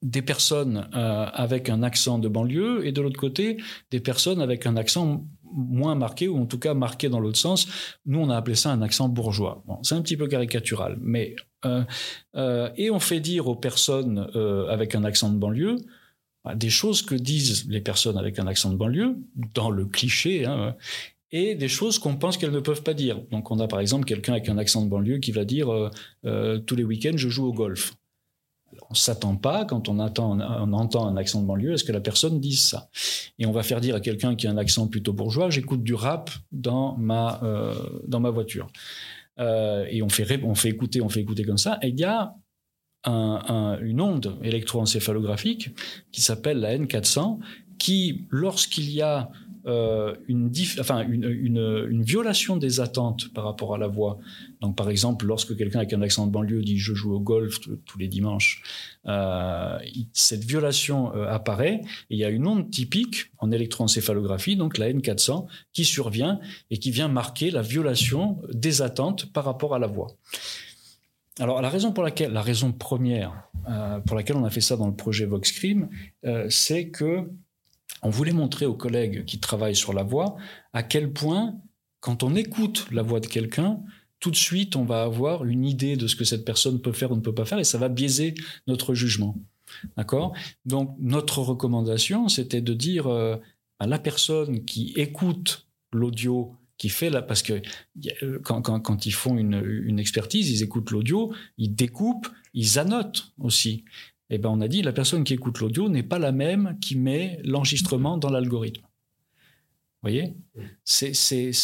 des 0.03 0.21
personnes 0.21 0.87
avec 0.93 1.69
un 1.69 1.81
accent 1.81 2.19
de 2.19 2.27
banlieue 2.27 2.85
et 2.85 2.91
de 2.91 3.01
l'autre 3.01 3.19
côté 3.19 3.57
des 3.89 3.99
personnes 3.99 4.41
avec 4.41 4.67
un 4.67 4.77
accent 4.77 5.25
moins 5.51 5.95
marqué 5.95 6.27
ou 6.27 6.37
en 6.37 6.45
tout 6.45 6.59
cas 6.59 6.75
marqué 6.75 7.09
dans 7.09 7.19
l'autre 7.19 7.39
sens. 7.39 7.67
Nous, 8.05 8.19
on 8.19 8.29
a 8.29 8.37
appelé 8.37 8.55
ça 8.55 8.71
un 8.71 8.83
accent 8.83 9.09
bourgeois. 9.09 9.63
Bon, 9.65 9.79
c'est 9.81 9.95
un 9.95 10.01
petit 10.03 10.15
peu 10.15 10.27
caricatural, 10.27 10.99
mais 11.01 11.35
et 11.65 12.91
on 12.91 12.99
fait 12.99 13.19
dire 13.19 13.47
aux 13.47 13.55
personnes 13.55 14.29
avec 14.69 14.93
un 14.93 15.03
accent 15.03 15.31
de 15.31 15.37
banlieue 15.39 15.77
des 16.55 16.69
choses 16.69 17.01
que 17.01 17.15
disent 17.15 17.67
les 17.69 17.81
personnes 17.81 18.17
avec 18.17 18.39
un 18.39 18.47
accent 18.47 18.69
de 18.69 18.75
banlieue, 18.75 19.15
dans 19.53 19.69
le 19.69 19.85
cliché, 19.85 20.45
hein, 20.45 20.75
et 21.31 21.55
des 21.55 21.67
choses 21.67 21.99
qu'on 21.99 22.15
pense 22.15 22.37
qu'elles 22.37 22.51
ne 22.51 22.59
peuvent 22.59 22.83
pas 22.83 22.93
dire. 22.93 23.21
Donc 23.31 23.51
on 23.51 23.59
a 23.59 23.67
par 23.67 23.79
exemple 23.79 24.05
quelqu'un 24.05 24.33
avec 24.33 24.49
un 24.49 24.57
accent 24.57 24.83
de 24.83 24.89
banlieue 24.89 25.17
qui 25.17 25.31
va 25.31 25.45
dire 25.45 25.71
euh, 25.71 25.89
euh, 26.25 26.59
tous 26.59 26.75
les 26.75 26.83
week-ends 26.83 27.17
je 27.17 27.29
joue 27.29 27.45
au 27.45 27.53
golf. 27.53 27.95
on 28.89 28.93
s'attend 28.93 29.35
pas 29.35 29.65
quand 29.65 29.89
on 29.89 29.99
entend 29.99 30.39
un 30.39 31.17
accent 31.17 31.41
de 31.41 31.47
banlieue 31.47 31.73
à 31.73 31.77
ce 31.77 31.83
que 31.83 31.91
la 31.91 32.01
personne 32.01 32.39
dise 32.39 32.61
ça. 32.61 32.89
Et 33.39 33.45
on 33.45 33.51
va 33.51 33.63
faire 33.63 33.81
dire 33.81 33.95
à 33.95 33.99
quelqu'un 33.99 34.35
qui 34.35 34.47
a 34.47 34.51
un 34.51 34.57
accent 34.57 34.87
plutôt 34.87 35.13
bourgeois 35.13 35.49
j'écoute 35.49 35.83
du 35.83 35.93
rap 35.93 36.29
dans 36.51 36.95
ma 36.97 37.41
euh, 37.43 37.75
dans 38.07 38.19
ma 38.19 38.29
voiture. 38.29 38.67
et 39.39 40.01
on 40.01 40.09
fait 40.09 40.43
on 40.43 40.55
fait 40.55 40.69
écouter 40.69 41.01
on 41.01 41.09
fait 41.09 41.21
écouter 41.21 41.43
comme 41.43 41.57
ça. 41.57 41.77
Et 41.81 41.89
il 41.89 41.99
y 41.99 42.05
a 42.05 42.35
une 43.07 44.01
onde 44.01 44.37
électroencéphalographique 44.43 45.69
qui 46.11 46.21
s'appelle 46.21 46.59
la 46.59 46.77
N400, 46.77 47.39
qui, 47.77 48.25
lorsqu'il 48.29 48.89
y 48.91 49.01
a 49.01 49.29
euh, 49.67 50.15
une, 50.29 52.01
violation 52.03 52.55
des 52.55 52.79
attentes 52.79 53.33
par 53.33 53.43
rapport 53.43 53.75
à 53.75 53.77
la 53.77 53.87
voix. 53.87 54.17
Donc, 54.61 54.77
par 54.77 54.89
exemple, 54.89 55.25
lorsque 55.25 55.57
quelqu'un 55.57 55.79
avec 55.79 55.91
un 55.91 56.01
accent 56.01 56.25
de 56.25 56.31
banlieue 56.31 56.61
dit 56.61 56.77
je 56.77 56.93
joue 56.93 57.13
au 57.13 57.19
golf 57.19 57.59
tous 57.85 57.97
les 57.97 58.07
dimanches, 58.07 58.63
euh, 59.07 59.77
cette 60.13 60.45
violation 60.45 61.13
euh, 61.13 61.27
apparaît 61.27 61.81
et 62.09 62.15
il 62.15 62.17
y 62.17 62.23
a 62.23 62.29
une 62.29 62.47
onde 62.47 62.69
typique 62.69 63.31
en 63.39 63.51
électroencéphalographie, 63.51 64.55
donc 64.55 64.77
la 64.77 64.89
N400, 64.89 65.47
qui 65.73 65.83
survient 65.83 66.39
et 66.71 66.77
qui 66.77 66.91
vient 66.91 67.09
marquer 67.09 67.51
la 67.51 67.61
violation 67.61 68.39
des 68.53 68.81
attentes 68.81 69.33
par 69.33 69.43
rapport 69.43 69.75
à 69.75 69.79
la 69.79 69.87
voix. 69.87 70.07
Alors 71.39 71.61
la 71.61 71.69
raison 71.69 71.91
pour 71.91 72.03
laquelle, 72.03 72.31
la 72.31 72.41
raison 72.41 72.71
première 72.71 73.49
euh, 73.69 73.99
pour 73.99 74.15
laquelle 74.15 74.37
on 74.37 74.45
a 74.45 74.49
fait 74.49 74.61
ça 74.61 74.77
dans 74.77 74.87
le 74.87 74.95
projet 74.95 75.25
VoxCrim, 75.25 75.89
euh, 76.25 76.47
c'est 76.49 76.89
que 76.89 77.29
on 78.03 78.09
voulait 78.09 78.31
montrer 78.31 78.65
aux 78.65 78.75
collègues 78.75 79.25
qui 79.25 79.39
travaillent 79.39 79.75
sur 79.75 79.93
la 79.93 80.03
voix 80.03 80.35
à 80.73 80.83
quel 80.83 81.11
point, 81.11 81.55
quand 81.99 82.23
on 82.23 82.35
écoute 82.35 82.87
la 82.91 83.01
voix 83.01 83.19
de 83.19 83.27
quelqu'un, 83.27 83.81
tout 84.19 84.31
de 84.31 84.35
suite 84.35 84.75
on 84.75 84.85
va 84.85 85.03
avoir 85.03 85.45
une 85.45 85.65
idée 85.65 85.95
de 85.95 86.07
ce 86.07 86.15
que 86.15 86.23
cette 86.23 86.45
personne 86.45 86.81
peut 86.81 86.91
faire 86.91 87.11
ou 87.11 87.15
ne 87.15 87.21
peut 87.21 87.35
pas 87.35 87.45
faire, 87.45 87.59
et 87.59 87.63
ça 87.63 87.77
va 87.77 87.89
biaiser 87.89 88.35
notre 88.67 88.93
jugement. 88.93 89.35
D'accord? 89.97 90.33
Donc 90.65 90.95
notre 90.99 91.39
recommandation, 91.39 92.29
c'était 92.29 92.61
de 92.61 92.73
dire 92.73 93.07
euh, 93.07 93.35
à 93.79 93.87
la 93.87 93.99
personne 93.99 94.63
qui 94.65 94.93
écoute 94.95 95.67
l'audio 95.91 96.55
qui 96.77 96.89
fait 96.89 97.09
là, 97.09 97.21
parce 97.21 97.41
que 97.41 97.61
euh, 98.23 98.39
quand, 98.43 99.05
ils 99.05 99.13
font 99.13 99.37
une, 99.37 99.99
expertise, 99.99 100.49
ils 100.49 100.63
écoutent 100.63 100.91
l'audio, 100.91 101.33
ils 101.57 101.73
découpent, 101.73 102.27
ils 102.53 102.79
annotent 102.79 103.31
aussi. 103.39 103.83
Eh 104.29 104.37
ben 104.37 104.49
on 104.49 104.61
a 104.61 104.67
dit 104.67 104.81
la 104.81 104.91
personne 104.91 105.23
qui 105.23 105.33
écoute 105.33 105.59
l'audio 105.59 105.87
n'est 105.87 106.03
pas 106.03 106.19
la 106.19 106.31
même 106.31 106.77
qui 106.81 106.97
met 106.97 107.39
l'enregistrement 107.43 108.17
dans 108.17 108.29
l'algorithme. 108.29 108.81
Vous 108.81 110.09
voyez? 110.09 110.35
C'est 110.83 111.13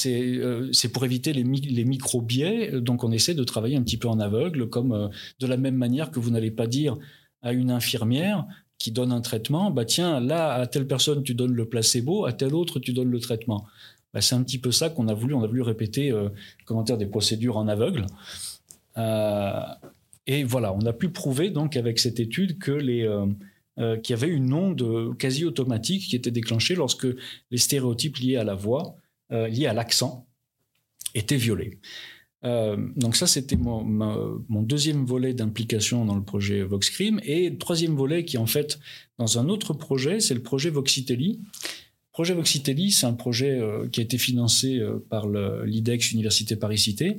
euh, 0.07 0.71
pour 0.91 1.05
éviter 1.05 1.33
les, 1.33 1.43
les 1.43 1.85
micro-biais, 1.85 2.81
donc 2.81 3.03
on 3.03 3.11
essaie 3.11 3.35
de 3.35 3.43
travailler 3.43 3.77
un 3.77 3.83
petit 3.83 3.97
peu 3.97 4.07
en 4.07 4.19
aveugle, 4.19 4.69
comme 4.69 4.93
euh, 4.93 5.07
de 5.39 5.47
la 5.47 5.57
même 5.57 5.75
manière 5.75 6.09
que 6.09 6.19
vous 6.19 6.31
n'allez 6.31 6.51
pas 6.51 6.65
dire 6.65 6.97
à 7.41 7.53
une 7.53 7.69
infirmière 7.69 8.47
qui 8.83 8.91
donne 8.91 9.13
un 9.13 9.21
traitement, 9.21 9.71
bah 9.71 9.85
tiens, 9.85 10.19
là, 10.19 10.53
à 10.55 10.67
telle 10.67 10.87
personne, 10.87 11.23
tu 11.23 11.35
donnes 11.35 11.53
le 11.53 11.69
placebo, 11.69 12.25
à 12.25 12.33
telle 12.33 12.53
autre, 12.53 12.79
tu 12.79 12.91
donnes 12.91 13.11
le 13.11 13.19
traitement. 13.19 13.65
Bah, 14.13 14.21
c'est 14.21 14.35
un 14.35 14.43
petit 14.43 14.59
peu 14.59 14.71
ça 14.71 14.89
qu'on 14.89 15.07
a 15.07 15.13
voulu. 15.13 15.33
On 15.33 15.43
a 15.43 15.47
voulu 15.47 15.61
répéter 15.61 16.11
euh, 16.11 16.29
commentaire 16.65 16.97
des 16.97 17.07
procédures 17.07 17.57
en 17.57 17.67
aveugle. 17.67 18.05
Euh, 18.97 19.61
et 20.27 20.43
voilà, 20.43 20.73
on 20.73 20.85
a 20.85 20.93
pu 20.93 21.09
prouver 21.09 21.49
donc 21.49 21.75
avec 21.75 21.99
cette 21.99 22.19
étude 22.19 22.59
que 22.59 22.71
les 22.71 23.03
euh, 23.03 23.25
euh, 23.79 23.97
qu'il 23.97 24.15
y 24.15 24.17
avait 24.17 24.31
une 24.31 24.53
onde 24.53 25.17
quasi 25.17 25.45
automatique 25.45 26.03
qui 26.03 26.15
était 26.15 26.31
déclenchée 26.31 26.75
lorsque 26.75 27.07
les 27.51 27.57
stéréotypes 27.57 28.17
liés 28.17 28.37
à 28.37 28.43
la 28.43 28.55
voix, 28.55 28.97
liés 29.31 29.65
à 29.65 29.73
l'accent, 29.73 30.27
étaient 31.15 31.37
violés. 31.37 31.79
donc 32.43 33.15
ça, 33.15 33.25
c'était 33.25 33.55
mon, 33.55 33.83
mon, 33.83 34.61
deuxième 34.61 35.05
volet 35.05 35.33
d'implication 35.33 36.05
dans 36.05 36.15
le 36.15 36.23
projet 36.23 36.61
VoxCrim. 36.61 37.19
Et 37.23 37.49
le 37.49 37.57
troisième 37.57 37.95
volet 37.95 38.25
qui, 38.25 38.37
en 38.37 38.45
fait, 38.45 38.79
dans 39.17 39.39
un 39.39 39.49
autre 39.49 39.73
projet, 39.73 40.19
c'est 40.19 40.35
le 40.35 40.43
projet 40.43 40.69
Voxitelli, 40.69 41.39
projet 42.13 42.35
Voxitelli, 42.35 42.91
c'est 42.91 43.07
un 43.07 43.13
projet 43.13 43.59
euh, 43.59 43.89
qui 43.89 43.99
a 43.99 44.03
été 44.03 44.17
financé 44.17 44.77
euh, 44.77 45.03
par 45.09 45.27
l'IDEX 45.27 46.11
Université 46.11 46.55
Paris-Cité, 46.55 47.17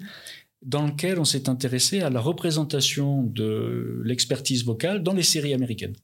dans 0.62 0.86
lequel 0.86 1.18
on 1.18 1.24
s'est 1.24 1.49
intéressé 1.51 2.01
à 2.01 2.09
la 2.09 2.20
représentation 2.20 3.22
de 3.24 4.01
l'expertise 4.05 4.64
vocale 4.64 5.03
dans 5.03 5.12
les 5.12 5.24
séries 5.24 5.53
américaines, 5.53 5.97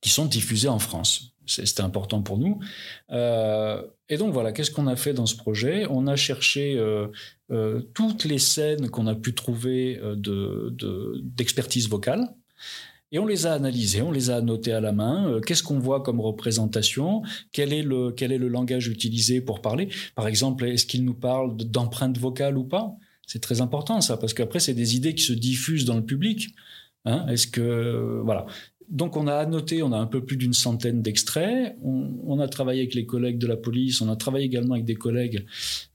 qui 0.00 0.10
sont 0.10 0.26
diffusées 0.26 0.68
en 0.68 0.78
France. 0.78 1.32
C'était 1.46 1.80
important 1.80 2.22
pour 2.22 2.38
nous. 2.38 2.60
Euh, 3.10 3.82
et 4.08 4.16
donc 4.18 4.32
voilà, 4.32 4.52
qu'est-ce 4.52 4.70
qu'on 4.70 4.86
a 4.86 4.94
fait 4.94 5.14
dans 5.14 5.26
ce 5.26 5.34
projet? 5.34 5.86
On 5.90 6.06
a 6.06 6.14
cherché 6.14 6.80
toutes 7.94 8.24
les 8.24 8.38
scènes 8.38 8.88
qu'on 8.88 9.08
a 9.08 9.16
pu 9.16 9.34
trouver 9.34 10.00
d'expertise 10.16 11.88
vocale 11.88 12.28
Et 13.12 13.18
on 13.18 13.26
les 13.26 13.46
a 13.46 13.52
analysés, 13.54 14.02
on 14.02 14.12
les 14.12 14.30
a 14.30 14.36
annotés 14.36 14.72
à 14.72 14.80
la 14.80 14.92
main. 14.92 15.28
Euh, 15.28 15.40
qu'est-ce 15.40 15.62
qu'on 15.62 15.78
voit 15.78 16.02
comme 16.02 16.20
représentation? 16.20 17.22
Quel 17.52 17.72
est, 17.72 17.82
le, 17.82 18.12
quel 18.12 18.30
est 18.30 18.38
le 18.38 18.48
langage 18.48 18.86
utilisé 18.86 19.40
pour 19.40 19.60
parler? 19.60 19.88
Par 20.14 20.28
exemple, 20.28 20.64
est-ce 20.64 20.86
qu'il 20.86 21.04
nous 21.04 21.14
parle 21.14 21.56
d'empreinte 21.56 22.18
vocale 22.18 22.56
ou 22.56 22.64
pas? 22.64 22.94
C'est 23.26 23.40
très 23.40 23.60
important 23.60 24.00
ça, 24.00 24.16
parce 24.16 24.34
qu'après, 24.34 24.60
c'est 24.60 24.74
des 24.74 24.96
idées 24.96 25.14
qui 25.14 25.24
se 25.24 25.32
diffusent 25.32 25.84
dans 25.84 25.96
le 25.96 26.04
public. 26.04 26.48
Hein 27.04 27.26
est-ce 27.28 27.46
que 27.46 28.20
voilà 28.24 28.46
donc 28.90 29.16
on 29.16 29.28
a 29.28 29.36
annoté, 29.36 29.84
on 29.84 29.92
a 29.92 29.96
un 29.96 30.06
peu 30.06 30.24
plus 30.24 30.36
d'une 30.36 30.52
centaine 30.52 31.00
d'extraits. 31.00 31.76
On, 31.80 32.40
a 32.40 32.48
travaillé 32.48 32.80
avec 32.80 32.94
les 32.94 33.06
collègues 33.06 33.38
de 33.38 33.46
la 33.46 33.56
police, 33.56 34.00
on 34.00 34.08
a 34.08 34.16
travaillé 34.16 34.46
également 34.46 34.74
avec 34.74 34.84
des 34.84 34.96
collègues 34.96 35.46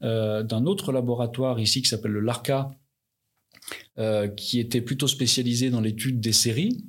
euh, 0.01 0.43
d'un 0.43 0.65
autre 0.65 0.93
laboratoire 0.93 1.59
ici 1.59 1.81
qui 1.81 1.89
s'appelle 1.89 2.13
le 2.13 2.21
LARCA, 2.21 2.71
euh, 3.99 4.29
qui 4.29 4.61
était 4.61 4.79
plutôt 4.79 5.07
spécialisé 5.07 5.69
dans 5.69 5.81
l'étude 5.81 6.21
des 6.21 6.31
séries 6.31 6.85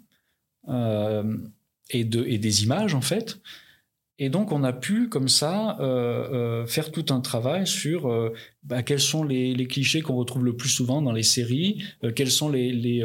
euh, 0.68 1.36
et, 1.90 2.04
de, 2.04 2.24
et 2.26 2.38
des 2.38 2.64
images 2.64 2.94
en 2.94 3.00
fait. 3.00 3.38
Et 4.18 4.30
donc 4.30 4.50
on 4.50 4.64
a 4.64 4.72
pu 4.72 5.08
comme 5.08 5.28
ça 5.28 5.76
faire 6.66 6.90
tout 6.90 7.04
un 7.10 7.20
travail 7.20 7.66
sur 7.66 8.10
bah, 8.62 8.82
quels 8.82 9.00
sont 9.00 9.24
les, 9.24 9.66
clichés 9.66 10.00
qu'on 10.00 10.16
retrouve 10.16 10.42
le 10.42 10.56
plus 10.56 10.70
souvent 10.70 11.02
dans 11.02 11.12
les 11.12 11.22
séries, 11.22 11.84
quels 12.14 12.30
sont 12.30 12.48
les 12.48 13.04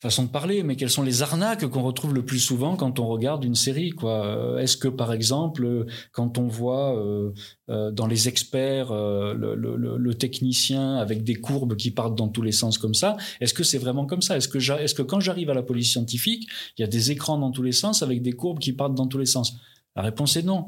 façon 0.00 0.24
de 0.24 0.30
parler, 0.30 0.62
mais 0.62 0.76
quelles 0.76 0.90
sont 0.90 1.02
les 1.02 1.20
arnaques 1.20 1.66
qu'on 1.66 1.82
retrouve 1.82 2.14
le 2.14 2.24
plus 2.24 2.38
souvent 2.38 2.74
quand 2.74 2.98
on 2.98 3.06
regarde 3.06 3.44
une 3.44 3.54
série 3.54 3.90
quoi? 3.90 4.24
Euh, 4.24 4.58
Est-ce 4.58 4.78
que 4.78 4.88
par 4.88 5.12
exemple, 5.12 5.86
quand 6.12 6.38
on 6.38 6.46
voit 6.46 6.96
euh, 6.96 7.32
euh, 7.68 7.90
dans 7.90 8.06
les 8.06 8.26
experts 8.26 8.92
le, 8.92 10.12
technicien 10.14 10.96
avec 10.96 11.22
des 11.22 11.36
courbes 11.36 11.76
qui 11.76 11.90
partent 11.90 12.16
dans 12.16 12.28
tous 12.28 12.42
les 12.42 12.52
sens 12.52 12.78
comme 12.78 12.94
ça, 12.94 13.16
est-ce 13.40 13.54
que 13.54 13.62
c'est 13.62 13.78
vraiment 13.78 14.06
comme 14.06 14.22
ça? 14.22 14.36
Est-ce 14.36 14.48
que, 14.48 14.58
est-ce 14.58 14.94
que 14.94 15.02
quand 15.02 15.20
j'arrive 15.20 15.50
à 15.50 15.54
la 15.54 15.62
police 15.62 15.92
scientifique, 15.92 16.48
il 16.76 16.82
y 16.82 16.84
a 16.84 16.88
des 16.88 17.10
écrans 17.10 17.38
dans 17.38 17.50
tous 17.50 17.62
les 17.62 17.72
sens 17.72 18.02
avec 18.02 18.22
des 18.22 18.32
courbes 18.32 18.58
qui 18.58 18.72
partent 18.72 18.94
dans 18.94 19.06
tous 19.06 19.18
les 19.18 19.26
sens? 19.26 19.56
La 19.96 20.02
réponse 20.02 20.36
est 20.36 20.42
non. 20.42 20.66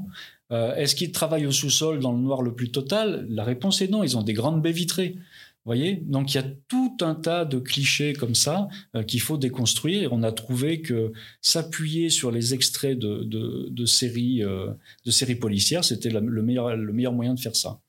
est-ce 0.50 0.94
qu'ils 0.94 1.12
travaillent 1.12 1.46
au 1.46 1.52
sous-sol 1.52 2.00
dans 2.00 2.12
le 2.12 2.18
noir 2.18 2.42
le 2.42 2.54
plus 2.54 2.70
total? 2.70 3.26
La 3.30 3.44
réponse 3.44 3.80
est 3.80 3.88
non. 3.88 4.02
Ils 4.02 4.16
ont 4.16 4.22
des 4.22 4.34
grandes 4.34 4.60
baies 4.60 4.72
vitrées 4.72 5.16
voyez? 5.64 5.96
Donc 5.96 6.34
il 6.34 6.36
y 6.36 6.40
a 6.40 6.46
tout 6.68 6.96
un 7.00 7.14
tas 7.14 7.44
de 7.44 7.58
clichés 7.58 8.12
comme 8.12 8.34
ça 8.34 8.68
euh, 8.96 9.02
qu'il 9.02 9.20
faut 9.20 9.36
déconstruire. 9.36 10.12
On 10.12 10.22
a 10.22 10.32
trouvé 10.32 10.82
que 10.82 11.12
s'appuyer 11.40 12.10
sur 12.10 12.30
les 12.30 12.54
extraits 12.54 12.98
de, 12.98 13.86
séries, 13.86 14.42
euh, 14.42 14.72
de 15.04 15.10
séries 15.10 15.36
policières, 15.36 15.84
c'était 15.84 16.10
le 16.10 16.42
meilleur, 16.42 16.76
le 16.76 16.92
meilleur 16.92 17.12
moyen 17.12 17.34
de 17.34 17.40
faire 17.40 17.56
ça. 17.56 17.80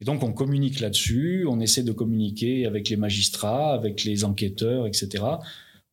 Et 0.00 0.04
donc 0.04 0.22
on 0.22 0.32
communique 0.32 0.80
là-dessus, 0.80 1.46
on 1.48 1.60
essaie 1.60 1.82
de 1.82 1.92
communiquer 1.92 2.66
avec 2.66 2.88
les 2.88 2.96
magistrats, 2.96 3.72
avec 3.72 4.04
les 4.04 4.24
enquêteurs, 4.24 4.86
etc. 4.86 5.24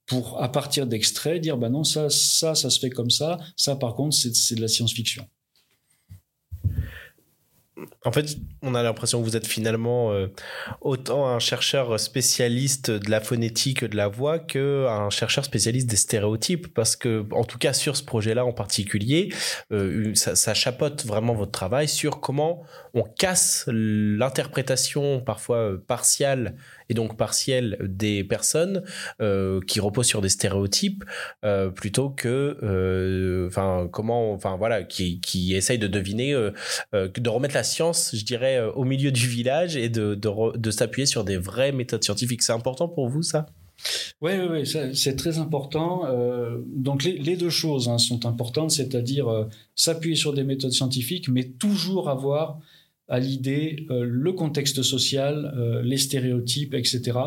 Pour, 0.06 0.42
à 0.44 0.52
partir 0.52 0.86
d'extraits, 0.88 1.40
dire, 1.42 1.58
bah 1.58 1.70
non, 1.70 1.86
ça, 1.86 2.10
ça, 2.10 2.56
ça 2.56 2.70
se 2.70 2.80
fait 2.80 2.90
comme 2.90 3.10
ça, 3.10 3.38
ça, 3.56 3.78
par 3.78 3.96
contre, 3.96 4.14
c'est 4.16 4.56
de 4.56 4.62
la 4.62 4.68
science-fiction 4.68 5.26
en 8.06 8.12
fait, 8.12 8.38
on 8.62 8.76
a 8.76 8.84
l'impression 8.84 9.20
que 9.20 9.26
vous 9.26 9.36
êtes 9.36 9.48
finalement 9.48 10.12
euh, 10.12 10.28
autant 10.82 11.28
un 11.28 11.40
chercheur 11.40 12.00
spécialiste 12.00 12.92
de 12.92 13.10
la 13.10 13.20
phonétique 13.20 13.84
de 13.84 13.96
la 13.96 14.08
voix 14.08 14.38
que 14.38 14.86
un 14.88 15.10
chercheur 15.10 15.44
spécialiste 15.44 15.88
des 15.88 15.96
stéréotypes, 15.96 16.74
parce 16.74 16.96
que, 16.96 17.26
en 17.32 17.44
tout 17.44 17.58
cas, 17.58 17.74
sur 17.74 17.98
ce 17.98 18.04
projet-là 18.04 18.46
en 18.46 18.54
particulier, 18.54 19.34
euh, 19.72 20.14
ça, 20.14 20.36
ça, 20.36 20.54
chapeaute 20.54 21.06
vraiment 21.06 21.34
votre 21.34 21.52
travail 21.52 21.88
sur 21.88 22.20
comment 22.20 22.64
on 22.94 23.02
casse 23.02 23.66
l'interprétation 23.68 25.20
parfois 25.20 25.58
euh, 25.58 25.78
partielle 25.78 26.56
et 26.90 26.94
donc 26.94 27.18
partielle 27.18 27.78
des 27.82 28.24
personnes 28.24 28.84
qui 29.68 29.80
reposent 29.80 30.06
sur 30.06 30.22
des 30.22 30.30
stéréotypes 30.30 31.04
plutôt 31.76 32.10
que 32.10 33.48
enfin 33.48 33.88
comment 33.92 34.34
enfin 34.34 34.58
voilà 34.58 34.84
qui 34.84 35.22
qui 35.22 35.56
essayent 35.56 35.80
de 35.80 35.88
deviner 35.88 36.34
de 36.34 37.30
remettre 37.30 37.56
la 37.56 37.63
science 37.64 38.16
je 38.16 38.24
dirais 38.24 38.60
au 38.76 38.84
milieu 38.84 39.12
du 39.12 39.28
village 39.28 39.76
et 39.76 39.90
de 39.90 40.16
de, 40.16 40.58
de 40.58 40.72
s'appuyer 40.72 41.06
sur 41.06 41.24
des 41.24 41.38
vraies 41.38 41.72
méthodes 41.72 42.04
scientifiques 42.04 42.44
c'est 42.44 42.54
important 42.54 42.88
pour 42.88 43.10
vous 43.10 43.24
ça? 43.24 43.46
Oui, 44.22 44.32
oui, 44.50 44.72
c'est 44.94 45.16
très 45.16 45.40
important. 45.40 46.04
donc 46.68 47.04
les, 47.04 47.18
les, 47.18 47.36
deux 47.36 47.50
choses 47.50 47.90
hein, 47.90 47.98
sont 47.98 48.26
importantes, 48.26 48.72
c'est-à-dire 48.72 49.48
s'appuyer 49.76 50.16
sur 50.16 50.32
des 50.32 50.44
méthodes 50.44 50.72
scientifiques, 50.72 51.28
mais 51.28 51.44
toujours 51.44 52.08
avoir 52.08 52.60
à 53.10 53.20
l'idée 53.20 53.86
euh, 53.90 54.06
le 54.10 54.34
contexte 54.34 54.82
social, 54.82 55.54
euh, 55.58 55.82
les 55.82 55.98
stéréotypes, 55.98 56.74
etc. 56.74 57.20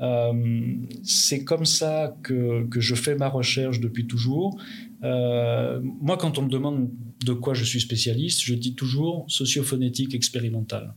Euh, 0.00 0.74
c'est 1.04 1.44
comme 1.44 1.64
ça 1.64 2.16
que, 2.22 2.66
que, 2.66 2.80
je 2.80 2.94
fais 2.94 3.14
ma 3.14 3.28
recherche 3.28 3.80
depuis 3.80 4.06
toujours. 4.06 4.58
moi, 5.02 6.16
quand 6.18 6.38
on 6.38 6.42
me 6.42 6.50
demande 6.50 6.90
de 7.24 7.32
quoi 7.32 7.54
je 7.54 7.64
suis 7.64 7.80
spécialiste, 7.80 8.42
je 8.42 8.54
dis 8.54 8.74
toujours 8.74 9.24
sociophonétique 9.28 10.14
expérimentale. 10.14 10.94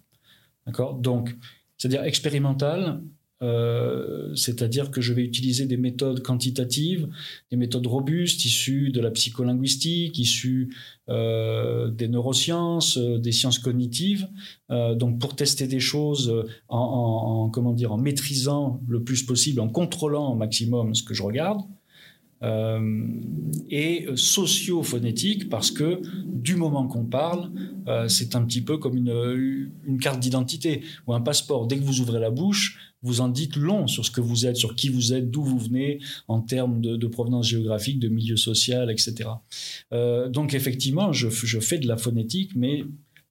D'accord? 0.66 0.96
Donc, 0.96 1.36
c'est-à-dire 1.78 2.04
expérimental, 2.04 3.02
euh, 3.42 4.36
c'est-à-dire 4.36 4.92
que 4.92 5.00
je 5.00 5.14
vais 5.14 5.24
utiliser 5.24 5.66
des 5.66 5.78
méthodes 5.78 6.22
quantitatives, 6.22 7.08
des 7.52 7.58
méthodes 7.58 7.88
robustes 7.88 8.44
issues 8.44 8.92
de 8.92 9.00
la 9.00 9.12
psycholinguistique, 9.12 10.20
issues 10.20 10.76
euh, 11.08 11.90
des 11.90 12.10
neurosciences, 12.10 12.98
euh, 12.98 13.18
des 13.18 13.32
sciences 13.32 13.60
cognitives, 13.60 14.28
donc 14.70 15.20
pour 15.20 15.36
tester 15.36 15.68
des 15.68 15.80
choses 15.80 16.46
en, 16.68 17.50
comment 17.52 17.74
dire, 17.74 17.92
en 17.92 17.98
maîtrisant 17.98 18.82
le 18.88 19.04
plus 19.04 19.24
possible, 19.24 19.62
en 19.62 19.70
contrôlant 19.70 20.32
au 20.32 20.36
maximum 20.36 20.94
ce 20.94 21.04
que 21.04 21.14
je 21.14 21.24
regarde. 21.24 21.62
Et 22.42 24.08
socio-phonétique 24.16 25.50
parce 25.50 25.72
que 25.72 26.02
du 26.26 26.56
moment 26.56 26.88
qu'on 26.88 27.06
parle, 27.06 27.52
c'est 28.08 28.36
un 28.36 28.46
petit 28.46 28.62
peu 28.62 28.78
comme 28.78 28.96
une, 28.96 30.00
carte 30.02 30.20
d'identité 30.20 30.84
ou 31.06 31.14
un 31.14 31.22
passeport. 31.22 31.68
Dès 31.68 31.78
que 31.78 31.84
vous 31.84 32.00
ouvrez 32.00 32.20
la 32.20 32.32
bouche, 32.32 32.90
vous 33.02 33.22
en 33.22 33.30
dites 33.30 33.56
long 33.56 33.88
sur 33.88 34.06
ce 34.06 34.12
que 34.12 34.22
vous 34.22 34.46
êtes, 34.46 34.58
sur 34.58 34.76
qui 34.76 34.90
vous 34.90 35.14
êtes, 35.14 35.32
d'où 35.32 35.44
vous 35.44 35.60
venez 35.60 36.00
en 36.28 36.42
termes 36.42 36.82
de, 36.82 37.08
provenance 37.08 37.48
géographique, 37.48 38.00
de 38.00 38.10
milieu 38.10 38.38
social, 38.38 38.92
etc. 38.92 39.30
Euh, 39.94 40.30
donc 40.30 40.54
effectivement, 40.54 41.14
je, 41.14 41.30
fais 41.30 41.78
de 41.78 41.88
la 41.88 41.98
phonétique, 41.98 42.52
mais 42.56 42.84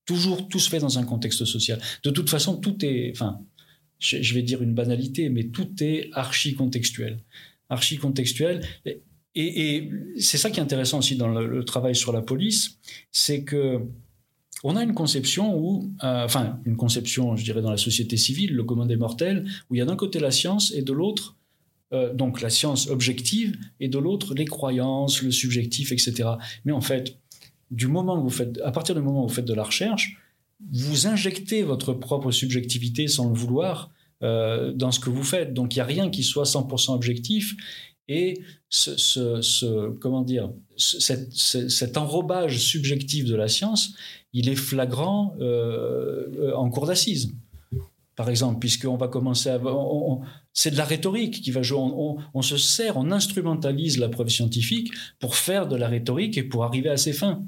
toujours 0.07 0.49
tout 0.49 0.59
se 0.59 0.71
fait 0.71 0.79
dans 0.79 0.99
un 0.99 1.05
contexte 1.05 1.45
social. 1.45 1.81
De 2.03 2.11
toute 2.11 2.31
façon, 2.31 2.57
tout 2.57 2.85
est, 2.85 3.13
enfin, 3.15 3.41
je, 3.99 4.35
vais 4.35 4.43
dire 4.43 4.63
une 4.63 4.75
banalité, 4.75 5.29
mais 5.29 5.45
tout 5.45 5.71
est 5.81 6.11
archi-contextuel. 6.13 7.19
Archi-contextuel. 7.69 8.67
Et, 9.35 9.91
c'est 10.19 10.39
ça 10.39 10.51
qui 10.51 10.59
est 10.59 10.63
intéressant 10.63 10.99
aussi 10.99 11.15
dans 11.17 11.29
le 11.29 11.65
travail 11.65 11.95
sur 11.95 12.13
la 12.13 12.23
police, 12.23 12.79
c'est 13.13 13.45
que 13.45 13.83
on 14.65 14.77
a 14.77 14.83
une 14.83 14.95
conception 14.95 15.57
où, 15.57 15.93
euh, 16.03 16.25
enfin, 16.25 16.61
une 16.65 16.77
conception, 16.77 17.37
je 17.37 17.45
dirais, 17.45 17.63
dans 17.63 17.71
la 17.71 17.77
société 17.77 18.17
civile, 18.17 18.55
le 18.55 18.65
commun 18.65 18.87
des 18.87 18.97
mortels, 18.97 19.47
où 19.71 19.75
il 19.75 19.79
y 19.79 19.81
a 19.81 19.85
d'un 19.85 19.97
côté 19.97 20.19
la 20.19 20.31
science 20.31 20.73
et 20.73 20.83
de 20.83 20.93
l'autre, 20.93 21.37
euh, 21.93 22.13
donc 22.13 22.41
la 22.41 22.51
science 22.51 22.89
objective, 22.89 23.57
et 23.81 23.89
de 23.89 23.99
l'autre 23.99 24.35
les 24.35 24.45
croyances, 24.45 25.23
le 25.23 25.31
subjectif, 25.31 25.93
etc. 25.93 26.31
Mais 26.65 26.73
en 26.73 26.81
fait, 26.81 27.17
du 27.71 27.87
moment 27.87 28.19
où 28.19 28.23
vous 28.25 28.31
faites, 28.31 28.61
à 28.65 28.73
partir 28.73 28.95
du 28.95 29.01
moment 29.01 29.25
où 29.25 29.29
vous 29.29 29.35
faites 29.35 29.45
de 29.45 29.55
la 29.55 29.65
recherche, 29.65 30.17
vous 30.73 31.07
injectez 31.07 31.63
votre 31.63 31.93
propre 31.93 32.33
subjectivité 32.33 33.07
sans 33.07 33.29
le 33.29 33.35
vouloir 33.35 33.91
euh, 34.23 34.73
dans 34.73 34.91
ce 34.91 35.01
que 35.01 35.11
vous 35.11 35.25
faites. 35.25 35.55
Donc 35.55 35.75
il 35.75 35.79
n'y 35.79 35.83
a 35.83 35.87
rien 35.87 36.11
qui 36.11 36.23
soit 36.23 36.45
100% 36.45 36.93
objectif. 36.95 37.55
Et 38.09 38.41
ce, 38.71 39.91
comment 39.99 40.23
dire, 40.23 40.51
cet 40.77 41.97
enrobage 41.97 42.59
subjectif 42.59 43.27
de 43.27 43.35
la 43.35 43.49
science, 43.49 43.95
il 44.33 44.49
est 44.49 44.57
flagrant 44.57 45.37
euh, 45.41 46.53
en 46.55 46.71
cours 46.71 46.87
d'assises, 46.87 47.35
par 48.17 48.31
exemple, 48.31 48.59
puisqu'on 48.61 48.97
va 48.97 49.09
commencer 49.09 49.51
à... 49.51 49.61
c'est 50.53 50.71
de 50.71 50.77
la 50.77 50.85
rhétorique 50.85 51.43
qui 51.43 51.51
va 51.51 51.63
jouer. 51.63 51.79
On, 51.79 52.43
se 52.43 52.57
sert, 52.57 52.97
on 52.97 53.11
instrumentalise 53.11 53.99
la 53.99 54.09
preuve 54.09 54.29
scientifique 54.29 54.91
pour 55.21 55.37
faire 55.37 55.69
de 55.69 55.77
la 55.77 55.89
rhétorique 55.89 56.39
et 56.39 56.43
pour 56.43 56.65
arriver 56.65 56.89
à 56.89 56.97
ses 56.97 57.13
fins. 57.13 57.45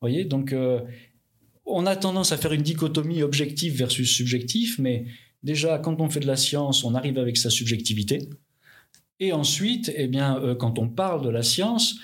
voyez? 0.00 0.24
Donc, 0.24 0.52
euh, 0.52 0.80
on 1.64 1.86
a 1.86 1.94
tendance 1.94 2.32
à 2.32 2.36
faire 2.36 2.52
une 2.52 2.62
dichotomie 2.62 3.22
objectif 3.22 3.74
versus 3.76 4.12
subjectif, 4.14 4.78
mais 4.78 5.06
déjà, 5.42 5.78
quand 5.78 6.00
on 6.00 6.08
fait 6.08 6.20
de 6.20 6.26
la 6.26 6.36
science, 6.36 6.84
on 6.84 6.94
arrive 6.94 7.18
avec 7.18 7.36
sa 7.36 7.50
subjectivité. 7.50 8.28
Et 9.20 9.32
ensuite, 9.32 9.92
eh 9.94 10.08
bien, 10.08 10.40
euh, 10.40 10.54
quand 10.54 10.78
on 10.78 10.88
parle 10.88 11.22
de 11.22 11.28
la 11.28 11.42
science, 11.42 11.96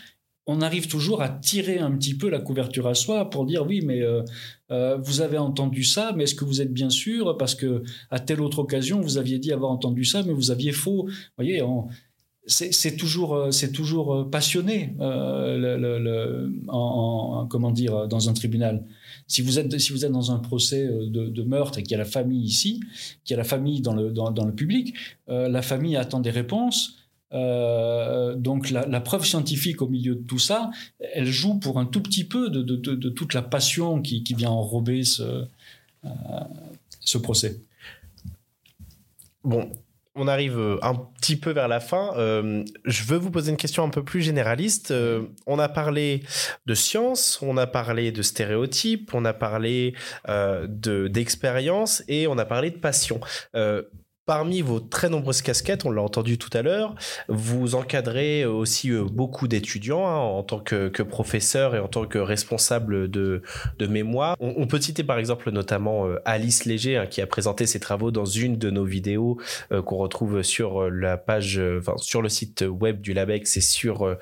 on 0.47 0.63
arrive 0.63 0.89
toujours 0.89 1.21
à 1.21 1.29
tirer 1.29 1.79
un 1.79 1.91
petit 1.93 2.15
peu 2.17 2.31
la 2.31 2.41
couverture 2.41 2.87
à 2.87 2.95
soi 2.95 3.29
pour 3.29 3.45
dire 3.45 3.67
oui, 3.67 3.83
mais 3.85 4.01
euh, 4.03 4.23
euh, 4.71 4.97
vous 4.97 5.21
avez 5.21 5.37
entendu 5.37 5.85
ça, 5.85 6.13
mais 6.17 6.25
est-ce 6.25 6.35
que 6.35 6.47
vous 6.47 6.63
êtes 6.63 6.73
bien 6.73 6.89
sûr? 6.89 7.37
Parce 7.37 7.55
que 7.55 7.83
à 8.11 8.19
telle 8.19 8.41
autre 8.41 8.61
occasion, 8.61 9.01
vous 9.01 9.19
aviez 9.19 9.39
dit 9.39 9.53
avoir 9.53 9.71
entendu 9.71 10.07
ça, 10.07 10.23
mais 10.23 10.33
vous 10.33 10.51
aviez 10.51 10.73
faux. 10.73 11.05
Vous 11.07 11.13
voyez, 11.37 11.61
c'est 12.49 12.97
toujours, 12.97 13.35
euh, 13.35 14.25
passionné, 14.25 14.95
en, 16.69 17.47
comment 17.49 17.71
dire, 17.71 18.09
dans 18.09 18.29
un 18.29 18.33
tribunal. 18.33 18.85
Si 19.27 19.43
vous 19.43 19.59
êtes, 19.59 19.69
dans 20.11 20.33
un 20.33 20.39
procès 20.39 20.89
de, 20.89 21.43
meurtre 21.43 21.79
et 21.79 21.83
qu'il 21.83 21.93
y 21.93 21.95
a 21.95 21.99
la 21.99 22.05
famille 22.05 22.43
ici, 22.43 22.81
qu'il 23.25 23.35
y 23.35 23.35
a 23.35 23.37
la 23.37 23.45
famille 23.45 23.83
dans 23.83 23.95
le, 23.95 24.53
public, 24.53 24.95
la 25.29 25.63
famille 25.63 25.97
attend 25.97 26.21
des 26.21 26.31
réponses 26.31 26.95
donc 27.31 28.71
la, 28.71 29.01
preuve 29.01 29.27
scientifique 29.27 29.83
au 29.83 29.89
milieu 29.89 30.15
de 30.15 30.23
tout 30.23 30.39
ça, 30.39 30.71
elle 31.13 31.27
joue 31.27 31.57
pour 31.57 31.79
un 31.79 31.85
tout 31.85 32.01
petit 32.01 32.25
peu 32.25 32.49
de, 32.49 33.09
toute 33.11 33.35
la 33.35 33.43
passion 33.43 34.01
qui, 34.01 34.25
vient 34.35 34.51
enrober 34.51 35.05
ce, 35.05 35.45
ce 37.01 37.19
procès. 37.19 37.61
Bon, 39.45 39.69
on 40.19 40.29
arrive 40.29 40.59
euh, 40.59 40.79
un 40.83 40.95
petit 40.95 41.37
peu 41.37 41.51
vers 41.51 41.69
la 41.69 41.81
fin. 41.81 42.13
Euh, 42.17 42.65
je 42.85 43.05
veux 43.05 43.17
vous 43.17 43.31
poser 43.31 43.51
une 43.51 43.57
question 43.57 43.85
un 43.85 43.89
peu 43.89 44.05
plus 44.05 44.21
généraliste. 44.21 44.91
Euh, 44.91 45.23
on 45.47 45.59
a 45.59 45.69
parlé 45.69 46.23
de 46.67 46.75
science, 46.75 47.39
on 47.43 47.57
a 47.57 47.67
parlé 47.67 48.13
de 48.13 48.23
stéréotypes, 48.23 49.15
on 49.15 49.25
a 49.25 49.33
parlé 49.33 49.95
de 50.27 51.09
d'expérience 51.09 52.03
et 52.09 52.27
on 52.27 52.39
a 52.39 52.45
parlé 52.45 52.71
de 52.71 52.79
passion. 52.79 53.21
Parmi 54.29 54.61
vos 54.61 54.79
très 54.79 55.09
nombreuses 55.09 55.41
casquettes, 55.41 55.87
on 55.87 55.91
l'a 55.91 56.03
entendu 56.03 56.37
tout 56.37 56.51
à 56.53 56.61
l'heure, 56.61 56.95
vous 57.29 57.75
encadrez 57.75 58.45
aussi 58.45 58.91
euh, 58.91 59.05
beaucoup 59.05 59.49
d'étudiants 59.49 60.07
hein, 60.07 60.19
en 60.19 60.43
tant 60.43 60.61
que, 60.61 61.03
professeur 61.03 61.75
et 61.75 61.79
en 61.79 61.89
tant 61.89 62.05
que 62.05 62.19
responsable 62.19 63.11
de, 63.11 63.41
mémoire. 63.89 64.37
On, 64.39 64.67
peut 64.67 64.83
citer 64.83 65.03
par 65.03 65.19
exemple 65.19 65.51
notamment 65.51 66.07
euh, 66.07 66.21
Alice 66.27 66.67
Léger 66.67 66.99
hein, 66.99 67.07
qui 67.07 67.23
a 67.23 67.27
présenté 67.27 67.65
ses 67.65 67.81
travaux 67.81 68.11
dans 68.11 68.27
une 68.27 68.59
de 68.59 68.69
nos 68.69 68.85
vidéos 68.85 69.41
euh, 69.73 69.81
qu'on 69.81 69.97
retrouve 69.97 70.43
sur 70.43 70.91
la 70.91 71.17
page, 71.17 71.59
sur 71.97 72.21
le 72.21 72.29
site 72.29 72.67
web 72.69 73.01
du 73.01 73.15
LABEX 73.15 73.57
et 73.57 73.63
sur 73.63 74.15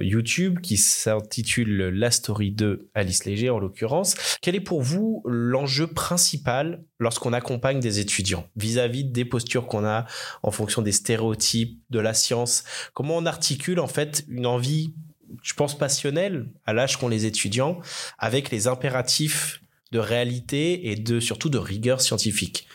YouTube 0.00 0.60
qui 0.60 0.76
s'intitule 0.76 1.88
La 1.88 2.12
Story 2.12 2.52
de 2.52 2.86
Alice 2.94 3.24
Léger 3.24 3.50
en 3.50 3.58
l'occurrence. 3.58 4.14
Quel 4.40 4.54
est 4.54 4.60
pour 4.60 4.82
vous 4.82 5.24
l'enjeu 5.26 5.88
principal 5.88 6.84
lorsqu'on 6.98 7.32
accompagne 7.32 7.80
des 7.80 7.98
étudiants 7.98 8.48
vis-à-vis 8.56 9.04
des 9.04 9.24
postures 9.24 9.66
qu'on 9.66 9.84
a 9.84 10.06
en 10.42 10.50
fonction 10.50 10.82
des 10.82 10.92
stéréotypes, 10.92 11.80
de 11.90 11.98
la 11.98 12.14
science 12.14 12.64
Comment 12.94 13.16
on 13.16 13.26
articule 13.26 13.80
en 13.80 13.86
fait 13.86 14.24
une 14.28 14.46
envie, 14.46 14.94
je 15.42 15.54
pense 15.54 15.76
passionnelle, 15.76 16.48
à 16.64 16.72
l'âge 16.72 16.96
qu'ont 16.96 17.08
les 17.08 17.26
étudiants, 17.26 17.78
avec 18.18 18.50
les 18.50 18.66
impératifs 18.66 19.62
de 19.92 19.98
réalité 19.98 20.90
et 20.90 20.96
de 20.96 21.20
surtout 21.20 21.48
de 21.48 21.58
rigueur 21.58 22.00
scientifique? 22.00 22.66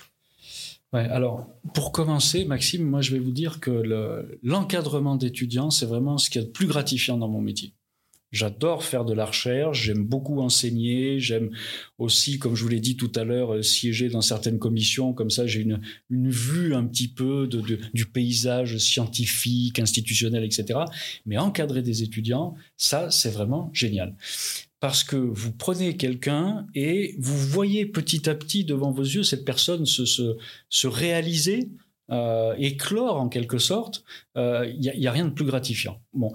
Alors, 0.93 1.47
pour 1.73 1.93
commencer, 1.93 2.43
Maxime, 2.43 2.83
moi 2.83 3.01
je 3.01 3.11
vais 3.11 3.19
vous 3.19 3.31
dire 3.31 3.61
que 3.61 4.35
l'encadrement 4.43 5.15
d'étudiants, 5.15 5.71
c'est 5.71 5.85
vraiment 5.85 6.17
ce 6.17 6.29
qui 6.29 6.37
est 6.37 6.41
le 6.41 6.49
plus 6.49 6.67
gratifiant 6.67 7.17
dans 7.17 7.29
mon 7.29 7.41
métier. 7.41 7.73
J'adore 8.31 8.85
faire 8.85 9.03
de 9.03 9.13
la 9.13 9.25
recherche, 9.25 9.83
j'aime 9.83 10.05
beaucoup 10.05 10.39
enseigner, 10.39 11.19
j'aime 11.19 11.51
aussi, 11.97 12.39
comme 12.39 12.55
je 12.55 12.63
vous 12.63 12.69
l'ai 12.69 12.79
dit 12.79 12.95
tout 12.95 13.11
à 13.15 13.25
l'heure, 13.25 13.55
euh, 13.55 13.61
siéger 13.61 14.07
dans 14.07 14.21
certaines 14.21 14.57
commissions. 14.57 15.11
Comme 15.11 15.29
ça, 15.29 15.45
j'ai 15.45 15.59
une, 15.59 15.81
une 16.09 16.29
vue 16.29 16.73
un 16.73 16.85
petit 16.85 17.09
peu 17.09 17.45
de, 17.47 17.79
du 17.93 18.05
paysage 18.05 18.77
scientifique, 18.77 19.79
institutionnel, 19.79 20.45
etc. 20.45 20.79
Mais 21.25 21.37
encadrer 21.37 21.81
des 21.81 22.03
étudiants, 22.03 22.55
ça, 22.77 23.11
c'est 23.11 23.31
vraiment 23.31 23.69
génial. 23.73 24.15
Parce 24.79 25.03
que 25.03 25.17
vous 25.17 25.51
prenez 25.51 25.97
quelqu'un 25.97 26.65
et 26.73 27.15
vous 27.19 27.37
voyez 27.37 27.85
petit 27.85 28.29
à 28.29 28.33
petit 28.33 28.63
devant 28.63 28.91
vos 28.91 29.03
yeux 29.03 29.23
cette 29.23 29.45
personne 29.45 29.85
se, 29.85 30.05
se, 30.05 30.37
se 30.69 30.87
réaliser, 30.87 31.69
euh, 32.11 32.55
éclore 32.57 33.21
en 33.21 33.29
quelque 33.29 33.57
sorte, 33.57 34.03
il 34.35 34.41
euh, 34.41 34.73
n'y 34.73 35.07
a, 35.07 35.09
a, 35.09 35.13
rien 35.13 35.25
de 35.25 35.29
plus 35.29 35.45
gratifiant. 35.45 36.01
Bon, 36.13 36.33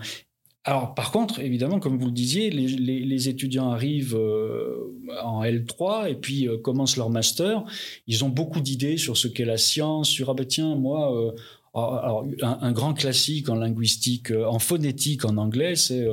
alors, 0.69 0.95
par 0.95 1.13
contre, 1.13 1.39
évidemment, 1.39 1.79
comme 1.79 1.97
vous 1.97 2.07
le 2.07 2.13
disiez, 2.13 2.51
les, 2.51 3.29
étudiants 3.29 3.71
arrivent 3.71 4.17
euh, 4.17 4.93
en 5.23 5.45
L3 5.45 6.11
et 6.11 6.17
puis 6.17 6.49
euh, 6.49 6.59
commencent 6.59 6.97
leur 6.97 7.09
master. 7.09 7.63
Ils 8.09 8.25
ont 8.25 8.29
beaucoup 8.29 8.61
d'idées 8.61 8.97
sur 8.97 9.17
ce 9.17 9.29
qu'est 9.29 9.45
la 9.45 9.59
science, 9.59 10.09
sur 10.09 10.29
ah 10.29 10.35
ben 10.35 10.45
tiens, 10.45 10.75
moi, 10.75 11.17
euh, 11.17 11.31
ah, 11.73 12.01
alors, 12.03 12.27
un, 12.43 12.73
grand 12.73 12.95
classique 12.95 13.49
en 13.49 13.55
linguistique, 13.55 14.33
en 14.33 14.59
phonétique 14.59 15.25
en 15.25 15.37
anglais, 15.37 15.77
c'est 15.77 16.05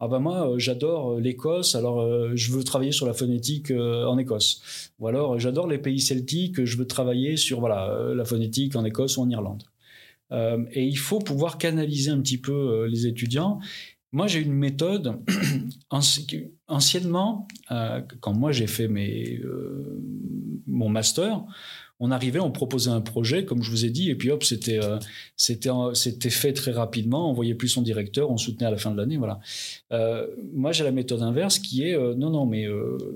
ah 0.00 0.08
ben 0.08 0.20
moi, 0.20 0.54
j'adore 0.56 1.18
l'Écosse, 1.20 1.74
alors 1.74 2.34
je 2.34 2.52
veux 2.52 2.64
travailler 2.64 2.92
sur 2.92 3.06
la 3.06 3.12
phonétique 3.12 3.72
en 3.72 4.16
Écosse. 4.16 4.90
Ou 5.00 5.08
alors 5.08 5.38
j'adore 5.38 5.66
les 5.66 5.78
pays 5.78 6.00
celtiques, 6.00 6.64
je 6.64 6.78
veux 6.78 6.86
travailler 6.86 7.36
sur 7.36 7.60
voilà 7.60 8.12
la 8.14 8.24
phonétique 8.24 8.74
en 8.74 8.84
Écosse 8.84 9.18
ou 9.18 9.22
en 9.22 9.28
Irlande. 9.28 9.64
Euh, 10.32 10.64
et 10.72 10.84
il 10.84 10.98
faut 10.98 11.18
pouvoir 11.18 11.58
canaliser 11.58 12.10
un 12.10 12.20
petit 12.20 12.38
peu 12.38 12.52
euh, 12.52 12.88
les 12.88 13.06
étudiants. 13.06 13.60
Moi, 14.12 14.26
j'ai 14.26 14.40
une 14.40 14.52
méthode. 14.52 15.20
Anciennement, 16.68 17.48
euh, 17.70 18.00
quand 18.20 18.34
moi 18.34 18.52
j'ai 18.52 18.66
fait 18.66 18.88
mes, 18.88 19.40
mon 20.66 20.88
master, 20.88 21.44
on 22.00 22.10
arrivait, 22.10 22.40
on 22.40 22.50
proposait 22.50 22.90
un 22.90 23.00
projet, 23.00 23.44
comme 23.44 23.62
je 23.62 23.70
vous 23.70 23.84
ai 23.84 23.90
dit, 23.90 24.10
et 24.10 24.14
puis 24.14 24.30
hop, 24.30 24.42
c'était 24.42 24.80
c'était 25.36 26.30
fait 26.30 26.52
très 26.52 26.72
rapidement. 26.72 27.30
On 27.30 27.34
voyait 27.34 27.54
plus 27.54 27.68
son 27.68 27.82
directeur, 27.82 28.30
on 28.30 28.38
soutenait 28.38 28.66
à 28.66 28.70
la 28.70 28.78
fin 28.78 28.90
de 28.90 28.96
l'année, 28.96 29.18
voilà. 29.18 29.38
moi, 30.54 30.72
j'ai 30.72 30.84
la 30.84 30.92
méthode 30.92 31.22
inverse 31.22 31.58
qui 31.58 31.84
est 31.84 31.96
non, 32.16 32.30
non, 32.30 32.46
mais 32.46 32.66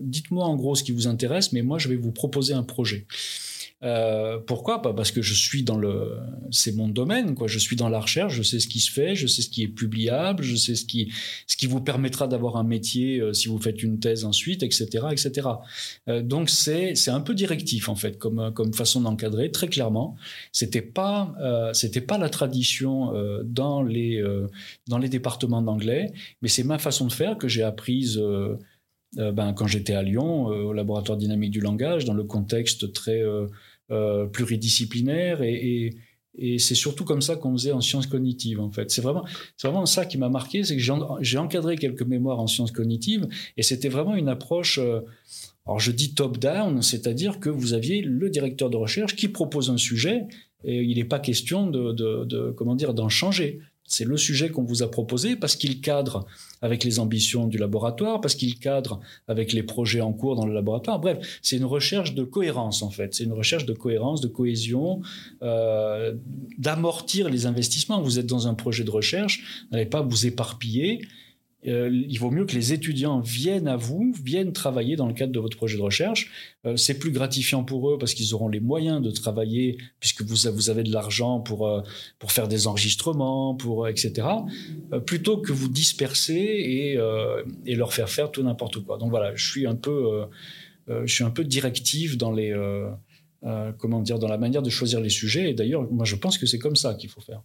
dites-moi 0.01 0.45
en 0.45 0.55
gros 0.55 0.75
ce 0.75 0.85
qui 0.85 0.93
vous 0.93 1.09
intéresse, 1.09 1.53
mais 1.53 1.63
moi, 1.63 1.79
je 1.79 1.89
vais 1.89 1.97
vous 1.97 2.13
proposer 2.13 2.53
un 2.55 2.63
projet. 2.63 3.07
Euh, 3.83 4.39
pourquoi 4.39 4.81
Pas? 4.81 4.95
Parce 4.95 5.11
que 5.11 5.21
je 5.21 5.35
suis 5.35 5.63
dans 5.63 5.77
le, 5.77 6.19
c'est 6.51 6.75
mon 6.75 6.89
domaine, 6.89 7.35
quoi. 7.35 7.47
Je 7.47 7.59
suis 7.59 7.77
dans 7.77 7.91
la 7.91 8.01
recherche, 8.01 8.35
je 8.35 8.43
sais 8.43 8.59
ce 8.59 8.69
qui 8.69 8.81
se 8.81 8.91
fait, 8.91 9.15
je 9.15 9.27
sais 9.27 9.43
ce 9.43 9.51
qui 9.51 9.63
est 9.63 9.69
publiable, 9.69 10.43
je 10.43 10.57
sais 10.57 10.75
ce 10.75 10.87
qui, 10.87 11.13
ce 11.47 11.57
qui 11.57 11.67
vous 11.67 11.83
permettra 11.83 12.27
d'avoir 12.27 12.57
un 12.57 12.65
métier 12.65 13.21
euh, 13.21 13.35
si 13.35 13.49
vous 13.49 13.59
faites 13.59 13.83
une 13.83 14.01
thèse 14.01 14.25
ensuite, 14.25 14.63
etc., 14.63 15.07
etc. 15.13 15.49
Euh, 16.09 16.23
donc 16.23 16.49
c'est, 16.49 16.95
c'est 16.95 17.11
un 17.11 17.21
peu 17.21 17.35
directif 17.35 17.91
en 17.91 17.97
fait, 17.97 18.19
comme 18.19 18.53
comme 18.55 18.73
façon 18.73 19.03
d'encadrer. 19.03 19.51
Très 19.51 19.69
clairement, 19.69 20.17
c'était 20.53 20.83
pas, 20.83 21.35
c'était 21.73 22.01
pas 22.01 22.19
la 22.19 22.29
tradition 22.29 23.13
dans 23.45 23.83
les 23.83 24.23
dans 24.87 24.99
les 24.99 25.09
départements 25.09 25.63
d'anglais, 25.63 26.13
mais 26.43 26.49
c'est 26.49 26.65
ma 26.65 26.79
façon 26.79 27.07
de 27.07 27.13
faire 27.13 27.37
que 27.39 27.49
j'ai 27.49 27.63
apprise. 27.63 28.21
Ben, 29.15 29.53
quand 29.55 29.67
j'étais 29.67 29.95
à 29.95 30.03
Lyon, 30.03 30.47
au 30.47 30.73
laboratoire 30.73 31.17
dynamique 31.17 31.51
du 31.51 31.61
langage, 31.61 32.05
dans 32.05 32.15
le 32.15 32.25
contexte 32.25 32.93
très 32.93 33.23
euh, 33.93 34.27
pluridisciplinaire 34.27 35.43
et, 35.43 35.95
c'est 36.59 36.75
surtout 36.75 37.05
comme 37.05 37.23
ça 37.23 37.37
qu'on 37.37 37.53
faisait 37.53 37.73
en 37.73 37.81
sciences 37.81 38.07
cognitives 38.07 38.61
en 38.61 38.71
fait. 38.71 38.91
C'est 38.91 39.01
vraiment, 39.01 39.25
vraiment 39.63 39.87
ça 39.87 40.05
qui 40.05 40.19
m'a 40.19 40.29
marqué, 40.29 40.65
c'est 40.65 40.77
que 40.77 40.83
j'ai 41.23 41.39
encadré 41.39 41.77
quelques 41.77 42.03
mémoires 42.03 42.41
en 42.41 42.47
sciences 42.47 42.73
cognitives 42.73 43.27
et 43.57 43.63
c'était 43.63 43.89
vraiment 43.89 44.15
une 44.17 44.29
approche. 44.29 44.79
Euh, 44.79 45.01
alors 45.65 45.81
je 45.81 45.93
dis 45.93 46.13
top-down, 46.15 46.83
c'est-à-dire 46.83 47.41
que 47.41 47.49
vous 47.49 47.73
aviez 47.73 48.03
le 48.03 48.29
directeur 48.29 48.69
de 48.69 48.77
recherche 48.77 49.17
qui 49.17 49.29
propose 49.29 49.71
un 49.71 49.79
sujet 49.79 50.27
et 50.65 50.83
il 50.83 50.99
n'est 50.99 51.05
pas 51.05 51.21
question 51.21 51.69
de, 51.69 51.93
de 51.93 52.51
comment 52.51 52.75
dire 52.75 52.93
d'en 52.93 53.09
changer. 53.09 53.61
C'est 53.87 54.05
le 54.05 54.17
sujet 54.17 54.51
qu'on 54.51 54.65
vous 54.65 54.83
a 54.83 54.91
proposé 54.91 55.37
parce 55.37 55.57
qu'il 55.57 55.81
cadre 55.81 56.27
avec 56.63 56.85
les 56.85 56.99
ambitions 56.99 57.47
du 57.47 57.59
laboratoire, 57.59 58.21
parce 58.21 58.35
qu'il 58.35 58.59
cadre 58.59 59.01
avec 59.29 59.53
les 59.53 59.63
projets 59.63 60.01
en 60.01 60.13
cours 60.13 60.37
dans 60.37 60.47
le 60.47 60.55
laboratoire. 60.55 60.99
Bref, 60.99 61.39
c'est 61.43 61.57
une 61.57 61.65
recherche 61.65 62.15
de 62.15 62.25
cohérence 62.25 62.83
en 62.83 62.91
fait. 62.91 63.15
C'est 63.15 63.25
une 63.25 63.33
recherche 63.33 63.67
de 63.67 63.75
cohérence, 63.75 64.21
de 64.21 64.29
cohésion, 64.29 65.01
euh, 65.43 66.15
d'amortir 66.59 67.29
les 67.29 67.47
investissements. 67.47 68.01
Vous 68.01 68.19
êtes 68.19 68.27
dans 68.27 68.49
un 68.49 68.55
projet 68.55 68.85
de 68.85 68.91
recherche, 68.91 69.67
n'allez 69.71 69.87
pas 69.87 70.03
vous 70.03 70.27
éparpiller. 70.27 71.01
Euh, 71.67 71.91
il 72.09 72.19
vaut 72.19 72.31
mieux 72.31 72.45
que 72.45 72.55
les 72.55 72.73
étudiants 72.73 73.21
viennent 73.21 73.69
à 73.69 73.77
vous, 73.77 74.15
viennent 74.23 74.53
travailler 74.53 74.97
dans 74.97 75.07
le 75.07 75.15
cadre 75.15 75.33
de 75.33 75.41
votre 75.41 75.57
projet 75.57 75.77
de 75.77 75.83
recherche. 75.83 76.31
Euh, 76.65 76.77
c'est 76.77 76.99
plus 76.99 77.11
gratifiant 77.11 77.65
pour 77.65 77.91
eux 77.91 77.99
parce 77.99 78.15
qu'ils 78.15 78.35
auront 78.35 78.49
les 78.49 78.61
moyens 78.61 79.03
de 79.03 79.11
travailler 79.11 79.79
puisque 80.01 80.23
vous, 80.23 80.71
avez 80.71 80.83
de 80.83 80.93
l'argent 80.93 81.41
pour, 81.41 81.67
euh, 81.67 81.83
pour 82.19 82.33
faire 82.33 82.49
des 82.49 82.67
enregistrements, 82.67 83.55
pour, 83.55 83.89
etc. 83.89 84.29
plutôt 85.07 85.39
que 85.39 85.53
vous 85.53 85.69
disperser 85.69 86.35
et, 86.35 86.97
leur 87.77 87.93
faire 87.93 88.09
faire 88.09 88.31
tout 88.31 88.43
n'importe 88.43 88.83
quoi. 88.85 88.97
Donc 88.99 89.11
voilà, 89.11 89.35
je 89.35 89.51
suis 89.51 89.67
un 89.67 89.75
peu, 89.75 90.25
je 90.89 91.13
suis 91.13 91.25
peu 91.35 91.45
directif 91.45 92.17
dans 92.17 92.33
les, 92.33 92.55
comment 93.79 94.01
dire, 94.01 94.19
dans 94.19 94.29
la 94.29 94.39
manière 94.39 94.63
de 94.63 94.71
choisir 94.71 95.01
les 95.01 95.11
sujets. 95.11 95.51
Et 95.51 95.55
d'ailleurs, 95.55 95.91
moi, 95.91 96.05
je 96.05 96.17
pense 96.17 96.39
que 96.39 96.47
c'est 96.47 96.59
comme 96.59 96.77
ça 96.77 96.95
qu'il 96.95 97.11
faut 97.11 97.21
faire. 97.21 97.43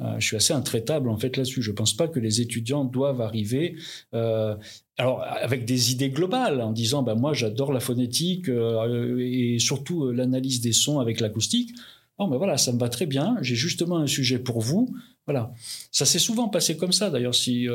Euh, 0.00 0.18
je 0.18 0.26
suis 0.26 0.36
assez 0.36 0.52
intraitable 0.52 1.08
en 1.08 1.16
fait 1.16 1.36
là-dessus. 1.36 1.62
Je 1.62 1.70
ne 1.70 1.76
pense 1.76 1.94
pas 1.94 2.08
que 2.08 2.18
les 2.18 2.40
étudiants 2.40 2.84
doivent 2.84 3.20
arriver, 3.20 3.76
euh, 4.14 4.56
alors 4.96 5.22
avec 5.22 5.64
des 5.64 5.92
idées 5.92 6.10
globales, 6.10 6.60
en 6.60 6.72
disant 6.72 7.02
ben 7.02 7.14
moi 7.14 7.34
j'adore 7.34 7.72
la 7.72 7.80
phonétique 7.80 8.48
euh, 8.48 9.18
et 9.20 9.58
surtout 9.58 10.10
l'analyse 10.10 10.60
des 10.60 10.72
sons 10.72 10.98
avec 10.98 11.20
l'acoustique. 11.20 11.70
Bon 12.18 12.28
ben 12.28 12.36
voilà, 12.36 12.56
ça 12.56 12.72
me 12.72 12.78
va 12.78 12.88
très 12.88 13.06
bien. 13.06 13.36
J'ai 13.42 13.54
justement 13.54 13.98
un 13.98 14.06
sujet 14.06 14.38
pour 14.38 14.60
vous. 14.60 14.94
Voilà, 15.26 15.52
ça 15.92 16.04
s'est 16.04 16.18
souvent 16.18 16.48
passé 16.48 16.76
comme 16.76 16.90
ça. 16.90 17.08
D'ailleurs, 17.08 17.34
si 17.34 17.68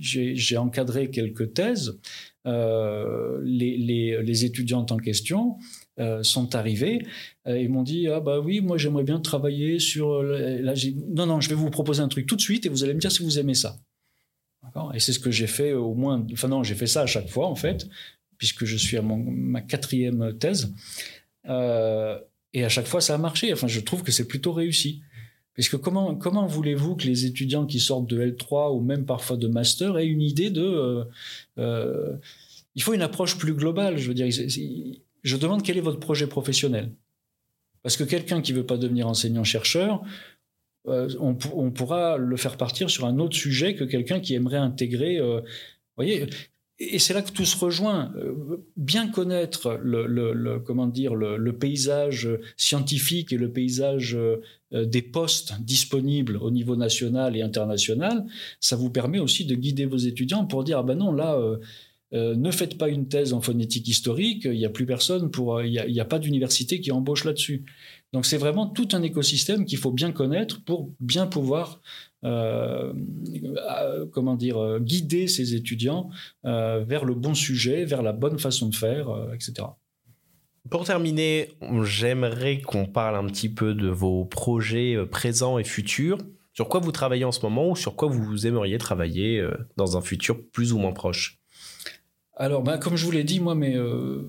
j'ai 0.00 0.56
encadré 0.56 1.10
quelques 1.10 1.52
thèses, 1.52 1.98
les 2.44 4.44
étudiantes 4.44 4.92
en 4.92 4.98
question 4.98 5.56
euh, 5.98 6.22
sont 6.22 6.54
arrivés 6.54 7.06
euh, 7.46 7.58
ils 7.58 7.70
m'ont 7.70 7.82
dit 7.82 8.08
ah 8.08 8.20
bah 8.20 8.40
oui 8.40 8.60
moi 8.60 8.76
j'aimerais 8.76 9.04
bien 9.04 9.18
travailler 9.20 9.78
sur 9.78 10.12
euh, 10.12 10.60
là 10.60 10.74
non 11.08 11.26
non 11.26 11.40
je 11.40 11.48
vais 11.48 11.54
vous 11.54 11.70
proposer 11.70 12.02
un 12.02 12.08
truc 12.08 12.26
tout 12.26 12.36
de 12.36 12.40
suite 12.40 12.66
et 12.66 12.68
vous 12.68 12.84
allez 12.84 12.94
me 12.94 13.00
dire 13.00 13.12
si 13.12 13.22
vous 13.22 13.38
aimez 13.38 13.54
ça. 13.54 13.78
Et 14.94 14.98
c'est 14.98 15.12
ce 15.12 15.20
que 15.20 15.30
j'ai 15.30 15.46
fait 15.46 15.72
au 15.72 15.94
moins 15.94 16.26
enfin 16.32 16.48
non 16.48 16.62
j'ai 16.62 16.74
fait 16.74 16.86
ça 16.86 17.02
à 17.02 17.06
chaque 17.06 17.28
fois 17.28 17.46
en 17.46 17.54
fait 17.54 17.88
puisque 18.36 18.64
je 18.64 18.76
suis 18.76 18.96
à 18.96 19.02
mon, 19.02 19.16
ma 19.16 19.62
quatrième 19.62 20.36
thèse. 20.38 20.74
Et 21.44 22.64
à 22.64 22.68
chaque 22.68 22.86
fois 22.86 23.00
ça 23.00 23.14
a 23.14 23.18
marché. 23.18 23.52
Enfin 23.52 23.68
je 23.68 23.80
trouve 23.80 24.02
que 24.02 24.12
c'est 24.12 24.26
plutôt 24.26 24.52
réussi. 24.52 25.02
Parce 25.56 25.70
que 25.70 25.76
comment, 25.76 26.14
comment 26.14 26.46
voulez-vous 26.46 26.96
que 26.96 27.06
les 27.06 27.24
étudiants 27.24 27.64
qui 27.64 27.80
sortent 27.80 28.08
de 28.08 28.20
L3 28.20 28.76
ou 28.76 28.80
même 28.80 29.06
parfois 29.06 29.38
de 29.38 29.48
master 29.48 29.96
aient 29.96 30.06
une 30.06 30.20
idée 30.20 30.50
de... 30.50 30.62
Euh, 30.62 31.04
euh, 31.58 32.16
il 32.74 32.82
faut 32.82 32.92
une 32.92 33.00
approche 33.00 33.38
plus 33.38 33.54
globale. 33.54 33.96
Je 33.96 34.08
veux 34.08 34.14
dire, 34.14 34.26
je 35.26 35.36
demande 35.36 35.62
quel 35.62 35.76
est 35.76 35.82
votre 35.82 36.00
projet 36.00 36.26
professionnel. 36.26 36.92
Parce 37.82 37.96
que 37.96 38.04
quelqu'un 38.04 38.40
qui 38.40 38.52
veut 38.52 38.66
pas 38.66 38.78
devenir 38.78 39.06
enseignant-chercheur, 39.06 40.02
euh, 40.88 41.08
on, 41.20 41.70
pourra 41.70 42.16
le 42.16 42.36
faire 42.36 42.56
partir 42.56 42.90
sur 42.90 43.06
un 43.06 43.18
autre 43.18 43.36
sujet 43.36 43.74
que 43.74 43.84
quelqu'un 43.84 44.20
qui 44.20 44.34
aimerait 44.34 44.56
intégrer. 44.56 45.20
vous 45.20 45.42
voyez, 45.96 46.26
et 46.78 46.98
c'est 46.98 47.14
là 47.14 47.22
que 47.22 47.30
tout 47.30 47.44
se 47.44 47.56
rejoint. 47.56 48.12
Euh, 48.16 48.64
bien 48.76 49.08
connaître 49.08 49.80
le 49.82 50.58
comment 50.58 50.86
dire 50.86 51.14
le, 51.14 51.36
le, 51.38 51.52
paysage 51.56 52.28
scientifique 52.56 53.32
et 53.32 53.38
le 53.38 53.50
paysage 53.50 54.14
euh, 54.14 54.42
des 54.72 55.00
postes 55.00 55.54
disponibles 55.60 56.36
au 56.36 56.50
niveau 56.50 56.76
national 56.76 57.34
et 57.36 57.42
international, 57.42 58.26
ça 58.60 58.76
vous 58.76 58.90
permet 58.90 59.18
aussi 59.18 59.46
de 59.46 59.54
guider 59.54 59.86
vos 59.86 59.96
étudiants 59.96 60.44
pour 60.44 60.64
dire 60.64 60.78
ah 60.78 60.82
ben 60.82 60.98
non 60.98 61.12
là 61.12 61.40
euh, 62.12 62.36
ne 62.36 62.52
faites 62.52 62.78
pas 62.78 62.88
une 62.88 63.08
thèse 63.08 63.32
en 63.32 63.40
phonétique 63.40 63.88
historique, 63.88 64.44
il 64.44 64.52
n'y 64.52 64.64
a 64.64 64.70
plus 64.70 64.86
personne 64.86 65.30
pour, 65.30 65.60
il 65.62 65.72
n'y 65.72 66.00
a, 66.00 66.04
pas 66.04 66.20
d'université 66.20 66.80
qui 66.80 66.92
embauche 66.92 67.24
là-dessus. 67.24 67.64
Donc 68.12 68.26
c'est 68.26 68.36
vraiment 68.36 68.68
tout 68.68 68.88
un 68.92 69.02
écosystème 69.02 69.64
qu'il 69.64 69.78
faut 69.78 69.90
bien 69.90 70.12
connaître 70.12 70.62
pour 70.64 70.92
bien 71.00 71.26
pouvoir 71.26 71.80
euh, 72.24 72.92
euh, 73.34 74.06
comment 74.12 74.36
dire, 74.36 74.78
guider 74.80 75.26
ses 75.26 75.54
étudiants 75.54 76.10
vers 76.44 77.04
le 77.04 77.14
bon 77.14 77.34
sujet, 77.34 77.84
vers 77.84 78.02
la 78.02 78.12
bonne 78.12 78.38
façon 78.38 78.68
de 78.68 78.74
faire, 78.76 79.08
etc. 79.34 79.66
Pour 80.70 80.84
terminer, 80.84 81.50
j'aimerais 81.82 82.60
qu'on 82.60 82.86
parle 82.86 83.16
un 83.16 83.26
petit 83.26 83.48
peu 83.48 83.74
de 83.74 83.88
vos 83.88 84.24
projets 84.24 84.96
présents 85.10 85.58
et 85.58 85.64
futurs. 85.64 86.18
Sur 86.52 86.68
quoi 86.68 86.80
vous 86.80 86.92
travaillez 86.92 87.24
en 87.24 87.32
ce 87.32 87.40
moment 87.40 87.70
ou 87.70 87.76
sur 87.76 87.96
quoi 87.96 88.08
vous 88.08 88.46
aimeriez 88.46 88.78
travailler 88.78 89.44
dans 89.76 89.96
un 89.96 90.00
futur 90.00 90.38
plus 90.52 90.72
ou 90.72 90.78
moins 90.78 90.92
proche? 90.92 91.40
Alors, 92.38 92.62
ben, 92.62 92.76
comme 92.76 92.96
je 92.96 93.04
vous 93.06 93.12
l'ai 93.12 93.24
dit, 93.24 93.40
moi, 93.40 93.54
mes, 93.54 93.76
euh, 93.76 94.20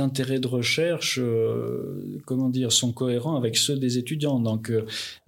intérêts 0.00 0.38
de 0.38 0.46
recherche, 0.46 1.18
euh, 1.18 2.20
comment 2.26 2.50
dire, 2.50 2.72
sont 2.72 2.92
cohérents 2.92 3.36
avec 3.36 3.56
ceux 3.56 3.78
des 3.78 3.96
étudiants. 3.96 4.38
Donc, 4.38 4.70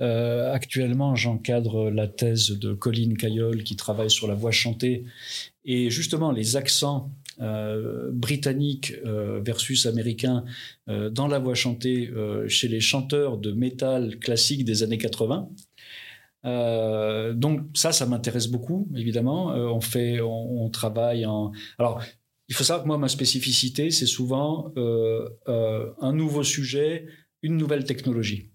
euh, 0.00 0.52
actuellement, 0.52 1.16
j'encadre 1.16 1.90
la 1.90 2.08
thèse 2.08 2.50
de 2.50 2.74
Colline 2.74 3.16
Caillol 3.16 3.62
qui 3.62 3.74
travaille 3.74 4.10
sur 4.10 4.28
la 4.28 4.34
voix 4.34 4.50
chantée 4.50 5.04
et 5.64 5.88
justement 5.88 6.30
les 6.30 6.56
accents 6.56 7.10
britanniques 8.12 8.94
versus 9.02 9.86
américains 9.86 10.44
dans 10.86 11.26
la 11.26 11.38
voix 11.38 11.54
chantée 11.54 12.10
chez 12.48 12.68
les 12.68 12.80
chanteurs 12.80 13.38
de 13.38 13.52
métal 13.52 14.18
classique 14.18 14.64
des 14.66 14.82
années 14.82 14.98
80. 14.98 15.48
Euh, 16.44 17.34
donc 17.34 17.60
ça, 17.74 17.92
ça 17.92 18.06
m'intéresse 18.06 18.48
beaucoup, 18.48 18.88
évidemment. 18.96 19.52
Euh, 19.52 19.66
on 19.66 19.80
fait, 19.80 20.20
on, 20.20 20.68
travaille 20.70 21.26
en. 21.26 21.52
Alors, 21.78 22.02
il 22.48 22.54
faut 22.54 22.64
savoir 22.64 22.82
que 22.82 22.88
moi, 22.88 22.98
ma 22.98 23.08
spécificité, 23.08 23.90
c'est 23.90 24.06
souvent 24.06 24.72
euh, 24.76 25.28
un 26.00 26.12
nouveau 26.12 26.42
sujet, 26.42 27.06
une 27.42 27.56
nouvelle 27.56 27.84
technologie. 27.84 28.50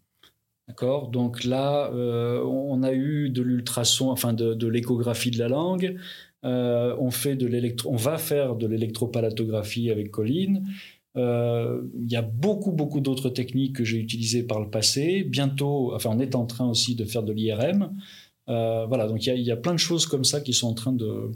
D'accord? 0.68 1.10
Donc 1.10 1.44
là, 1.44 1.92
on 1.94 2.82
a 2.82 2.92
eu 2.92 3.30
de 3.30 3.44
l'ultrason, 3.44 4.10
enfin 4.10 4.34
de, 4.34 4.56
de 4.56 4.68
l'échographie 4.68 5.30
de 5.30 5.38
la 5.38 5.48
langue. 5.48 5.96
on 6.42 7.12
fait 7.12 7.36
de 7.36 7.46
l'électro, 7.46 7.92
on 7.94 7.96
va 7.96 8.18
faire 8.18 8.56
de 8.56 8.66
l'électropalatographie 8.66 9.92
avec 9.92 10.10
Colline. 10.10 10.66
Euh, 11.18 11.82
il 11.98 12.12
y 12.12 12.16
a 12.16 12.22
beaucoup, 12.22 12.72
beaucoup 12.72 13.00
d'autres 13.00 13.30
techniques 13.30 13.78
que 13.78 13.84
j'ai 13.84 13.98
utilisées 13.98 14.44
par 14.44 14.60
le 14.60 14.70
passé. 14.70 15.24
Bientôt, 15.24 15.94
enfin, 15.94 16.12
on 16.14 16.20
est 16.20 16.36
en 16.36 16.46
train 16.46 16.70
aussi 16.70 16.96
de 16.96 17.06
faire 17.06 17.24
de 17.24 17.32
l'IRM. 17.32 17.96
Euh, 18.48 18.86
voilà, 18.86 19.08
donc 19.08 19.26
il 19.26 19.42
y, 19.42 19.52
a, 19.52 19.58
plein 19.58 19.74
de 19.74 19.80
choses 19.80 20.06
comme 20.06 20.24
ça 20.24 20.40
qui 20.40 20.54
sont 20.54 20.68
en 20.68 20.74
train 20.74 20.94
de, 20.94 21.32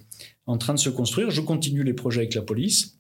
en 0.46 0.58
train 0.58 0.74
de 0.74 0.80
se 0.80 0.90
construire. 0.90 1.32
Je 1.32 1.42
continue 1.42 1.84
les 1.84 1.94
projets 1.94 2.22
avec 2.22 2.36
la 2.36 2.42
police. 2.42 3.00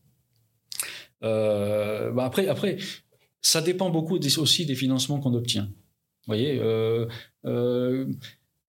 Euh, 1.23 2.11
bah 2.11 2.25
après, 2.25 2.47
après, 2.47 2.77
ça 3.41 3.61
dépend 3.61 3.89
beaucoup 3.89 4.17
aussi 4.17 4.65
des 4.65 4.75
financements 4.75 5.19
qu'on 5.19 5.33
obtient. 5.33 5.65
Vous 5.65 6.35
voyez, 6.35 6.59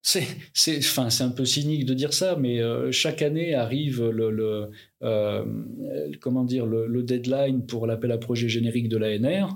c'est 0.01 0.25
c'est 0.53 0.77
enfin 0.79 1.09
c'est 1.09 1.23
un 1.23 1.29
peu 1.29 1.45
cynique 1.45 1.85
de 1.85 1.93
dire 1.93 2.13
ça 2.13 2.35
mais 2.35 2.59
euh, 2.59 2.91
chaque 2.91 3.21
année 3.21 3.53
arrive 3.53 4.03
le, 4.09 4.69
euh, 5.03 5.45
comment 6.19 6.43
dire 6.43 6.65
le, 6.65 7.03
deadline 7.03 7.65
pour 7.65 7.85
l'appel 7.85 8.11
à 8.11 8.17
projet 8.17 8.49
générique 8.49 8.89
de 8.89 8.97
l'ANR 8.97 9.55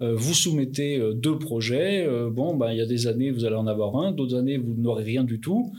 euh, 0.00 0.14
vous 0.14 0.32
soumettez 0.32 0.98
deux 1.14 1.38
projets 1.38 2.08
bon 2.30 2.56
ben 2.56 2.72
il 2.72 2.78
y 2.78 2.80
a 2.80 2.86
des 2.86 3.06
années 3.06 3.30
vous 3.30 3.44
allez 3.44 3.56
en 3.56 3.66
avoir 3.66 3.96
un 3.96 4.12
d'autres 4.12 4.36
années 4.36 4.56
vous 4.56 4.74
n'aurez 4.74 5.04
rien 5.04 5.24
du 5.24 5.40
tout. 5.40 5.72